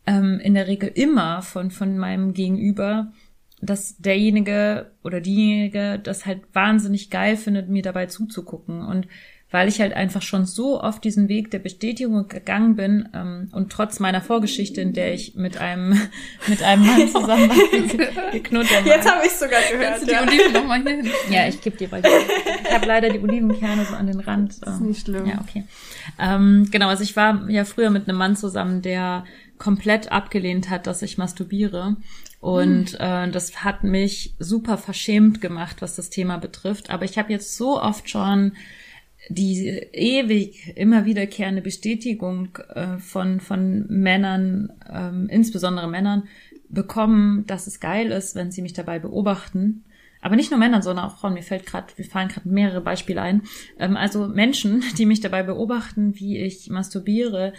ähm, 0.07 0.41
in 0.41 0.55
der 0.55 0.67
Regel 0.67 0.91
immer 0.95 1.43
von, 1.43 1.71
von 1.71 1.99
meinem 1.99 2.33
Gegenüber, 2.35 3.13
dass 3.61 3.97
derjenige 3.99 4.91
oder 5.03 5.21
diejenige 5.21 5.99
das 6.03 6.27
halt 6.27 6.43
wahnsinnig 6.53 7.11
geil 7.11 7.37
findet, 7.37 7.69
mir 7.69 7.83
dabei 7.83 8.07
zuzugucken. 8.07 8.81
Und 8.81 9.09
weil 9.55 9.69
ich 9.69 9.81
halt 9.81 9.93
einfach 9.93 10.21
schon 10.21 10.47
so 10.47 10.83
oft 10.83 11.05
diesen 11.05 11.29
Weg 11.29 11.53
der 11.53 11.61
Bestätigung 11.61 12.27
gegangen 12.27 12.75
bin 12.75 13.09
ähm, 13.15 13.51
und 13.53 13.71
trotz 13.71 14.01
meiner 14.01 14.21
Vorgeschichte, 14.21 14.81
in 14.81 14.95
der 14.95 15.15
ich 15.15 15.37
mit 15.37 15.59
einem 15.59 15.91
mit 16.49 16.61
einem 16.65 16.85
Mann 16.85 17.07
zusammen 17.09 17.49
war, 17.49 18.31
geknuddelt 18.33 18.85
Jetzt 18.85 19.09
habe 19.09 19.25
ich 19.25 19.31
sogar 19.31 19.61
gehört. 19.71 20.03
Die 20.03 20.11
Oliven 20.11 20.53
noch 20.53 20.67
mal 20.67 20.83
hier 20.83 20.97
hin. 20.97 21.11
Ja, 21.31 21.47
ich 21.47 21.61
gebe 21.61 21.77
dir 21.77 21.87
bald. 21.87 22.05
Ich 22.05 22.75
habe 22.75 22.85
leider 22.85 23.11
die 23.11 23.21
Olivenkerne 23.21 23.85
so 23.85 23.95
an 23.95 24.09
den 24.09 24.19
Rand. 24.19 24.61
Das 24.61 24.75
ist 24.75 24.81
nicht 24.81 25.03
schlimm. 25.03 25.25
Ja, 25.25 25.41
okay. 25.41 25.63
Ähm, 26.19 26.67
genau, 26.73 26.89
also 26.89 27.05
ich 27.05 27.15
war 27.15 27.49
ja 27.49 27.65
früher 27.65 27.91
mit 27.91 28.09
einem 28.09 28.19
Mann 28.19 28.35
zusammen, 28.35 28.83
der 28.83 29.23
komplett 29.59 30.11
abgelehnt 30.11 30.69
hat, 30.69 30.89
dass 30.89 31.01
ich 31.01 31.17
masturbiere. 31.17 31.95
Und 32.41 32.99
äh, 32.99 33.31
das 33.31 33.63
hat 33.63 33.85
mich 33.85 34.35
super 34.41 34.79
verschämt 34.79 35.41
gemacht, 35.41 35.77
was 35.79 35.95
das 35.95 36.11
Thema 36.11 36.39
betrifft. 36.39 36.91
Aber 36.91 37.05
ich 37.05 37.19
habe 37.19 37.33
jetzt 37.33 37.57
so 37.57 37.81
oft 37.81 38.11
schon 38.11 38.55
die 39.29 39.67
ewig 39.93 40.77
immer 40.77 41.05
wiederkehrende 41.05 41.63
Bestätigung 41.63 42.57
äh, 42.75 42.99
von, 42.99 43.41
von 43.41 43.87
Männern, 43.89 44.73
ähm, 44.93 45.29
insbesondere 45.31 45.89
Männern, 45.89 46.25
bekommen, 46.69 47.47
dass 47.47 47.67
es 47.67 47.81
geil 47.81 48.11
ist, 48.11 48.35
wenn 48.35 48.51
sie 48.51 48.63
mich 48.63 48.73
dabei 48.73 48.99
beobachten. 48.99 49.85
Aber 50.21 50.37
nicht 50.37 50.51
nur 50.51 50.59
Männern, 50.59 50.83
sondern 50.83 51.07
auch 51.07 51.19
Frauen. 51.19 51.35
Mir 51.35 51.43
fällt 51.43 51.67
gerade, 51.67 51.89
wir 51.97 52.05
fallen 52.05 52.29
gerade 52.29 52.49
mehrere 52.49 52.81
Beispiele 52.81 53.21
ein. 53.21 53.43
Ähm, 53.79 53.97
also 53.97 54.29
Menschen, 54.29 54.83
die 54.99 55.07
mich 55.07 55.21
dabei 55.21 55.43
beobachten, 55.43 56.19
wie 56.19 56.39
ich 56.39 56.71
masturbiere, 56.71 57.53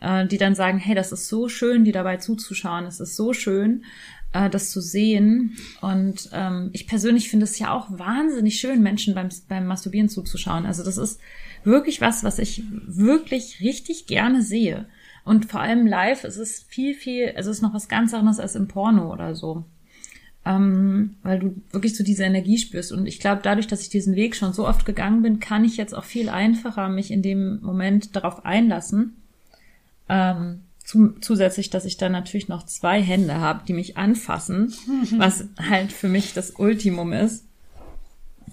äh, 0.00 0.26
die 0.26 0.38
dann 0.38 0.54
sagen, 0.54 0.78
hey, 0.78 0.94
das 0.94 1.12
ist 1.12 1.28
so 1.28 1.48
schön, 1.48 1.84
die 1.84 1.92
dabei 1.92 2.16
zuzuschauen. 2.16 2.86
Es 2.86 3.00
ist 3.00 3.16
so 3.16 3.32
schön 3.32 3.84
äh, 4.32 4.50
das 4.50 4.70
zu 4.70 4.80
sehen. 4.80 5.56
Und 5.80 6.30
ähm, 6.32 6.70
ich 6.72 6.86
persönlich 6.86 7.28
finde 7.28 7.44
es 7.44 7.58
ja 7.58 7.72
auch 7.72 7.86
wahnsinnig 7.90 8.58
schön, 8.58 8.82
Menschen 8.82 9.14
beim, 9.14 9.28
beim 9.48 9.66
Masturbieren 9.66 10.08
zuzuschauen. 10.08 10.66
Also 10.66 10.82
das 10.84 10.96
ist 10.96 11.20
wirklich 11.64 12.00
was, 12.00 12.24
was 12.24 12.38
ich 12.38 12.62
wirklich 12.86 13.60
richtig 13.60 14.06
gerne 14.06 14.42
sehe. 14.42 14.86
Und 15.24 15.46
vor 15.46 15.60
allem 15.60 15.86
live 15.86 16.24
ist 16.24 16.36
es 16.36 16.64
viel, 16.68 16.94
viel, 16.94 17.32
also 17.36 17.50
es 17.50 17.58
ist 17.58 17.62
noch 17.62 17.74
was 17.74 17.88
ganz 17.88 18.12
anderes 18.12 18.40
als 18.40 18.56
im 18.56 18.68
Porno 18.68 19.12
oder 19.12 19.34
so. 19.34 19.64
Ähm, 20.44 21.14
weil 21.22 21.38
du 21.38 21.54
wirklich 21.70 21.96
so 21.96 22.02
diese 22.02 22.24
Energie 22.24 22.58
spürst. 22.58 22.90
Und 22.90 23.06
ich 23.06 23.20
glaube, 23.20 23.42
dadurch, 23.44 23.68
dass 23.68 23.82
ich 23.82 23.90
diesen 23.90 24.16
Weg 24.16 24.34
schon 24.34 24.52
so 24.52 24.66
oft 24.66 24.84
gegangen 24.84 25.22
bin, 25.22 25.38
kann 25.38 25.64
ich 25.64 25.76
jetzt 25.76 25.94
auch 25.94 26.02
viel 26.02 26.28
einfacher 26.28 26.88
mich 26.88 27.12
in 27.12 27.22
dem 27.22 27.60
Moment 27.60 28.16
darauf 28.16 28.44
einlassen. 28.44 29.16
Ähm, 30.08 30.62
zusätzlich, 30.84 31.70
dass 31.70 31.84
ich 31.84 31.96
dann 31.96 32.12
natürlich 32.12 32.48
noch 32.48 32.64
zwei 32.64 33.00
Hände 33.00 33.40
habe, 33.40 33.62
die 33.66 33.72
mich 33.72 33.96
anfassen, 33.96 34.74
was 35.16 35.48
halt 35.58 35.92
für 35.92 36.08
mich 36.08 36.34
das 36.34 36.50
Ultimum 36.50 37.12
ist. 37.12 37.46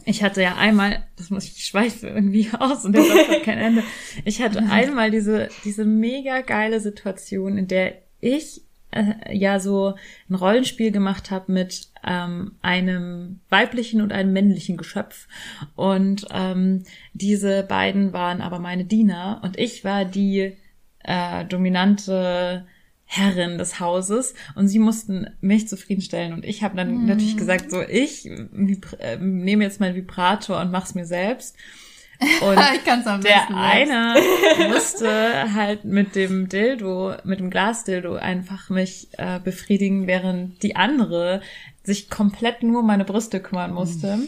Ich 0.06 0.24
hatte 0.24 0.42
ja 0.42 0.56
einmal, 0.56 1.06
das 1.18 1.30
muss 1.30 1.46
ich 1.46 1.66
schweife 1.66 2.08
irgendwie 2.08 2.50
aus 2.60 2.86
und 2.86 2.94
der 2.94 3.04
Satz 3.04 3.28
hat 3.28 3.44
kein 3.44 3.58
Ende. 3.58 3.84
Ich 4.26 4.42
hatte 4.42 4.60
einmal 4.70 5.12
diese, 5.12 5.50
diese 5.66 5.86
mega 5.86 6.42
geile 6.42 6.80
Situation, 6.80 7.58
in 7.58 7.68
der 7.68 7.96
ich 8.22 8.62
äh, 8.92 9.36
ja 9.36 9.60
so 9.60 9.96
ein 10.30 10.36
Rollenspiel 10.36 10.92
gemacht 10.92 11.32
habe 11.32 11.52
mit 11.52 11.90
ähm, 12.04 12.54
einem 12.62 13.40
weiblichen 13.50 14.02
und 14.02 14.12
einem 14.12 14.34
männlichen 14.34 14.78
Geschöpf. 14.78 15.28
Und 15.76 16.28
ähm, 16.32 16.84
diese 17.14 17.64
beiden 17.64 18.14
waren 18.14 18.42
aber 18.42 18.60
meine 18.60 18.86
Diener 18.86 19.42
und 19.44 19.58
ich 19.60 19.84
war 19.84 20.06
die 20.06 20.58
äh, 21.04 21.46
dominante 21.46 22.66
Herrin 23.06 23.58
des 23.58 23.80
Hauses 23.80 24.36
und 24.56 24.68
sie 24.68 24.78
mussten 24.78 25.28
mich 25.42 25.68
zufriedenstellen 25.68 26.32
und 26.34 26.46
ich 26.46 26.62
habe 26.64 26.78
dann 26.78 27.02
Mhm. 27.02 27.06
natürlich 27.08 27.38
gesagt, 27.38 27.72
so 27.72 27.82
ich 27.82 28.28
äh, 28.28 29.18
nehme 29.20 29.64
jetzt 29.64 29.80
meinen 29.80 29.96
Vibrator 29.96 30.60
und 30.62 30.72
mach's 30.72 30.94
mir 30.96 31.06
selbst. 31.06 31.56
Und 32.42 32.60
Ich 32.76 32.84
kann's 32.84 33.08
am 33.08 33.22
der 33.22 33.50
eine 33.56 34.16
musste 34.70 35.54
halt 35.54 35.86
mit 35.86 36.16
dem 36.16 36.50
Dildo, 36.50 37.14
mit 37.24 37.40
dem 37.40 37.50
Glasdildo 37.50 38.16
einfach 38.16 38.70
mich 38.70 39.08
äh, 39.18 39.40
befriedigen, 39.40 40.06
während 40.06 40.62
die 40.62 40.76
andere 40.76 41.40
sich 41.84 42.10
komplett 42.10 42.62
nur 42.62 42.82
um 42.82 42.88
meine 42.88 43.06
Brüste 43.06 43.40
kümmern 43.40 43.74
musste. 43.74 44.20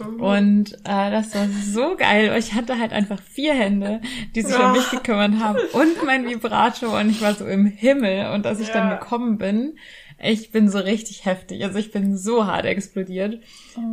Und 0.00 0.72
äh, 0.84 1.10
das 1.10 1.34
war 1.34 1.46
so 1.48 1.96
geil. 1.96 2.34
Ich 2.38 2.54
hatte 2.54 2.78
halt 2.78 2.92
einfach 2.92 3.20
vier 3.22 3.54
Hände, 3.54 4.00
die 4.34 4.42
sich 4.42 4.58
um 4.58 4.72
mich 4.72 4.90
gekümmert 4.90 5.38
haben 5.40 5.58
und 5.72 6.04
mein 6.04 6.28
Vibrator 6.28 6.98
und 7.00 7.10
ich 7.10 7.22
war 7.22 7.34
so 7.34 7.46
im 7.46 7.66
Himmel. 7.66 8.32
Und 8.32 8.46
als 8.46 8.60
ich 8.60 8.68
dann 8.70 8.90
Ja. 8.90 8.96
gekommen 8.96 9.38
bin, 9.38 9.78
ich 10.22 10.50
bin 10.50 10.68
so 10.70 10.78
richtig 10.78 11.26
heftig. 11.26 11.62
Also 11.64 11.78
ich 11.78 11.92
bin 11.92 12.16
so 12.16 12.46
hart 12.46 12.64
explodiert. 12.64 13.40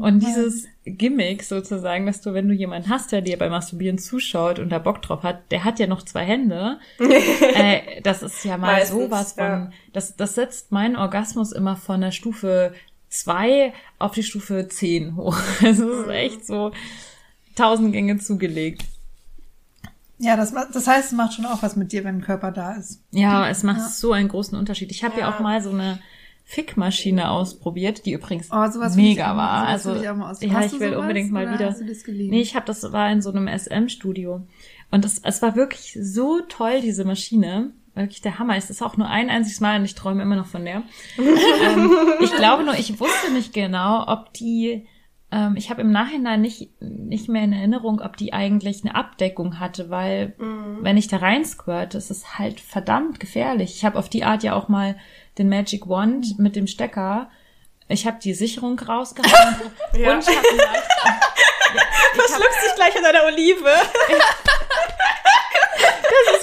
und 0.02 0.20
dieses 0.24 0.68
Gimmick 0.86 1.44
sozusagen, 1.44 2.06
dass 2.06 2.22
du, 2.22 2.34
wenn 2.34 2.48
du 2.48 2.54
jemanden 2.54 2.90
hast, 2.90 3.12
der 3.12 3.22
dir 3.22 3.38
beim 3.38 3.52
Masturbieren 3.52 3.98
zuschaut 3.98 4.60
und 4.60 4.70
da 4.70 4.80
Bock 4.80 5.02
drauf 5.02 5.24
hat, 5.24 5.52
der 5.52 5.64
hat 5.66 5.80
ja 5.80 5.88
noch 5.88 6.02
zwei 6.04 6.24
Hände. 6.24 6.80
äh, 7.00 8.02
das 8.04 8.24
ist 8.24 8.44
ja 8.46 8.58
mal 8.58 8.74
Meistens, 8.74 9.04
sowas 9.04 9.34
von, 9.34 9.44
ja. 9.46 9.70
das, 9.92 10.16
das 10.16 10.36
setzt 10.36 10.72
meinen 10.72 10.96
Orgasmus 10.96 11.52
immer 11.52 11.76
von 11.76 12.00
der 12.02 12.12
Stufe 12.12 12.74
zwei 13.14 13.74
auf 14.00 14.12
die 14.12 14.24
Stufe 14.24 14.68
zehn 14.68 15.16
hoch. 15.16 15.38
Es 15.64 15.80
ist 15.80 16.08
echt 16.10 16.46
so 16.46 16.72
tausend 17.56 17.94
Gänge 17.94 18.18
zugelegt. 18.18 18.84
Ja, 20.20 20.38
das, 20.38 20.54
das 20.54 20.88
heißt, 20.88 21.08
es 21.08 21.12
macht 21.12 21.34
schon 21.34 21.46
auch 21.46 21.64
was 21.64 21.76
mit 21.76 21.92
dir, 21.92 22.04
wenn 22.04 22.18
ein 22.18 22.22
Körper 22.22 22.52
da 22.52 22.74
ist. 22.74 23.02
Ja, 23.12 23.50
es 23.50 23.64
macht 23.64 23.82
so 23.92 24.14
einen 24.14 24.30
großen 24.30 24.58
Unterschied. 24.58 24.92
Ich 24.92 25.04
habe 25.04 25.20
ja. 25.20 25.28
Ja. 25.28 25.36
auch 25.36 25.40
mal 25.40 25.62
so 25.62 25.72
eine 25.72 26.00
Fickmaschine 26.46 27.30
ausprobiert, 27.30 28.06
die 28.06 28.14
übrigens 28.14 28.50
Oh, 28.52 28.66
mega 28.96 29.36
war. 29.36 29.68
Also 29.68 29.96
ich 29.96 30.04
ja, 30.04 30.14
ich 30.66 30.80
will 30.80 30.90
sowas, 30.92 31.02
unbedingt 31.02 31.32
mal 31.32 31.52
wieder. 31.54 31.68
hast? 31.68 31.82
Nee, 32.08 32.42
ich 32.42 32.56
habe 32.56 32.66
das 32.66 32.92
war 32.92 33.12
in 33.12 33.22
so 33.22 33.32
einem 33.32 33.48
SM-Studio 33.48 34.46
und 34.92 35.04
das, 35.04 35.20
es 35.20 35.42
war 35.42 35.56
wirklich 35.56 35.98
so 36.02 36.42
toll 36.42 36.82
diese 36.82 37.06
Maschine. 37.06 37.72
Wirklich 37.96 38.22
der 38.22 38.40
Hammer. 38.40 38.58
Es 38.58 38.70
ist 38.70 38.82
auch 38.82 38.98
nur 38.98 39.08
ein 39.08 39.30
einziges 39.30 39.60
Mal 39.60 39.80
und 39.80 39.86
ich 39.86 39.96
träume 39.96 40.24
immer 40.24 40.36
noch 40.36 40.48
von 40.48 40.66
der. 40.66 40.84
ähm, 41.18 41.92
ich 42.22 42.34
glaube 42.36 42.64
nur, 42.64 42.74
ich 42.76 43.00
wusste 43.00 43.32
nicht 43.32 43.54
genau, 43.54 44.06
ob 44.08 44.34
die 44.34 44.88
ähm, 45.34 45.56
ich 45.58 45.72
habe 45.72 45.82
im 45.82 45.92
Nachhinein 45.92 46.42
nicht, 46.42 46.70
nicht 46.80 47.28
mehr 47.28 47.44
in 47.44 47.54
Erinnerung, 47.54 48.02
ob 48.02 48.18
die 48.18 48.34
eigentlich 48.34 48.84
eine 48.84 48.94
Abdeckung 48.94 49.60
hatte, 49.60 49.90
weil 49.90 50.36
wenn 50.38 50.96
ich 50.98 51.08
da 51.08 51.18
rein 51.18 51.44
squirt, 51.44 51.96
das 51.96 52.12
ist 52.12 52.38
halt 52.38 52.60
verdammt 52.60 53.20
gefährlich. 53.20 53.76
Ich 53.76 53.84
habe 53.84 53.98
auf 53.98 54.10
die 54.10 54.24
Art 54.24 54.44
ja 54.44 54.54
auch 54.54 54.68
mal 54.68 54.96
den 55.40 55.50
Magic 55.50 55.90
Wand 55.90 56.38
mit 56.38 56.56
dem 56.56 56.68
Stecker. 56.68 57.32
Ich 57.88 58.06
habe 58.06 58.20
die 58.22 58.34
Sicherung 58.34 58.80
rausgehauen 58.80 59.56
Ja. 59.98 60.14
und 60.14 60.28
ich 60.28 60.36
habe 60.36 60.48
leicht, 60.56 60.92
Verschluckst 62.14 62.64
dich 62.64 62.76
gleich 62.76 62.96
in 62.96 63.02
deiner 63.04 63.26
Olive. 63.26 63.64
das 63.66 64.93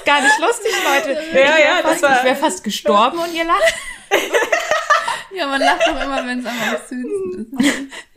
ist 0.00 0.06
gar 0.06 0.20
nicht 0.20 0.38
lustig, 0.38 0.72
Leute. 0.84 1.12
Ja, 1.32 1.58
ich 1.58 1.64
ja, 1.64 1.82
das 1.82 1.90
fast, 1.92 2.02
war- 2.02 2.18
ich 2.18 2.24
wäre 2.24 2.36
fast 2.36 2.64
gestorben 2.64 3.18
und 3.18 3.32
ihr 3.34 3.44
lacht. 3.44 3.74
Ja, 5.32 5.46
man 5.46 5.60
lacht 5.60 5.86
doch 5.86 6.00
immer, 6.02 6.26
wenn 6.26 6.40
es 6.40 6.46
am 6.46 6.54
süßesten 6.88 7.58
ist. 7.60 8.09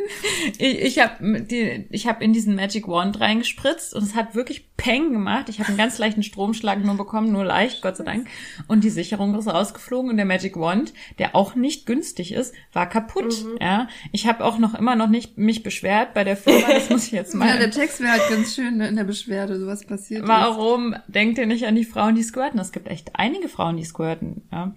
Ich, 0.57 0.79
ich 0.79 0.99
habe 0.99 1.41
die, 1.41 1.85
ich 1.89 2.07
habe 2.07 2.23
in 2.23 2.33
diesen 2.33 2.55
Magic 2.55 2.87
Wand 2.87 3.19
reingespritzt 3.19 3.93
und 3.93 4.03
es 4.03 4.15
hat 4.15 4.35
wirklich 4.35 4.75
Peng 4.75 5.13
gemacht. 5.13 5.49
Ich 5.49 5.59
habe 5.59 5.69
einen 5.69 5.77
ganz 5.77 5.97
leichten 5.97 6.23
Stromschlag 6.23 6.83
nur 6.83 6.95
bekommen, 6.95 7.31
nur 7.31 7.45
leicht, 7.45 7.81
Gott 7.81 7.95
sei 7.97 8.03
Dank. 8.03 8.27
Und 8.67 8.83
die 8.83 8.89
Sicherung 8.89 9.35
ist 9.35 9.47
rausgeflogen 9.47 10.11
und 10.11 10.17
der 10.17 10.25
Magic 10.25 10.57
Wand, 10.57 10.93
der 11.19 11.35
auch 11.35 11.55
nicht 11.55 11.85
günstig 11.85 12.33
ist, 12.33 12.53
war 12.73 12.87
kaputt. 12.87 13.45
Ja, 13.61 13.87
ich 14.11 14.27
habe 14.27 14.43
auch 14.43 14.57
noch 14.57 14.73
immer 14.75 14.95
noch 14.95 15.07
nicht 15.07 15.37
mich 15.37 15.63
beschwert 15.63 16.13
bei 16.13 16.23
der 16.23 16.35
Firma. 16.37 16.67
Das 16.67 16.89
muss 16.89 17.05
ich 17.05 17.11
jetzt 17.11 17.33
mal. 17.35 17.47
Ja, 17.47 17.57
der 17.57 17.71
Text 17.71 18.01
wäre 18.01 18.11
halt 18.11 18.29
ganz 18.29 18.55
schön 18.55 18.77
ne, 18.77 18.87
in 18.87 18.95
der 18.95 19.03
Beschwerde, 19.03 19.59
sowas 19.59 19.85
passiert. 19.85 20.23
ist. 20.23 20.27
Warum 20.27 20.95
denkt 21.07 21.37
ihr 21.37 21.45
nicht 21.45 21.65
an 21.65 21.75
die 21.75 21.85
Frauen, 21.85 22.15
die 22.15 22.23
squirten? 22.23 22.59
Es 22.59 22.71
gibt 22.71 22.87
echt 22.87 23.11
einige 23.13 23.47
Frauen, 23.47 23.77
die 23.77 23.85
squirten. 23.85 24.41
Ja. 24.51 24.73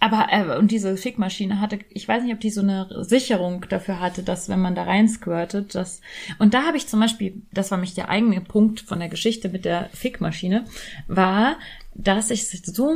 Aber 0.00 0.28
äh, 0.30 0.56
und 0.58 0.70
diese 0.70 0.96
Fickmaschine 0.96 1.60
hatte, 1.60 1.78
ich 1.90 2.06
weiß 2.06 2.22
nicht, 2.22 2.34
ob 2.34 2.40
die 2.40 2.50
so 2.50 2.60
eine 2.60 3.04
Sicherung 3.04 3.64
dafür 3.68 4.00
hatte, 4.00 4.22
dass 4.22 4.48
wenn 4.48 4.60
man 4.60 4.67
da 4.74 4.84
rein 4.84 5.08
squirtet, 5.08 5.74
das 5.74 6.00
und 6.38 6.54
da 6.54 6.64
habe 6.64 6.76
ich 6.76 6.86
zum 6.86 7.00
Beispiel, 7.00 7.42
das 7.52 7.70
war 7.70 7.78
mich 7.78 7.94
der 7.94 8.08
eigene 8.08 8.40
Punkt 8.40 8.80
von 8.80 8.98
der 8.98 9.08
Geschichte 9.08 9.48
mit 9.48 9.64
der 9.64 9.88
Fickmaschine, 9.92 10.64
war, 11.06 11.56
dass 11.94 12.30
ich 12.30 12.48
so 12.48 12.94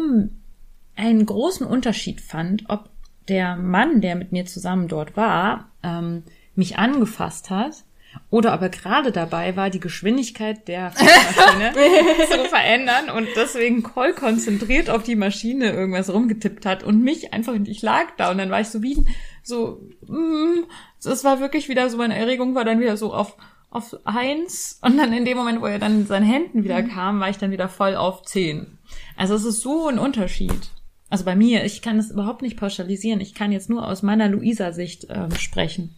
einen 0.96 1.26
großen 1.26 1.66
Unterschied 1.66 2.20
fand, 2.20 2.64
ob 2.68 2.90
der 3.28 3.56
Mann, 3.56 4.00
der 4.00 4.16
mit 4.16 4.32
mir 4.32 4.46
zusammen 4.46 4.88
dort 4.88 5.16
war, 5.16 5.70
ähm, 5.82 6.24
mich 6.54 6.78
angefasst 6.78 7.50
hat 7.50 7.84
oder 8.30 8.52
aber 8.52 8.68
gerade 8.68 9.12
dabei 9.12 9.56
war, 9.56 9.70
die 9.70 9.80
Geschwindigkeit 9.80 10.66
der 10.68 10.92
Fickmaschine 10.92 11.72
zu 12.30 12.48
verändern 12.48 13.10
und 13.10 13.28
deswegen 13.36 13.82
voll 13.82 14.14
konzentriert 14.14 14.90
auf 14.90 15.02
die 15.02 15.16
Maschine 15.16 15.72
irgendwas 15.72 16.12
rumgetippt 16.12 16.66
hat 16.66 16.82
und 16.82 17.02
mich 17.02 17.32
einfach, 17.32 17.54
ich 17.64 17.82
lag 17.82 18.06
da 18.16 18.30
und 18.30 18.38
dann 18.38 18.50
war 18.50 18.60
ich 18.60 18.68
so 18.68 18.82
wie, 18.82 19.04
so, 19.42 19.80
mm, 20.06 20.64
das 21.02 21.24
war 21.24 21.40
wirklich 21.40 21.68
wieder 21.68 21.88
so, 21.90 21.96
meine 21.96 22.16
Erregung 22.16 22.54
war 22.54 22.64
dann 22.64 22.80
wieder 22.80 22.96
so 22.96 23.12
auf, 23.12 23.36
auf 23.70 23.96
eins 24.04 24.78
und 24.82 24.98
dann 24.98 25.12
in 25.12 25.24
dem 25.24 25.36
Moment, 25.36 25.60
wo 25.60 25.66
er 25.66 25.78
dann 25.78 26.00
in 26.00 26.06
seinen 26.06 26.26
Händen 26.26 26.64
wieder 26.64 26.82
kam, 26.82 27.20
war 27.20 27.30
ich 27.30 27.38
dann 27.38 27.50
wieder 27.50 27.68
voll 27.68 27.96
auf 27.96 28.22
zehn. 28.22 28.78
Also 29.16 29.34
es 29.34 29.44
ist 29.44 29.60
so 29.60 29.88
ein 29.88 29.98
Unterschied. 29.98 30.70
Also 31.08 31.26
bei 31.26 31.36
mir, 31.36 31.64
ich 31.64 31.82
kann 31.82 31.98
das 31.98 32.10
überhaupt 32.10 32.40
nicht 32.40 32.56
pauschalisieren. 32.56 33.20
Ich 33.20 33.34
kann 33.34 33.52
jetzt 33.52 33.68
nur 33.68 33.86
aus 33.86 34.02
meiner 34.02 34.28
Luisa-Sicht 34.28 35.08
ähm, 35.10 35.30
sprechen. 35.32 35.94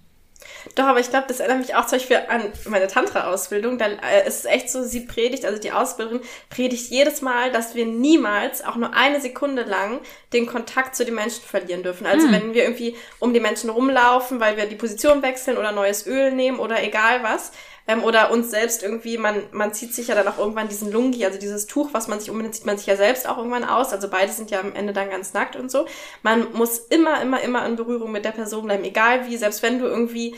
Doch, 0.75 0.85
aber 0.85 1.01
ich 1.01 1.11
glaube, 1.11 1.27
das 1.29 1.41
erinnert 1.41 1.59
mich 1.59 1.75
auch 1.75 1.87
zum 1.87 1.99
Beispiel 1.99 2.21
an 2.29 2.53
meine 2.67 2.87
Tantra-Ausbildung. 2.87 3.79
Da 3.79 3.87
äh, 3.87 4.27
ist 4.27 4.41
es 4.41 4.45
echt 4.45 4.71
so, 4.71 4.83
sie 4.83 5.01
predigt, 5.01 5.45
also 5.45 5.61
die 5.61 5.73
Ausbilderin 5.73 6.21
predigt 6.51 6.91
jedes 6.91 7.23
Mal, 7.23 7.53
dass 7.53 7.75
wir 7.75 7.87
niemals, 7.87 8.65
auch 8.65 8.77
nur 8.77 8.95
eine 8.95 9.21
Sekunde 9.21 9.63
lang, 9.63 10.01
den 10.33 10.47
Kontakt 10.47 10.97
zu 10.97 11.05
den 11.05 11.15
Menschen 11.15 11.43
verlieren 11.45 11.83
dürfen. 11.83 12.07
Also 12.07 12.27
Hm. 12.27 12.33
wenn 12.33 12.55
wir 12.55 12.65
irgendwie 12.65 12.97
um 13.19 13.33
die 13.35 13.41
Menschen 13.41 13.71
rumlaufen, 13.71 14.41
weil 14.41 14.57
wir 14.57 14.67
die 14.67 14.77
Position 14.77 15.23
wechseln 15.23 15.59
oder 15.59 15.73
neues 15.73 16.07
Öl 16.07 16.33
nehmen 16.33 16.59
oder 16.59 16.83
egal 16.83 17.23
was, 17.23 17.53
ähm, 17.87 18.03
oder 18.03 18.31
uns 18.31 18.51
selbst 18.51 18.83
irgendwie, 18.83 19.19
man, 19.19 19.43
man 19.53 19.73
zieht 19.75 19.95
sich 19.95 20.09
ja 20.09 20.15
dann 20.15 20.29
auch 20.29 20.39
irgendwann 20.39 20.69
diesen 20.69 20.91
Lungi, 20.91 21.25
also 21.25 21.39
dieses 21.39 21.67
Tuch, 21.67 21.91
was 21.93 22.09
man 22.09 22.21
sich 22.21 22.31
umbindet, 22.31 22.55
zieht 22.55 22.67
man 22.67 22.79
sich 22.79 22.87
ja 22.87 22.97
selbst 22.97 23.29
auch 23.29 23.39
irgendwann 23.39 23.65
aus. 23.65 23.93
Also 23.93 24.09
beide 24.09 24.33
sind 24.33 24.51
ja 24.51 24.61
am 24.61 24.75
Ende 24.75 24.93
dann 24.93 25.11
ganz 25.11 25.35
nackt 25.35 25.57
und 25.57 25.71
so. 25.71 25.87
Man 26.23 26.53
muss 26.55 26.79
immer, 26.79 27.21
immer, 27.21 27.43
immer 27.43 27.67
in 27.67 27.77
Berührung 27.77 28.13
mit 28.13 28.25
der 28.25 28.33
Person 28.33 28.65
bleiben, 28.65 28.85
egal 28.85 29.29
wie, 29.29 29.37
selbst 29.37 29.63
wenn 29.63 29.79
du 29.79 29.87
irgendwie 29.87 30.35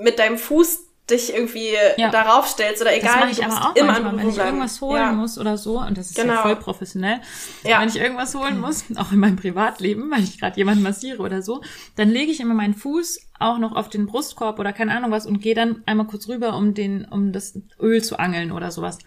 mit 0.00 0.18
deinem 0.18 0.38
Fuß 0.38 0.87
dich 1.10 1.32
irgendwie 1.34 1.74
Ja. 1.96 2.10
darauf 2.10 2.46
stellst 2.48 2.82
oder 2.82 2.90
Das 2.90 3.00
egal, 3.00 3.26
wie, 3.26 3.32
ich 3.32 3.38
du 3.38 3.44
aber 3.44 3.70
auch 3.70 3.76
immer 3.76 3.92
manchmal, 3.92 4.16
wenn 4.18 4.28
ich 4.28 4.38
irgendwas 4.38 4.80
holen 4.80 5.00
ja. 5.02 5.12
muss 5.12 5.38
oder 5.38 5.56
so. 5.56 5.80
Und 5.80 5.96
das 5.98 6.10
ist 6.10 6.18
ja 6.18 6.24
Genau. 6.24 6.42
voll 6.42 6.56
professionell. 6.56 7.20
Ja. 7.64 7.80
Wenn 7.80 7.88
ich 7.88 7.96
irgendwas 7.96 8.34
holen 8.34 8.60
muss, 8.60 8.84
auch 8.96 9.12
in 9.12 9.18
meinem 9.18 9.36
Privatleben, 9.36 10.10
weil 10.10 10.22
ich 10.24 10.38
gerade 10.40 10.56
jemanden 10.56 10.82
massiere 10.82 11.22
oder 11.22 11.42
so, 11.42 11.62
dann 11.96 12.08
lege 12.10 12.30
ich 12.30 12.40
immer 12.40 12.54
meinen 12.54 12.74
Fuß 12.74 13.20
auch 13.38 13.58
noch 13.58 13.74
auf 13.76 13.88
den 13.88 14.06
Brustkorb 14.06 14.58
oder 14.58 14.72
keine 14.72 14.96
Ahnung 14.96 15.10
was 15.10 15.26
und 15.26 15.40
gehe 15.40 15.54
dann 15.54 15.82
einmal 15.86 16.06
kurz 16.06 16.28
rüber, 16.28 16.56
um 16.56 16.74
den, 16.74 17.04
um 17.04 17.32
das 17.32 17.58
Öl 17.80 18.02
zu 18.02 18.18
angeln 18.18 18.52
oder 18.52 18.70
sowas. 18.70 18.98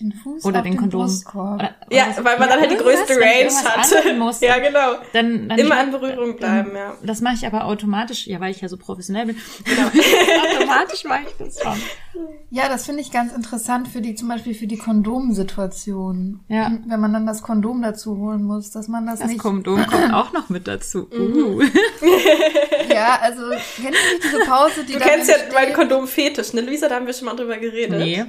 Den 0.00 0.12
Fuß 0.12 0.44
Oder 0.44 0.58
auf 0.60 0.64
den 0.64 0.76
Kondom. 0.76 1.02
Brustkorb. 1.02 1.54
Oder, 1.56 1.74
Ja, 1.90 2.04
oder 2.06 2.14
so. 2.14 2.24
weil 2.24 2.38
man 2.38 2.48
dann 2.48 2.60
halt 2.60 2.70
die 2.70 2.76
größte 2.76 3.14
Range 3.16 3.40
irgendwas 3.44 3.64
hat. 3.64 3.96
angeln 3.98 4.18
Muss, 4.18 4.40
ja, 4.40 4.58
genau. 4.58 4.94
dann, 5.12 5.48
dann 5.48 5.58
Immer 5.58 5.84
in 5.84 5.90
Berührung 5.90 6.36
bleiben, 6.36 6.70
ja. 6.74 6.94
Das 7.02 7.20
mache 7.20 7.34
ich 7.34 7.46
aber 7.46 7.66
automatisch, 7.66 8.26
ja, 8.26 8.40
weil 8.40 8.50
ich 8.50 8.60
ja 8.60 8.68
so 8.68 8.76
professionell 8.76 9.26
bin. 9.26 9.36
Genau. 9.64 9.88
automatisch 10.58 11.04
mache 11.04 11.20
ich 11.28 11.36
das 11.38 11.60
schon. 11.62 11.76
Ja, 12.50 12.68
das 12.68 12.86
finde 12.86 13.02
ich 13.02 13.10
ganz 13.12 13.32
interessant 13.32 13.88
für 13.88 14.00
die, 14.00 14.14
zum 14.14 14.28
Beispiel 14.28 14.54
für 14.54 14.66
die 14.66 14.78
Kondomsituation. 14.78 16.40
Ja. 16.48 16.72
Wenn 16.86 17.00
man 17.00 17.12
dann 17.12 17.26
das 17.26 17.42
Kondom 17.42 17.82
dazu 17.82 18.16
holen 18.16 18.42
muss, 18.42 18.70
dass 18.70 18.88
man 18.88 19.06
das, 19.06 19.20
Das 19.20 19.28
nicht. 19.28 19.38
Kondom 19.38 19.86
kommt 19.86 20.12
auch 20.14 20.32
noch 20.32 20.48
mit 20.48 20.66
dazu. 20.66 21.08
Mhm. 21.12 21.36
Uh. 21.36 21.62
Ja, 22.92 23.20
also 23.22 23.42
kennt 23.50 23.94
ihr 23.94 24.14
nicht 24.14 24.24
diese 24.24 24.38
Pause, 24.46 24.84
die 24.84 24.94
Du 24.94 24.98
kennst 24.98 25.30
ja 25.30 25.36
meinen 25.54 25.72
Kondom-Fetisch, 25.74 26.52
ne? 26.54 26.60
Luisa, 26.62 26.88
da 26.88 26.96
haben 26.96 27.06
wir 27.06 27.12
schon 27.14 27.26
mal 27.26 27.36
drüber 27.36 27.56
geredet. 27.56 27.98
Nee. 27.98 28.24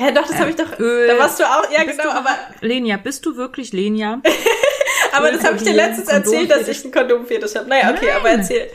Hä, 0.00 0.12
doch, 0.12 0.26
das 0.26 0.36
habe 0.38 0.50
ich 0.50 0.56
doch. 0.56 0.78
Öl. 0.78 1.08
Da 1.08 1.18
warst 1.18 1.40
du 1.40 1.44
auch, 1.44 1.68
ja 1.72 1.82
Bist 1.84 1.98
genau, 1.98 2.12
du- 2.12 2.16
aber, 2.18 2.30
Lenia, 2.60 2.96
bist 2.98 3.26
du 3.26 3.36
wirklich 3.36 3.72
Lenia? 3.72 4.22
aber 5.12 5.32
das 5.32 5.42
habe 5.44 5.56
ich 5.56 5.62
dir 5.62 5.70
Kondom- 5.72 5.76
letztens 5.76 6.08
erzählt, 6.08 6.50
dass 6.50 6.68
ich 6.68 6.84
einen 6.84 6.92
Kondom-Fetisch 6.92 7.56
habe. 7.56 7.68
Naja, 7.68 7.90
okay, 7.90 8.06
Nein. 8.06 8.16
aber 8.16 8.30
erzähl. 8.30 8.70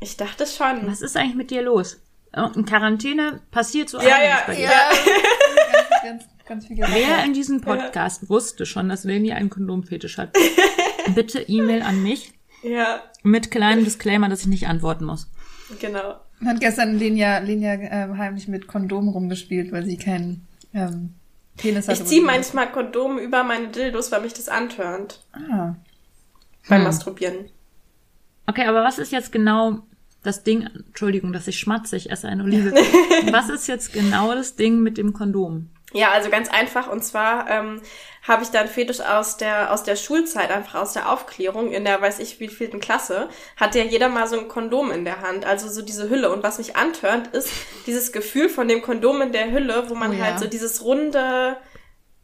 Ich 0.00 0.16
dachte 0.16 0.46
schon. 0.46 0.86
Was 0.86 1.00
ist 1.02 1.16
eigentlich 1.16 1.36
mit 1.36 1.50
dir 1.52 1.62
los? 1.62 2.00
In 2.56 2.64
Quarantäne 2.66 3.40
passiert 3.50 3.88
so 3.88 3.98
Ja, 4.00 4.16
einiges 4.16 4.28
ja, 4.28 4.42
bei 4.46 4.54
dir. 4.56 4.62
Ja, 4.64 4.90
ganz, 6.02 6.02
ganz, 6.02 6.24
ganz 6.46 6.66
viel 6.66 6.76
gesagt. 6.76 6.94
Wer 6.94 7.24
in 7.24 7.32
diesem 7.34 7.60
Podcast 7.60 8.28
wusste 8.28 8.66
schon, 8.66 8.88
dass 8.88 9.04
Lenia 9.04 9.36
einen 9.36 9.50
Kondomfetisch 9.50 10.18
hat? 10.18 10.36
Bitte 11.14 11.40
E-Mail 11.40 11.82
an 11.82 12.02
mich 12.02 12.32
Ja, 12.64 13.00
mit 13.22 13.50
kleinem 13.52 13.84
Disclaimer, 13.84 14.28
dass 14.28 14.40
ich 14.40 14.46
nicht 14.48 14.66
antworten 14.66 15.04
muss. 15.04 15.28
genau. 15.80 16.16
Hat 16.44 16.60
gestern 16.60 16.98
Lenia, 16.98 17.38
Lenia 17.38 17.74
ähm, 17.74 18.18
heimlich 18.18 18.46
mit 18.48 18.66
Kondom 18.68 19.08
rumgespielt, 19.08 19.72
weil 19.72 19.84
sie 19.84 19.96
keinen 19.96 20.46
ähm, 20.78 21.14
Penis. 21.56 21.88
Ich 21.88 22.04
ziehe 22.04 22.22
manchmal 22.22 22.70
Kondome 22.70 23.20
über 23.20 23.42
meine 23.42 23.68
Dildos, 23.68 24.12
weil 24.12 24.22
mich 24.22 24.34
das 24.34 24.48
antörnt. 24.48 25.20
Ah. 25.32 25.74
Beim 26.68 26.78
Hm. 26.78 26.84
Masturbieren. 26.84 27.50
Okay, 28.46 28.66
aber 28.66 28.82
was 28.82 28.98
ist 28.98 29.12
jetzt 29.12 29.32
genau 29.32 29.80
das 30.22 30.42
Ding? 30.42 30.68
Entschuldigung, 30.86 31.32
dass 31.32 31.46
ich 31.48 31.58
schmatze, 31.58 31.96
ich 31.96 32.10
esse 32.10 32.28
eine 32.28 32.44
Olive. 32.44 32.72
was 33.32 33.48
ist 33.48 33.66
jetzt 33.66 33.92
genau 33.92 34.34
das 34.34 34.56
Ding 34.56 34.80
mit 34.80 34.96
dem 34.98 35.12
Kondom? 35.12 35.70
Ja, 35.92 36.10
also 36.10 36.30
ganz 36.30 36.48
einfach. 36.48 36.88
Und 36.88 37.04
zwar 37.04 37.48
ähm, 37.50 37.80
habe 38.28 38.42
ich 38.42 38.50
da 38.50 38.60
einen 38.60 38.68
Fetisch 38.68 39.00
aus 39.00 39.38
der, 39.38 39.72
aus 39.72 39.82
der 39.82 39.96
Schulzeit, 39.96 40.50
einfach 40.50 40.80
aus 40.80 40.92
der 40.92 41.10
Aufklärung, 41.10 41.72
in 41.72 41.84
der 41.84 42.00
weiß 42.00 42.18
ich 42.18 42.38
wievielten 42.38 42.78
Klasse, 42.78 43.28
hatte 43.56 43.78
ja 43.78 43.84
jeder 43.86 44.08
mal 44.10 44.28
so 44.28 44.38
ein 44.38 44.48
Kondom 44.48 44.90
in 44.90 45.04
der 45.06 45.22
Hand, 45.22 45.46
also 45.46 45.68
so 45.68 45.80
diese 45.80 46.10
Hülle. 46.10 46.30
Und 46.30 46.42
was 46.42 46.58
mich 46.58 46.76
antörnt, 46.76 47.28
ist 47.28 47.48
dieses 47.86 48.12
Gefühl 48.12 48.50
von 48.50 48.68
dem 48.68 48.82
Kondom 48.82 49.22
in 49.22 49.32
der 49.32 49.50
Hülle, 49.50 49.88
wo 49.88 49.94
man 49.94 50.10
Oh 50.10 50.14
ja. 50.14 50.26
halt 50.26 50.38
so 50.38 50.46
dieses 50.46 50.84
runde, 50.84 51.56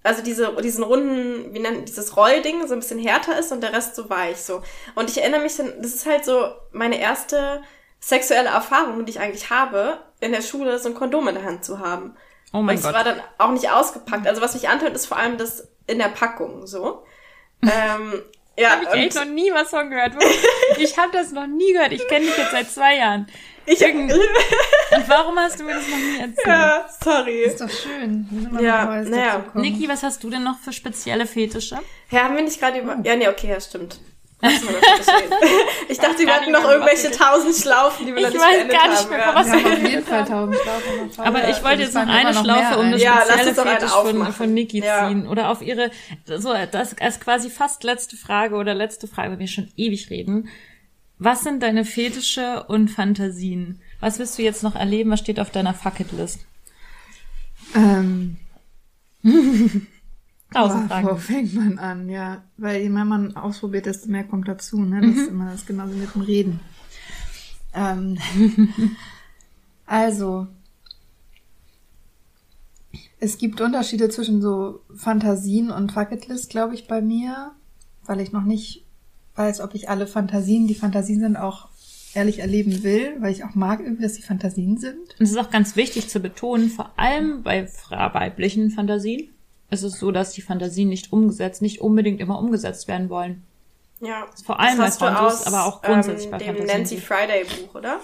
also 0.02 0.22
diese, 0.22 0.54
diesen 0.62 0.84
runden, 0.84 1.54
wie 1.54 1.60
nennt 1.60 1.88
dieses 1.88 2.16
Rollding, 2.16 2.66
so 2.66 2.74
ein 2.74 2.80
bisschen 2.80 2.98
härter 2.98 3.38
ist 3.38 3.50
und 3.50 3.62
der 3.62 3.72
Rest 3.72 3.96
so 3.96 4.10
weich, 4.10 4.36
so. 4.36 4.62
Und 4.94 5.08
ich 5.08 5.18
erinnere 5.22 5.40
mich 5.40 5.56
dann, 5.56 5.72
das 5.80 5.94
ist 5.94 6.06
halt 6.06 6.24
so 6.26 6.52
meine 6.72 7.00
erste 7.00 7.62
sexuelle 7.98 8.50
Erfahrung, 8.50 9.06
die 9.06 9.12
ich 9.12 9.20
eigentlich 9.20 9.48
habe, 9.48 9.98
in 10.20 10.32
der 10.32 10.42
Schule 10.42 10.78
so 10.78 10.90
ein 10.90 10.94
Kondom 10.94 11.28
in 11.28 11.34
der 11.36 11.44
Hand 11.44 11.64
zu 11.64 11.78
haben. 11.78 12.14
Oh 12.52 12.58
mein 12.58 12.76
und 12.76 12.80
es 12.80 12.82
Gott. 12.82 12.94
war 12.94 13.04
dann 13.04 13.20
auch 13.38 13.50
nicht 13.50 13.70
ausgepackt. 13.70 14.26
Also 14.26 14.42
was 14.42 14.54
mich 14.54 14.68
antört, 14.68 14.94
ist 14.94 15.06
vor 15.06 15.16
allem 15.16 15.38
das 15.38 15.68
in 15.86 15.98
der 15.98 16.08
Packung 16.08 16.66
so. 16.66 17.04
ähm, 17.62 18.22
ja, 18.56 18.70
Habe 18.70 18.84
ich 18.84 18.90
echt 19.06 19.16
noch 19.16 19.24
nie 19.24 19.50
was 19.52 19.70
von 19.70 19.90
gehört. 19.90 20.12
Ich 20.78 20.96
habe 20.98 21.10
das 21.12 21.32
noch 21.32 21.46
nie 21.46 21.72
gehört. 21.72 21.92
Ich 21.92 22.06
kenne 22.08 22.26
dich 22.26 22.36
jetzt 22.36 22.50
seit 22.52 22.70
zwei 22.70 22.96
Jahren. 22.96 23.26
ich, 23.66 23.80
Irgend- 23.80 24.12
Und 24.96 25.08
warum 25.08 25.38
hast 25.38 25.58
du 25.60 25.64
mir 25.64 25.74
das 25.74 25.88
noch 25.88 25.96
nie 25.96 26.18
erzählt? 26.20 26.46
ja, 26.46 26.86
sorry. 27.02 27.42
Ist 27.44 27.60
doch 27.60 27.70
schön. 27.70 28.50
Ja, 28.60 28.84
naja. 29.02 29.44
Niki, 29.54 29.88
was 29.88 30.02
hast 30.02 30.22
du 30.22 30.30
denn 30.30 30.42
noch 30.44 30.58
für 30.58 30.72
spezielle 30.72 31.26
Fetische? 31.26 31.78
Ja, 32.10 32.24
haben 32.24 32.36
wir 32.36 32.42
nicht 32.42 32.60
gerade 32.60 32.78
über... 32.80 32.96
Ja, 33.02 33.16
nee, 33.16 33.28
okay, 33.28 33.48
ja, 33.48 33.60
stimmt. 33.60 33.98
Ich 35.88 35.98
dachte, 35.98 36.18
wir 36.26 36.34
hatten 36.34 36.52
noch 36.52 36.64
irgendwelche 36.68 37.10
tausend 37.10 37.54
Schlaufen, 37.56 38.06
die 38.06 38.14
wir 38.14 38.18
Ich 38.18 38.24
noch 38.24 38.32
nicht 38.32 38.42
weiß 38.42 38.56
beendet 38.58 38.76
gar 38.76 38.88
nicht 38.88 39.00
haben. 39.00 39.10
mehr, 39.10 39.30
was- 39.34 39.46
Wir 39.46 39.52
haben 39.64 39.72
auf 39.72 39.88
jeden 39.90 40.04
Fall 40.04 40.24
tausend 40.24 40.56
Schlaufen 40.62 41.20
Aber 41.20 41.48
ich 41.48 41.64
wollte 41.64 41.82
jetzt 41.82 41.94
noch 41.94 42.06
eine 42.06 42.34
Schlaufe 42.34 42.78
um 42.78 42.90
das 42.92 43.02
Ja, 43.02 43.22
spezielle 43.22 43.54
Fetisch 43.54 43.90
von, 43.90 44.32
von 44.32 44.54
Niki 44.54 44.78
Ja. 44.80 45.08
ziehen. 45.08 45.26
Oder 45.28 45.48
auf 45.50 45.62
ihre, 45.62 45.90
so, 46.26 46.52
das 46.70 46.98
als 46.98 47.20
quasi 47.20 47.48
fast 47.50 47.84
letzte 47.84 48.16
Frage 48.16 48.56
oder 48.56 48.74
letzte 48.74 49.06
Frage, 49.08 49.32
weil 49.32 49.38
wir 49.38 49.48
schon 49.48 49.68
ewig 49.76 50.10
reden. 50.10 50.48
Was 51.18 51.42
sind 51.42 51.62
deine 51.62 51.84
Fetische 51.84 52.64
und 52.68 52.88
Fantasien? 52.88 53.80
Was 54.00 54.18
willst 54.18 54.36
du 54.36 54.42
jetzt 54.42 54.62
noch 54.62 54.74
erleben? 54.74 55.10
Was 55.10 55.20
steht 55.20 55.40
auf 55.40 55.50
deiner 55.50 55.72
Fucketlist? 55.72 56.40
Ähm, 57.74 58.36
Tausend 60.54 60.88
boah, 60.88 61.02
wo 61.02 61.06
Fragen. 61.08 61.18
fängt 61.18 61.54
man 61.54 61.78
an? 61.78 62.08
Ja, 62.08 62.42
weil 62.56 62.82
je 62.82 62.88
mehr 62.88 63.04
man 63.04 63.36
ausprobiert, 63.36 63.86
desto 63.86 64.08
mehr 64.08 64.24
kommt 64.24 64.46
dazu. 64.46 64.80
Ne? 64.82 65.00
Das 65.00 65.16
ist 65.16 65.28
immer 65.28 65.50
das 65.50 65.66
genauso 65.66 65.94
mit 65.94 66.14
dem 66.14 66.22
Reden. 66.22 66.60
Ähm, 67.74 68.18
also, 69.86 70.46
es 73.18 73.36
gibt 73.38 73.60
Unterschiede 73.60 74.08
zwischen 74.10 74.40
so 74.40 74.80
Fantasien 74.94 75.70
und 75.70 75.92
Fucketlist, 75.92 76.50
glaube 76.50 76.74
ich, 76.74 76.86
bei 76.86 77.02
mir, 77.02 77.50
weil 78.04 78.20
ich 78.20 78.32
noch 78.32 78.44
nicht 78.44 78.84
weiß, 79.34 79.60
ob 79.60 79.74
ich 79.74 79.88
alle 79.88 80.06
Fantasien, 80.06 80.68
die 80.68 80.76
Fantasien 80.76 81.20
sind, 81.20 81.36
auch 81.36 81.68
ehrlich 82.14 82.38
erleben 82.38 82.84
will, 82.84 83.16
weil 83.18 83.32
ich 83.32 83.42
auch 83.42 83.56
mag 83.56 83.80
irgendwie, 83.80 84.04
dass 84.04 84.12
die 84.12 84.22
Fantasien 84.22 84.76
sind. 84.78 85.00
Und 85.18 85.24
es 85.24 85.32
ist 85.32 85.38
auch 85.38 85.50
ganz 85.50 85.74
wichtig 85.74 86.08
zu 86.08 86.20
betonen, 86.20 86.70
vor 86.70 86.92
allem 86.96 87.42
bei 87.42 87.68
weiblichen 87.90 88.70
Fantasien, 88.70 89.33
ist 89.70 89.82
es 89.82 89.98
so, 89.98 90.10
dass 90.12 90.32
die 90.32 90.42
Fantasien 90.42 90.88
nicht 90.88 91.12
umgesetzt, 91.12 91.62
nicht 91.62 91.80
unbedingt 91.80 92.20
immer 92.20 92.38
umgesetzt 92.38 92.86
werden 92.88 93.08
wollen. 93.10 93.42
Ja. 94.00 94.26
Vor 94.44 94.60
allem 94.60 94.76
bei 94.78 94.84
das 94.84 94.94
hast 94.94 95.00
du 95.00 95.04
Fantas, 95.06 95.40
aus 95.40 95.46
aber 95.46 95.64
auch 95.66 95.82
grundsätzlich 95.82 96.26
ähm, 96.26 96.30
bei 96.32 96.38
dem 96.38 96.46
Fantasien. 96.56 96.78
Nancy 96.78 96.96
Friday 96.98 97.44
Buch, 97.44 97.74
oder? 97.76 98.00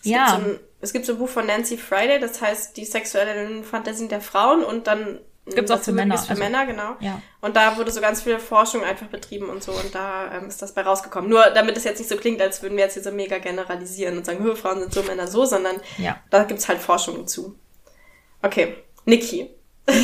Es 0.00 0.06
Ja. 0.10 0.36
Gibt 0.36 0.44
so 0.46 0.50
ein, 0.52 0.60
es 0.80 0.92
gibt 0.92 1.06
so 1.06 1.12
ein 1.12 1.18
Buch 1.18 1.28
von 1.28 1.46
Nancy 1.46 1.76
Friday, 1.76 2.18
das 2.20 2.40
heißt 2.40 2.76
die 2.76 2.84
sexuellen 2.84 3.62
Fantasien 3.64 4.08
der 4.08 4.20
Frauen 4.20 4.64
und 4.64 4.86
dann 4.86 5.18
Gibt's 5.46 5.70
auch 5.70 5.76
dazu 5.76 5.90
für 5.90 5.92
Männer, 5.96 6.18
Für 6.18 6.30
also- 6.30 6.42
Männer, 6.42 6.66
genau. 6.66 6.96
Ja. 7.00 7.22
Und 7.40 7.56
da 7.56 7.78
wurde 7.78 7.90
so 7.90 8.02
ganz 8.02 8.20
viel 8.20 8.38
Forschung 8.38 8.84
einfach 8.84 9.06
betrieben 9.06 9.48
und 9.48 9.62
so 9.62 9.72
und 9.72 9.94
da 9.94 10.30
ähm, 10.34 10.46
ist 10.48 10.60
das 10.60 10.74
bei 10.74 10.82
rausgekommen. 10.82 11.30
Nur 11.30 11.42
damit 11.54 11.74
es 11.76 11.84
jetzt 11.84 11.98
nicht 12.00 12.08
so 12.10 12.16
klingt, 12.16 12.42
als 12.42 12.60
würden 12.62 12.76
wir 12.76 12.84
jetzt 12.84 12.94
hier 12.94 13.02
so 13.02 13.10
mega 13.12 13.38
generalisieren 13.38 14.18
und 14.18 14.26
sagen, 14.26 14.44
Hö, 14.44 14.54
Frauen 14.56 14.80
sind 14.80 14.92
so, 14.92 15.02
Männer 15.04 15.26
so, 15.26 15.46
sondern 15.46 15.76
Ja. 15.96 16.18
da 16.30 16.44
gibt's 16.44 16.68
halt 16.68 16.80
Forschungen 16.80 17.26
zu. 17.26 17.54
Okay, 18.42 18.74
Niki. 19.06 19.50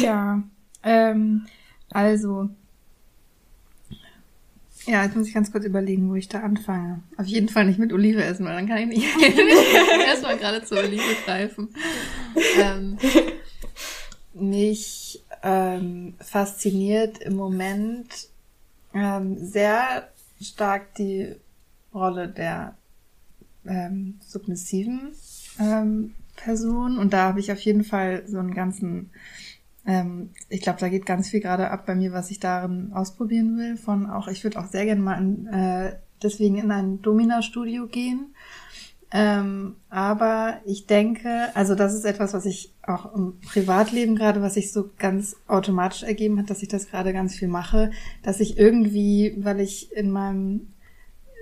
Ja, 0.00 0.42
ähm, 0.84 1.46
also. 1.90 2.48
Ja, 4.86 5.02
jetzt 5.02 5.16
muss 5.16 5.28
ich 5.28 5.34
ganz 5.34 5.50
kurz 5.50 5.64
überlegen, 5.64 6.10
wo 6.10 6.14
ich 6.14 6.28
da 6.28 6.40
anfange. 6.40 7.02
Auf 7.16 7.24
jeden 7.24 7.48
Fall 7.48 7.64
nicht 7.64 7.78
mit 7.78 7.92
Olive 7.92 8.22
essen, 8.22 8.44
weil 8.44 8.54
dann 8.54 8.68
kann 8.68 8.78
ich 8.78 8.86
nicht 8.86 9.16
erstmal 10.06 10.36
gerade 10.36 10.62
zur 10.62 10.78
Olive 10.78 11.02
greifen. 11.24 11.70
Ähm, 12.60 12.98
mich 14.34 15.22
ähm, 15.42 16.14
fasziniert 16.20 17.18
im 17.18 17.36
Moment 17.36 18.28
ähm, 18.92 19.38
sehr 19.38 20.08
stark 20.40 20.94
die 20.96 21.34
Rolle 21.94 22.28
der 22.28 22.76
ähm, 23.66 24.18
submissiven 24.20 25.12
ähm, 25.58 26.14
Person 26.36 26.98
und 26.98 27.12
da 27.12 27.28
habe 27.28 27.40
ich 27.40 27.52
auf 27.52 27.60
jeden 27.60 27.84
Fall 27.84 28.24
so 28.26 28.38
einen 28.38 28.54
ganzen 28.54 29.10
ähm, 29.86 30.30
ich 30.48 30.62
glaube, 30.62 30.80
da 30.80 30.88
geht 30.88 31.06
ganz 31.06 31.28
viel 31.28 31.40
gerade 31.40 31.70
ab 31.70 31.86
bei 31.86 31.94
mir, 31.94 32.12
was 32.12 32.30
ich 32.30 32.40
darin 32.40 32.92
ausprobieren 32.92 33.56
will. 33.58 33.76
Von 33.76 34.06
auch, 34.08 34.28
ich 34.28 34.42
würde 34.44 34.58
auch 34.58 34.66
sehr 34.66 34.84
gerne 34.84 35.00
mal 35.00 35.18
in, 35.18 35.46
äh, 35.46 35.96
deswegen 36.22 36.56
in 36.56 36.70
ein 36.70 37.02
Domina-Studio 37.02 37.86
gehen. 37.86 38.34
Ähm, 39.16 39.76
aber 39.90 40.60
ich 40.64 40.86
denke, 40.86 41.54
also 41.54 41.74
das 41.76 41.94
ist 41.94 42.04
etwas, 42.04 42.34
was 42.34 42.46
ich 42.46 42.72
auch 42.82 43.14
im 43.14 43.38
Privatleben 43.40 44.16
gerade, 44.16 44.42
was 44.42 44.54
sich 44.54 44.72
so 44.72 44.90
ganz 44.98 45.36
automatisch 45.46 46.02
ergeben 46.02 46.38
hat, 46.38 46.50
dass 46.50 46.62
ich 46.62 46.68
das 46.68 46.88
gerade 46.88 47.12
ganz 47.12 47.36
viel 47.36 47.46
mache, 47.46 47.92
dass 48.22 48.40
ich 48.40 48.58
irgendwie, 48.58 49.36
weil 49.38 49.60
ich 49.60 49.92
in 49.92 50.10
meinem 50.10 50.68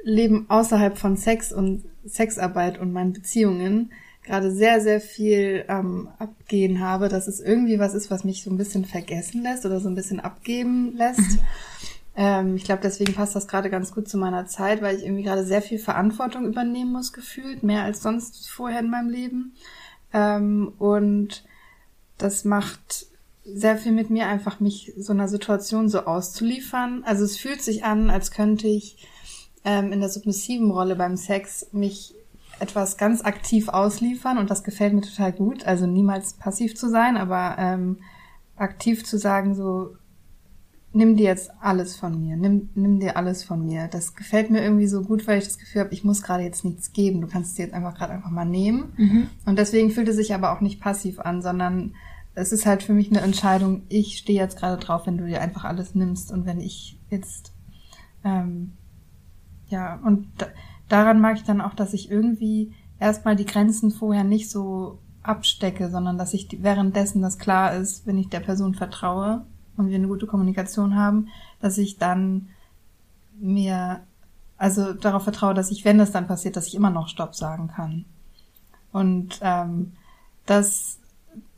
Leben 0.05 0.47
außerhalb 0.51 0.99
von 0.99 1.17
Sex 1.17 1.53
und 1.53 1.85
Sexarbeit 2.05 2.79
und 2.79 2.93
meinen 2.93 3.13
Beziehungen 3.13 3.93
gerade 4.23 4.53
sehr, 4.53 4.81
sehr 4.81 5.01
viel 5.01 5.65
ähm, 5.69 6.09
abgehen 6.19 6.81
habe, 6.81 7.09
dass 7.09 7.27
es 7.27 7.41
irgendwie 7.41 7.79
was 7.79 7.95
ist, 7.95 8.11
was 8.11 8.25
mich 8.25 8.45
so 8.45 8.51
ein 8.51 8.57
bisschen 8.57 8.85
vergessen 8.85 9.43
lässt 9.43 9.67
oder 9.67 9.81
so 9.81 9.89
ein 9.89 9.95
bisschen 9.95 10.21
abgeben 10.21 10.97
lässt. 10.97 11.19
Mhm. 11.19 11.39
Ähm, 12.15 12.57
ich 12.57 12.65
glaube, 12.65 12.83
deswegen 12.83 13.15
passt 13.15 13.35
das 13.35 13.49
gerade 13.49 13.71
ganz 13.71 13.93
gut 13.93 14.09
zu 14.09 14.19
meiner 14.19 14.47
Zeit, 14.47 14.83
weil 14.83 14.97
ich 14.97 15.05
irgendwie 15.05 15.23
gerade 15.23 15.45
sehr 15.45 15.63
viel 15.63 15.79
Verantwortung 15.79 16.47
übernehmen 16.47 16.93
muss, 16.93 17.13
gefühlt, 17.13 17.63
mehr 17.63 17.83
als 17.83 18.03
sonst 18.03 18.51
vorher 18.51 18.81
in 18.81 18.91
meinem 18.91 19.09
Leben. 19.09 19.55
Ähm, 20.13 20.73
und 20.79 21.45
das 22.19 22.45
macht 22.45 23.07
sehr 23.45 23.77
viel 23.77 23.93
mit 23.93 24.11
mir, 24.11 24.29
einfach 24.29 24.61
mich 24.61 24.93
so 24.97 25.13
einer 25.13 25.27
Situation 25.27 25.89
so 25.89 26.01
auszuliefern. 26.05 27.03
Also 27.05 27.25
es 27.25 27.39
fühlt 27.39 27.63
sich 27.63 27.85
an, 27.85 28.11
als 28.11 28.31
könnte 28.31 28.69
ich 28.69 29.09
ähm, 29.65 29.93
in 29.93 30.01
der 30.01 30.09
submissiven 30.09 30.71
Rolle 30.71 30.97
beim 30.97 31.17
Sex 31.17 31.69
mich 31.73 32.15
etwas 32.63 32.97
ganz 32.97 33.23
aktiv 33.23 33.69
ausliefern 33.69 34.39
und 34.39 34.51
das 34.51 34.65
gefällt 34.65 34.95
mir 34.95 35.03
total 35.03 35.33
gut. 35.33 35.65
Also 35.65 35.87
niemals 35.87 36.35
passiv 36.35 36.75
zu 36.77 36.89
sein, 36.89 37.17
aber 37.17 37.57
ähm, 37.59 37.99
aktiv 38.57 39.05
zu 39.05 39.19
sagen, 39.19 39.55
so 39.55 39.97
nimm 40.95 41.17
dir 41.17 41.25
jetzt 41.25 41.51
alles 41.61 41.97
von 41.97 42.21
mir, 42.21 42.37
nimm, 42.37 42.69
nimm 42.75 43.01
dir 43.01 43.17
alles 43.17 43.45
von 43.45 43.65
mir. 43.65 43.89
Das 43.89 44.15
gefällt 44.15 44.51
mir 44.51 44.63
irgendwie 44.63 44.87
so 44.87 45.03
gut, 45.03 45.27
weil 45.27 45.39
ich 45.39 45.45
das 45.45 45.59
Gefühl 45.59 45.83
habe, 45.83 45.93
ich 45.93 46.05
muss 46.05 46.23
gerade 46.23 46.45
jetzt 46.45 46.65
nichts 46.65 46.93
geben. 46.93 47.21
Du 47.21 47.27
kannst 47.27 47.51
es 47.51 47.57
dir 47.57 47.65
jetzt 47.65 47.75
einfach 47.75 47.95
gerade 47.95 48.13
einfach 48.13 48.31
mal 48.31 48.45
nehmen. 48.45 48.93
Mhm. 48.97 49.27
Und 49.47 49.59
deswegen 49.59 49.91
fühlt 49.91 50.09
es 50.09 50.17
sich 50.17 50.35
aber 50.35 50.53
auch 50.53 50.61
nicht 50.61 50.81
passiv 50.81 51.19
an, 51.19 51.43
sondern 51.43 51.95
es 52.35 52.53
ist 52.53 52.67
halt 52.67 52.83
für 52.83 52.95
mich 52.95 53.11
eine 53.11 53.21
Entscheidung, 53.21 53.83
ich 53.89 54.17
stehe 54.19 54.39
jetzt 54.39 54.59
gerade 54.59 54.83
drauf, 54.83 55.07
wenn 55.07 55.19
du 55.19 55.27
dir 55.27 55.43
einfach 55.43 55.65
alles 55.65 55.95
nimmst 55.95 56.33
und 56.33 56.47
wenn 56.47 56.61
ich 56.61 56.99
jetzt 57.11 57.53
ähm, 58.25 58.73
ja, 59.69 59.99
und 60.05 60.29
daran 60.89 61.21
mag 61.21 61.37
ich 61.37 61.45
dann 61.45 61.61
auch, 61.61 61.75
dass 61.75 61.95
ich 61.95 62.11
irgendwie 62.11 62.73
erstmal 62.99 63.37
die 63.37 63.47
Grenzen 63.47 63.91
vorher 63.91 64.25
nicht 64.25 64.51
so 64.51 64.99
abstecke, 65.23 65.91
sondern 65.91 66.19
dass 66.19 66.35
ich 66.35 66.49
währenddessen 66.63 67.23
das 67.23 67.39
klar 67.39 67.75
ist, 67.75 68.07
wenn 68.07 68.19
ich 68.19 68.29
der 68.29 68.41
Person 68.41 68.75
vertraue 68.75 69.45
und 69.77 69.89
wir 69.89 69.97
eine 69.97 70.09
gute 70.09 70.27
Kommunikation 70.27 70.97
haben, 70.97 71.29
dass 71.61 71.79
ich 71.79 71.99
dann 71.99 72.49
mir, 73.39 74.01
also 74.59 74.93
darauf 74.93 75.25
vertraue, 75.25 75.55
dass 75.55 75.71
ich, 75.71 75.85
wenn 75.85 75.99
das 75.99 76.13
dann 76.13 76.27
passiert, 76.27 76.57
dass 76.57 76.67
ich 76.67 76.75
immer 76.75 76.91
noch 76.91 77.09
Stopp 77.09 77.35
sagen 77.35 77.69
kann. 77.69 78.05
Und 78.93 79.39
ähm, 79.43 79.93
das 80.47 80.99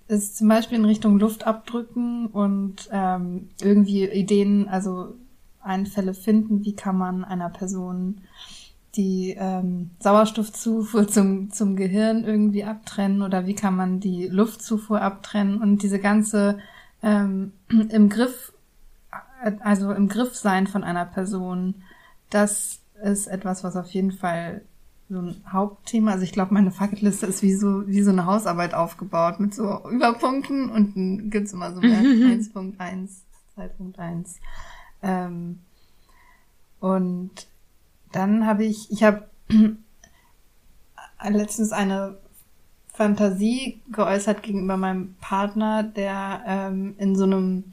ist 0.07 0.37
zum 0.37 0.49
Beispiel 0.49 0.79
in 0.79 0.85
Richtung 0.85 1.19
Luft 1.19 1.47
abdrücken 1.47 2.27
und 2.27 2.89
ähm, 2.93 3.49
irgendwie 3.61 4.05
Ideen, 4.05 4.69
also 4.69 5.15
Einfälle 5.63 6.15
finden, 6.15 6.65
wie 6.65 6.75
kann 6.75 6.97
man 6.97 7.25
einer 7.25 7.49
Person 7.49 8.21
die 8.97 9.37
ähm, 9.39 9.91
Sauerstoffzufuhr 9.99 11.09
zum, 11.09 11.51
zum 11.51 11.77
Gehirn 11.77 12.25
irgendwie 12.25 12.65
abtrennen 12.65 13.23
oder 13.23 13.47
wie 13.47 13.55
kann 13.55 13.77
man 13.77 14.01
die 14.01 14.29
Luftzufuhr 14.29 15.01
abtrennen 15.01 15.61
und 15.61 15.83
diese 15.83 15.99
ganze 15.99 16.59
ähm, 17.03 17.53
im 17.69 18.09
Griff, 18.09 18.53
also 19.61 19.93
im 19.93 20.09
Griff 20.09 20.35
sein 20.37 20.67
von 20.67 20.85
einer 20.85 21.05
Person, 21.05 21.75
das 22.31 22.81
ist 23.03 23.27
etwas, 23.27 23.65
was 23.65 23.77
auf 23.77 23.91
jeden 23.91 24.13
Fall 24.13 24.63
so 25.11 25.19
ein 25.19 25.37
Hauptthema. 25.51 26.13
Also 26.13 26.25
ich 26.25 26.33
glaube, 26.33 26.55
meine 26.55 26.71
Fucketliste 26.71 27.27
ist 27.27 27.43
wie 27.43 27.55
so, 27.55 27.87
wie 27.87 28.03
so 28.03 28.11
eine 28.11 28.27
Hausarbeit 28.27 28.75
aufgebaut 28.75 29.41
mit 29.41 29.55
so 29.55 29.81
Überpunkten 29.91 30.71
und 30.71 30.97
dann 30.97 31.31
gibt's 31.31 31.53
immer 31.53 31.73
so 31.73 31.81
1.1, 31.81 32.79
2.1. 33.57 34.37
Ähm, 35.03 35.61
und 36.81 37.47
dann 38.15 38.47
habe 38.47 38.65
ich, 38.65 38.91
ich 38.91 39.03
habe 39.03 39.29
letztens 41.29 41.73
eine 41.73 42.19
Fantasie 42.93 43.83
geäußert 43.91 44.43
gegenüber 44.43 44.77
meinem 44.77 45.17
Partner, 45.21 45.83
der 45.83 46.43
ähm, 46.47 46.95
in 46.99 47.17
so 47.17 47.25
einem 47.25 47.73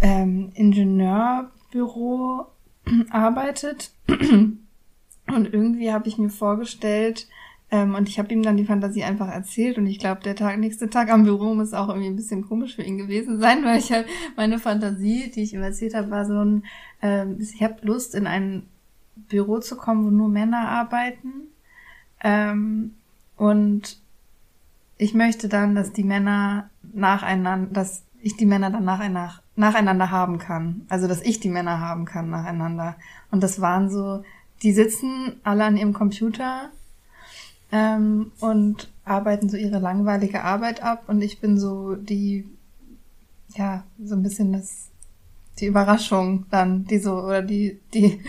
ähm, 0.00 0.50
Ingenieurbüro 0.54 2.46
arbeitet. 3.10 3.92
Und 4.08 5.52
irgendwie 5.52 5.92
habe 5.92 6.08
ich 6.08 6.18
mir 6.18 6.30
vorgestellt, 6.30 7.28
ähm, 7.72 7.94
und 7.94 8.06
ich 8.06 8.18
habe 8.18 8.30
ihm 8.34 8.42
dann 8.42 8.58
die 8.58 8.66
Fantasie 8.66 9.02
einfach 9.02 9.28
erzählt 9.28 9.78
und 9.78 9.86
ich 9.86 9.98
glaube, 9.98 10.20
der 10.20 10.36
Tag, 10.36 10.58
nächste 10.58 10.90
Tag 10.90 11.10
am 11.10 11.24
Büro 11.24 11.54
muss 11.54 11.72
auch 11.72 11.88
irgendwie 11.88 12.08
ein 12.08 12.16
bisschen 12.16 12.46
komisch 12.46 12.74
für 12.76 12.82
ihn 12.82 12.98
gewesen 12.98 13.40
sein, 13.40 13.64
weil 13.64 13.78
ich 13.78 13.90
halt 13.90 14.06
meine 14.36 14.58
Fantasie, 14.58 15.30
die 15.34 15.42
ich 15.42 15.54
ihm 15.54 15.62
erzählt 15.62 15.94
habe, 15.94 16.10
war 16.10 16.26
so 16.26 16.38
ein, 16.38 16.64
ähm, 17.00 17.38
ich 17.40 17.62
habe 17.62 17.76
Lust, 17.80 18.14
in 18.14 18.26
ein 18.26 18.66
Büro 19.28 19.58
zu 19.58 19.76
kommen, 19.76 20.04
wo 20.04 20.10
nur 20.10 20.28
Männer 20.28 20.68
arbeiten. 20.68 21.48
Ähm, 22.22 22.94
und 23.36 24.00
ich 24.98 25.14
möchte 25.14 25.48
dann, 25.48 25.74
dass 25.74 25.92
die 25.92 26.04
Männer 26.04 26.70
nacheinander, 26.92 27.72
dass 27.72 28.04
ich 28.20 28.36
die 28.36 28.46
Männer 28.46 28.70
dann 28.70 28.84
nacheinander, 28.84 29.40
nacheinander 29.56 30.10
haben 30.10 30.38
kann. 30.38 30.86
Also, 30.88 31.08
dass 31.08 31.22
ich 31.22 31.40
die 31.40 31.48
Männer 31.48 31.80
haben 31.80 32.04
kann 32.04 32.30
nacheinander. 32.30 32.96
Und 33.30 33.42
das 33.42 33.60
waren 33.60 33.90
so, 33.90 34.22
die 34.62 34.72
sitzen 34.72 35.40
alle 35.42 35.64
an 35.64 35.76
ihrem 35.76 35.92
Computer 35.92 36.70
ähm, 37.72 38.30
und 38.40 38.92
arbeiten 39.04 39.48
so 39.48 39.56
ihre 39.56 39.78
langweilige 39.78 40.44
Arbeit 40.44 40.82
ab 40.82 41.04
und 41.08 41.22
ich 41.22 41.40
bin 41.40 41.58
so 41.58 41.96
die, 41.96 42.46
ja, 43.56 43.82
so 44.02 44.14
ein 44.14 44.22
bisschen 44.22 44.52
das, 44.52 44.88
die 45.58 45.66
Überraschung 45.66 46.46
dann, 46.50 46.84
die 46.84 46.98
so, 46.98 47.22
oder 47.22 47.42
die, 47.42 47.80
die, 47.92 48.20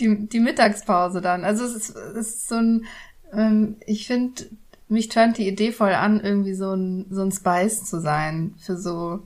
die, 0.00 0.26
die 0.26 0.40
Mittagspause 0.40 1.20
dann. 1.20 1.44
Also 1.44 1.64
es 1.64 1.74
ist, 1.74 1.96
es 1.96 2.28
ist 2.28 2.48
so 2.48 2.56
ein, 2.56 2.84
ähm, 3.32 3.76
ich 3.86 4.06
finde, 4.06 4.44
mich 4.88 5.08
turnt 5.08 5.38
die 5.38 5.48
Idee 5.48 5.72
voll 5.72 5.92
an, 5.92 6.20
irgendwie 6.20 6.54
so 6.54 6.72
ein, 6.72 7.06
so 7.10 7.22
ein 7.22 7.32
Spice 7.32 7.84
zu 7.84 8.00
sein 8.00 8.54
für 8.58 8.76
so, 8.76 9.22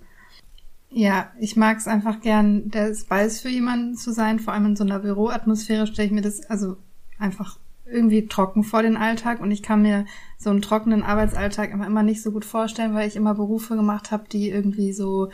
ja, 0.91 1.31
ich 1.39 1.57
mag 1.57 1.79
es 1.79 1.87
einfach 1.87 2.21
gern, 2.21 2.71
der 2.71 2.95
Spice 2.95 3.41
für 3.41 3.51
jemanden 3.51 3.97
zu 3.97 4.13
sein, 4.13 4.39
vor 4.39 4.55
allem 4.55 4.67
in 4.67 4.77
so 4.77 4.85
einer 4.85 5.01
Büroatmosphäre 5.01 5.87
stelle 5.87 6.07
ich 6.07 6.15
mir 6.15 6.23
das 6.23 6.49
also 6.49 6.77
einfach 7.19 7.59
irgendwie 7.91 8.27
trocken 8.27 8.65
vor 8.65 8.83
den 8.83 8.97
Alltag 8.97 9.41
und 9.41 9.51
ich 9.51 9.63
kann 9.63 9.83
mir 9.83 10.05
so 10.37 10.51
einen 10.51 10.63
trockenen 10.63 11.03
Arbeitsalltag 11.03 11.71
immer, 11.73 11.87
immer 11.87 12.03
nicht 12.03 12.23
so 12.23 12.31
gut 12.33 12.45
vorstellen, 12.45 12.95
weil 12.95 13.09
ich 13.09 13.17
immer 13.17 13.35
Berufe 13.35 13.77
gemacht 13.77 14.11
habe, 14.11 14.25
die 14.31 14.51
irgendwie 14.51 14.93
so 14.93 15.31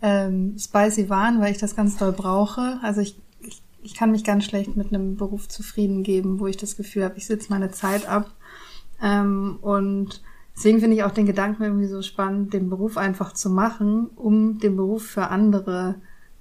ähm, 0.00 0.56
spicy 0.58 1.08
waren, 1.08 1.40
weil 1.40 1.52
ich 1.52 1.58
das 1.58 1.76
ganz 1.76 1.96
doll 1.96 2.12
brauche. 2.12 2.78
Also 2.82 3.00
ich, 3.00 3.16
ich, 3.82 3.94
kann 3.94 4.10
mich 4.10 4.24
ganz 4.24 4.44
schlecht 4.44 4.76
mit 4.76 4.92
einem 4.92 5.16
Beruf 5.16 5.48
zufrieden 5.48 6.02
geben, 6.02 6.40
wo 6.40 6.46
ich 6.46 6.56
das 6.56 6.76
Gefühl 6.76 7.04
habe, 7.04 7.18
ich 7.18 7.26
sitze 7.26 7.50
meine 7.50 7.70
Zeit 7.70 8.06
ab. 8.08 8.30
Ähm, 9.02 9.58
und 9.60 10.22
deswegen 10.56 10.80
finde 10.80 10.96
ich 10.96 11.04
auch 11.04 11.12
den 11.12 11.26
Gedanken 11.26 11.62
irgendwie 11.62 11.86
so 11.86 12.02
spannend, 12.02 12.52
den 12.52 12.70
Beruf 12.70 12.96
einfach 12.96 13.32
zu 13.32 13.50
machen, 13.50 14.08
um 14.16 14.58
den 14.58 14.76
Beruf 14.76 15.04
für 15.06 15.28
andere 15.28 15.96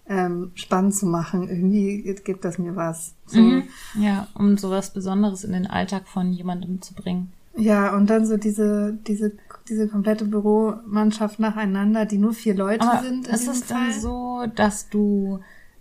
ähm, 0.10 0.52
spannend 0.56 0.96
zu 0.96 1.06
machen. 1.06 1.50
Irgendwie 1.50 2.02
gibt 2.24 2.46
das 2.46 2.58
mir 2.58 2.76
was. 2.76 3.14
So. 3.26 3.40
Mhm. 3.40 3.64
Ja, 4.00 4.28
um 4.34 4.58
sowas 4.58 4.94
Besonderes 4.94 5.44
in 5.44 5.52
den 5.52 5.68
Alltag 5.68 6.08
von 6.08 6.32
jemandem 6.32 6.82
zu 6.82 6.94
bringen. 6.94 7.34
Ja, 7.58 7.96
und 7.96 8.10
dann 8.10 8.26
so 8.26 8.38
diese, 8.38 8.98
diese, 9.08 9.34
diese 9.68 9.88
komplette 9.88 10.26
Büromannschaft 10.26 11.40
nacheinander, 11.40 12.06
die 12.06 12.20
nur 12.20 12.34
vier 12.34 12.56
Leute 12.56 12.88
Aber 12.88 13.02
sind. 13.02 13.28
ist 13.28 13.48
es 13.48 13.66
dann 13.66 13.92
so, 13.92 14.46
dass 14.56 14.90
du 14.90 15.40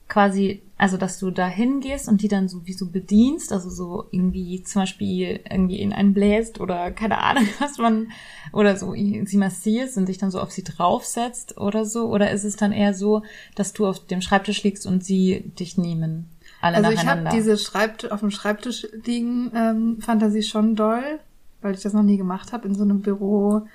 quasi, 0.08 0.62
also 0.78 0.98
dass 0.98 1.18
du 1.18 1.30
da 1.30 1.46
hingehst 1.46 2.08
und 2.08 2.20
die 2.22 2.28
dann 2.28 2.48
so 2.48 2.66
wie 2.66 2.74
so 2.74 2.86
bedienst, 2.86 3.52
also 3.52 3.70
so 3.70 4.06
irgendwie 4.10 4.62
zum 4.62 4.82
Beispiel 4.82 5.40
irgendwie 5.50 5.80
in 5.80 5.92
einen 5.92 6.12
bläst 6.12 6.60
oder 6.60 6.90
keine 6.90 7.18
Ahnung, 7.18 7.48
was 7.58 7.78
man, 7.78 8.12
oder 8.52 8.76
so 8.76 8.92
sie 8.92 9.36
massierst 9.36 9.96
und 9.96 10.08
dich 10.08 10.18
dann 10.18 10.30
so 10.30 10.40
auf 10.40 10.52
sie 10.52 10.64
draufsetzt 10.64 11.56
oder 11.58 11.84
so, 11.86 12.08
oder 12.08 12.30
ist 12.30 12.44
es 12.44 12.56
dann 12.56 12.72
eher 12.72 12.92
so, 12.92 13.22
dass 13.54 13.72
du 13.72 13.86
auf 13.86 14.06
dem 14.06 14.20
Schreibtisch 14.20 14.62
liegst 14.62 14.86
und 14.86 15.02
sie 15.02 15.50
dich 15.58 15.78
nehmen? 15.78 16.28
Alle 16.60 16.78
also 16.78 16.90
ich 16.90 17.06
habe 17.06 17.28
diese 17.32 17.56
Schreibt 17.56 18.10
auf 18.10 18.20
dem 18.20 18.30
Schreibtisch 18.30 18.86
liegen 19.04 19.52
ähm, 19.54 19.98
Fantasie 20.00 20.42
schon 20.42 20.74
doll, 20.74 21.20
weil 21.62 21.74
ich 21.74 21.82
das 21.82 21.94
noch 21.94 22.02
nie 22.02 22.16
gemacht 22.18 22.52
habe 22.52 22.68
in 22.68 22.74
so 22.74 22.82
einem 22.82 23.00
Büro 23.00 23.66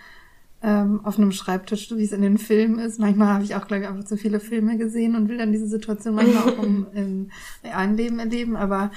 ähm, 0.64 1.02
auf 1.04 1.18
einem 1.18 1.32
Schreibtisch, 1.32 1.92
wie 1.92 2.04
es 2.04 2.12
in 2.12 2.22
den 2.22 2.38
Filmen 2.38 2.80
ist. 2.80 3.00
Manchmal 3.00 3.30
habe 3.30 3.44
ich 3.44 3.56
auch, 3.56 3.68
glaube 3.68 3.84
ich, 3.84 3.90
einfach 3.90 4.06
zu 4.06 4.18
viele 4.18 4.40
Filme 4.40 4.78
gesehen 4.78 5.16
und 5.16 5.28
will 5.28 5.38
dann 5.38 5.52
diese 5.52 5.68
Situation 5.68 6.16
manchmal 6.16 6.54
auch 6.54 6.64
im, 6.64 6.88
im 6.94 7.32
realen 7.64 7.98
Leben 7.98 8.20
erleben. 8.20 8.56
Aber 8.56 8.92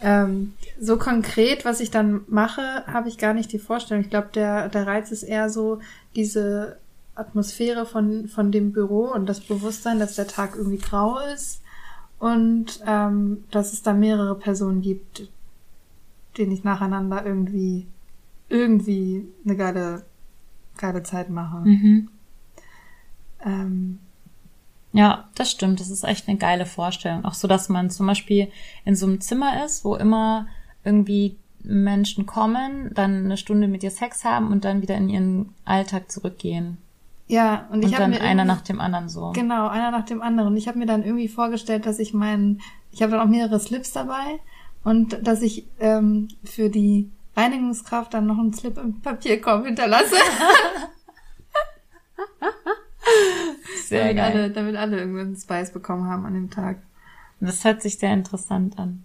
ähm, 0.00 0.52
so 0.80 0.96
konkret, 0.96 1.64
was 1.64 1.80
ich 1.80 1.90
dann 1.90 2.20
mache, 2.28 2.84
habe 2.86 3.08
ich 3.08 3.18
gar 3.18 3.34
nicht 3.34 3.52
die 3.52 3.58
Vorstellung. 3.58 4.04
Ich 4.04 4.10
glaube, 4.10 4.28
der, 4.34 4.68
der 4.68 4.86
Reiz 4.86 5.10
ist 5.10 5.24
eher 5.24 5.50
so, 5.50 5.80
diese 6.14 6.78
Atmosphäre 7.16 7.84
von, 7.84 8.28
von 8.28 8.52
dem 8.52 8.72
Büro 8.72 9.10
und 9.12 9.26
das 9.26 9.40
Bewusstsein, 9.40 9.98
dass 9.98 10.14
der 10.14 10.28
Tag 10.28 10.54
irgendwie 10.54 10.78
grau 10.78 11.18
ist 11.34 11.62
und 12.20 12.80
ähm, 12.86 13.44
dass 13.50 13.72
es 13.72 13.82
da 13.82 13.92
mehrere 13.92 14.36
Personen 14.36 14.82
gibt, 14.82 15.28
denen 16.36 16.52
ich 16.52 16.62
nacheinander 16.62 17.26
irgendwie 17.26 17.86
irgendwie 18.48 19.28
eine 19.44 19.56
geile, 19.56 20.02
geile 20.78 21.02
Zeit 21.02 21.28
mache. 21.28 21.58
Mhm. 21.58 22.08
Ähm, 23.44 23.98
Ja, 24.92 25.28
das 25.34 25.50
stimmt. 25.50 25.80
Das 25.80 25.90
ist 25.90 26.04
echt 26.04 26.28
eine 26.28 26.38
geile 26.38 26.64
Vorstellung. 26.66 27.24
Auch 27.24 27.34
so, 27.34 27.46
dass 27.46 27.68
man 27.68 27.90
zum 27.90 28.06
Beispiel 28.06 28.48
in 28.84 28.96
so 28.96 29.06
einem 29.06 29.20
Zimmer 29.20 29.64
ist, 29.64 29.84
wo 29.84 29.94
immer 29.96 30.46
irgendwie 30.84 31.36
Menschen 31.62 32.24
kommen, 32.24 32.90
dann 32.94 33.26
eine 33.26 33.36
Stunde 33.36 33.68
mit 33.68 33.82
dir 33.82 33.90
Sex 33.90 34.24
haben 34.24 34.50
und 34.50 34.64
dann 34.64 34.80
wieder 34.80 34.96
in 34.96 35.08
ihren 35.08 35.54
Alltag 35.64 36.10
zurückgehen. 36.10 36.78
ja, 37.26 37.66
und, 37.70 37.80
ich 37.80 37.88
Und 37.88 37.94
habe 37.94 38.04
dann 38.04 38.10
mir 38.10 38.22
einer 38.22 38.44
nach 38.46 38.62
dem 38.62 38.80
anderen 38.80 39.08
so. 39.10 39.32
Genau, 39.32 39.68
einer 39.68 39.90
nach 39.90 40.06
dem 40.06 40.22
anderen. 40.22 40.56
Ich 40.56 40.66
habe 40.68 40.78
mir 40.78 40.86
dann 40.86 41.04
irgendwie 41.04 41.28
vorgestellt, 41.28 41.84
dass 41.84 41.98
ich 41.98 42.14
meinen, 42.14 42.62
ich 42.90 43.02
habe 43.02 43.12
dann 43.12 43.20
auch 43.20 43.30
mehrere 43.30 43.60
Slips 43.60 43.92
dabei 43.92 44.40
und 44.84 45.18
dass 45.26 45.42
ich 45.42 45.66
ähm, 45.80 46.28
für 46.44 46.70
die 46.70 47.10
Reinigungskraft 47.38 48.12
dann 48.14 48.26
noch 48.26 48.38
einen 48.38 48.52
Slip 48.52 48.76
im 48.78 49.00
Papierkorb 49.00 49.64
hinterlasse, 49.64 50.16
Sehr 53.84 54.00
damit 54.00 54.16
geil. 54.16 54.32
alle, 54.32 54.50
damit 54.50 54.76
alle 54.76 54.98
irgendwie 54.98 55.20
einen 55.20 55.36
Spice 55.36 55.72
bekommen 55.72 56.08
haben 56.08 56.26
an 56.26 56.34
dem 56.34 56.50
Tag. 56.50 56.82
Das 57.40 57.64
hört 57.64 57.80
sich 57.80 57.98
sehr 57.98 58.12
interessant 58.12 58.78
an. 58.78 59.04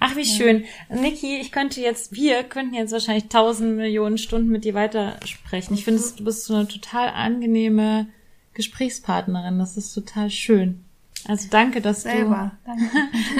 Ach, 0.00 0.16
wie 0.16 0.24
schön. 0.24 0.64
Niki, 0.90 1.38
ich 1.40 1.50
könnte 1.50 1.80
jetzt, 1.80 2.12
wir 2.12 2.44
könnten 2.44 2.74
jetzt 2.74 2.92
wahrscheinlich 2.92 3.28
tausend 3.28 3.76
Millionen 3.76 4.18
Stunden 4.18 4.48
mit 4.48 4.64
dir 4.64 4.74
weitersprechen. 4.74 5.74
Ich 5.74 5.84
finde, 5.84 6.02
du 6.16 6.24
bist 6.24 6.44
so 6.44 6.54
eine 6.54 6.68
total 6.68 7.08
angenehme 7.08 8.06
Gesprächspartnerin. 8.54 9.58
Das 9.58 9.76
ist 9.76 9.92
total 9.92 10.30
schön. 10.30 10.84
Also 11.26 11.48
danke, 11.50 11.80
dass 11.80 12.02
Selber. 12.02 12.52
du, 12.64 12.72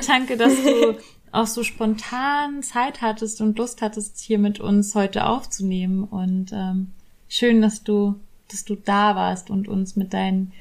danke, 0.06 0.36
dass 0.36 0.54
du 0.62 0.96
auch 1.32 1.46
so 1.46 1.64
spontan 1.64 2.62
Zeit 2.62 3.00
hattest 3.00 3.40
und 3.40 3.58
Lust 3.58 3.82
hattest, 3.82 4.20
hier 4.20 4.38
mit 4.38 4.60
uns 4.60 4.94
heute 4.94 5.26
aufzunehmen. 5.26 6.04
Und 6.04 6.52
ähm, 6.52 6.92
schön, 7.28 7.62
dass 7.62 7.82
du, 7.82 8.20
dass 8.50 8.64
du 8.64 8.76
da 8.76 9.16
warst 9.16 9.50
und 9.50 9.66
uns 9.66 9.96
mit 9.96 10.12
deinen 10.12 10.52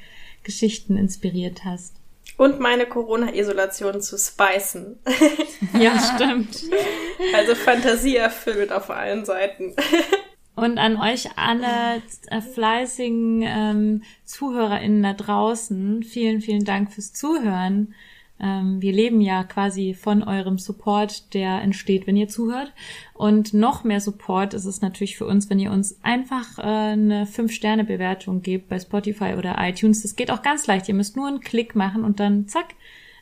Geschichten 0.43 0.97
inspiriert 0.97 1.65
hast. 1.65 1.95
Und 2.37 2.59
meine 2.59 2.85
Corona-Isolation 2.85 4.01
zu 4.01 4.17
spicen. 4.17 4.97
Ja, 5.79 5.97
stimmt. 6.15 6.63
Also 7.35 7.53
Fantasie 7.53 8.17
erfüllt 8.17 8.71
auf 8.71 8.89
allen 8.89 9.25
Seiten. 9.25 9.75
Und 10.55 10.79
an 10.79 10.97
euch 10.97 11.37
alle 11.37 12.01
äh, 12.27 12.41
fleißigen 12.41 13.43
ähm, 13.43 14.03
ZuhörerInnen 14.25 15.03
da 15.03 15.13
draußen, 15.13 16.03
vielen, 16.03 16.41
vielen 16.41 16.65
Dank 16.65 16.91
fürs 16.91 17.13
Zuhören. 17.13 17.93
Ähm, 18.41 18.81
wir 18.81 18.91
leben 18.91 19.21
ja 19.21 19.43
quasi 19.43 19.93
von 19.93 20.23
eurem 20.23 20.57
Support, 20.57 21.33
der 21.33 21.61
entsteht, 21.61 22.07
wenn 22.07 22.17
ihr 22.17 22.27
zuhört. 22.27 22.73
Und 23.13 23.53
noch 23.53 23.83
mehr 23.83 24.01
Support 24.01 24.53
ist 24.53 24.65
es 24.65 24.81
natürlich 24.81 25.17
für 25.17 25.27
uns, 25.27 25.49
wenn 25.49 25.59
ihr 25.59 25.71
uns 25.71 25.99
einfach 26.03 26.57
äh, 26.57 26.61
eine 26.61 27.25
5-Sterne-Bewertung 27.25 28.41
gebt 28.41 28.67
bei 28.67 28.79
Spotify 28.79 29.35
oder 29.37 29.55
iTunes. 29.59 30.01
Das 30.01 30.15
geht 30.15 30.31
auch 30.31 30.41
ganz 30.41 30.65
leicht. 30.67 30.89
Ihr 30.89 30.95
müsst 30.95 31.15
nur 31.15 31.27
einen 31.27 31.39
Klick 31.41 31.75
machen 31.75 32.03
und 32.03 32.19
dann 32.19 32.47
zack, 32.47 32.75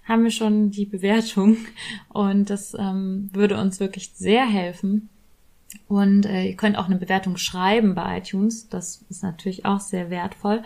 haben 0.05 0.23
wir 0.23 0.31
schon 0.31 0.71
die 0.71 0.85
Bewertung. 0.85 1.57
Und 2.09 2.49
das 2.49 2.73
ähm, 2.73 3.29
würde 3.33 3.57
uns 3.57 3.79
wirklich 3.79 4.11
sehr 4.15 4.45
helfen. 4.45 5.09
Und 5.87 6.25
äh, 6.25 6.45
ihr 6.45 6.55
könnt 6.55 6.77
auch 6.77 6.85
eine 6.85 6.95
Bewertung 6.95 7.37
schreiben 7.37 7.93
bei 7.93 8.17
iTunes. 8.19 8.69
Das 8.69 9.03
ist 9.09 9.21
natürlich 9.21 9.65
auch 9.65 9.79
sehr 9.79 10.09
wertvoll. 10.09 10.63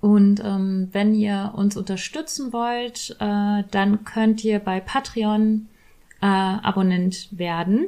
Und 0.00 0.40
ähm, 0.42 0.88
wenn 0.92 1.14
ihr 1.14 1.52
uns 1.54 1.76
unterstützen 1.76 2.52
wollt, 2.52 3.16
äh, 3.20 3.64
dann 3.70 4.04
könnt 4.04 4.42
ihr 4.44 4.58
bei 4.58 4.80
Patreon 4.80 5.68
äh, 6.22 6.26
Abonnent 6.26 7.28
werden. 7.30 7.86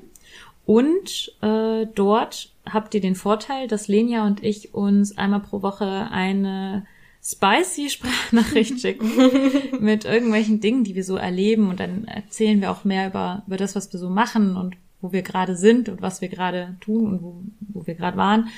Und 0.67 1.33
äh, 1.41 1.87
dort 1.95 2.51
habt 2.67 2.95
ihr 2.95 3.01
den 3.01 3.15
Vorteil, 3.15 3.67
dass 3.67 3.89
Lenia 3.89 4.27
und 4.27 4.43
ich 4.45 4.75
uns 4.75 5.17
einmal 5.17 5.41
pro 5.41 5.63
Woche 5.63 6.09
eine 6.11 6.87
spicy 7.23 7.89
Sprachnachricht 7.91 8.81
schicken 8.81 9.11
mit 9.81 10.05
irgendwelchen 10.05 10.61
Dingen, 10.61 10.85
die 10.85 10.95
wir 10.95 11.05
so 11.05 11.17
erleben. 11.17 11.71
Und 11.71 11.81
dann 11.81 12.05
erzählen 12.05 12.61
wir 12.61 12.71
auch 12.71 12.85
mehr 12.85 13.09
über, 13.09 13.43
über 13.47 13.57
das, 13.57 13.75
was 13.75 13.93
wir 13.93 13.99
so 13.99 14.11
machen 14.11 14.57
und 14.57 14.77
wo 15.01 15.13
wir 15.13 15.23
gerade 15.23 15.57
sind 15.57 15.89
und 15.89 16.03
was 16.03 16.21
wir 16.21 16.29
gerade 16.29 16.77
tun 16.81 17.07
und 17.07 17.23
wo, 17.23 17.43
wo 17.61 17.87
wir 17.87 17.95
gerade 17.95 18.17
waren. 18.17 18.49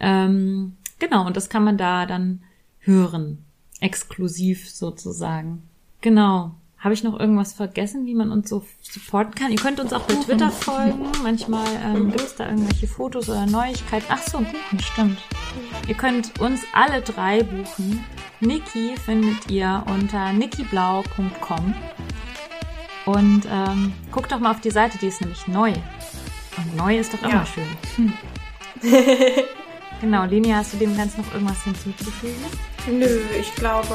Ähm, 0.00 0.76
genau, 0.98 1.26
und 1.26 1.36
das 1.36 1.48
kann 1.48 1.64
man 1.64 1.78
da 1.78 2.04
dann 2.04 2.42
hören. 2.88 3.44
Exklusiv 3.80 4.68
sozusagen. 4.70 5.62
Genau. 6.00 6.52
Habe 6.78 6.94
ich 6.94 7.02
noch 7.02 7.18
irgendwas 7.18 7.52
vergessen, 7.52 8.06
wie 8.06 8.14
man 8.14 8.30
uns 8.30 8.48
so 8.48 8.64
supporten 8.80 9.34
kann? 9.34 9.50
Ihr 9.50 9.58
könnt 9.58 9.80
uns 9.80 9.92
auch 9.92 10.02
bei 10.02 10.14
Twitter 10.14 10.50
folgen. 10.50 11.06
Manchmal 11.24 11.66
ähm, 11.84 12.08
gibt 12.10 12.20
es 12.20 12.36
da 12.36 12.48
irgendwelche 12.48 12.86
Fotos 12.86 13.28
oder 13.28 13.46
Neuigkeiten. 13.46 14.06
Ach 14.08 14.22
so, 14.22 14.38
buchen, 14.38 14.78
stimmt. 14.80 15.18
Ihr 15.88 15.94
könnt 15.96 16.38
uns 16.40 16.60
alle 16.72 17.02
drei 17.02 17.42
buchen. 17.42 18.04
Niki 18.40 18.94
findet 19.04 19.50
ihr 19.50 19.82
unter 19.88 20.32
nikiblau.com. 20.32 21.74
Und 23.06 23.42
ähm, 23.50 23.92
guckt 24.12 24.30
doch 24.30 24.38
mal 24.38 24.52
auf 24.52 24.60
die 24.60 24.70
Seite, 24.70 24.98
die 24.98 25.06
ist 25.06 25.20
nämlich 25.20 25.48
neu. 25.48 25.72
Und 26.56 26.76
neu 26.76 26.96
ist 26.98 27.12
doch 27.12 27.22
immer 27.22 27.30
Ja. 27.32 27.46
schön. 27.46 28.12
genau, 30.00 30.24
Linia, 30.26 30.56
hast 30.58 30.74
du 30.74 30.76
dem 30.76 30.96
Ganzen 30.96 31.22
noch 31.22 31.32
irgendwas 31.34 31.64
hinzuzufügen? 31.64 32.36
Nö, 32.86 33.20
ich 33.38 33.54
glaube, 33.54 33.88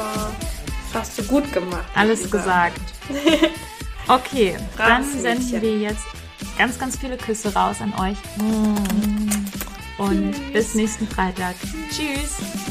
das 0.92 1.02
hast 1.02 1.18
du 1.18 1.22
gut 1.24 1.52
gemacht. 1.52 1.84
Alles 1.94 2.30
gesagt. 2.30 2.80
Okay, 4.06 4.54
dann 4.76 5.02
senden 5.02 5.62
wir 5.62 5.78
jetzt 5.78 6.04
ganz, 6.58 6.78
ganz 6.78 6.98
viele 6.98 7.16
Küsse 7.16 7.54
raus 7.54 7.76
an 7.80 7.94
euch. 7.98 8.18
Und 9.96 10.52
bis 10.52 10.74
nächsten 10.74 11.08
Freitag. 11.08 11.54
Tschüss. 11.90 12.63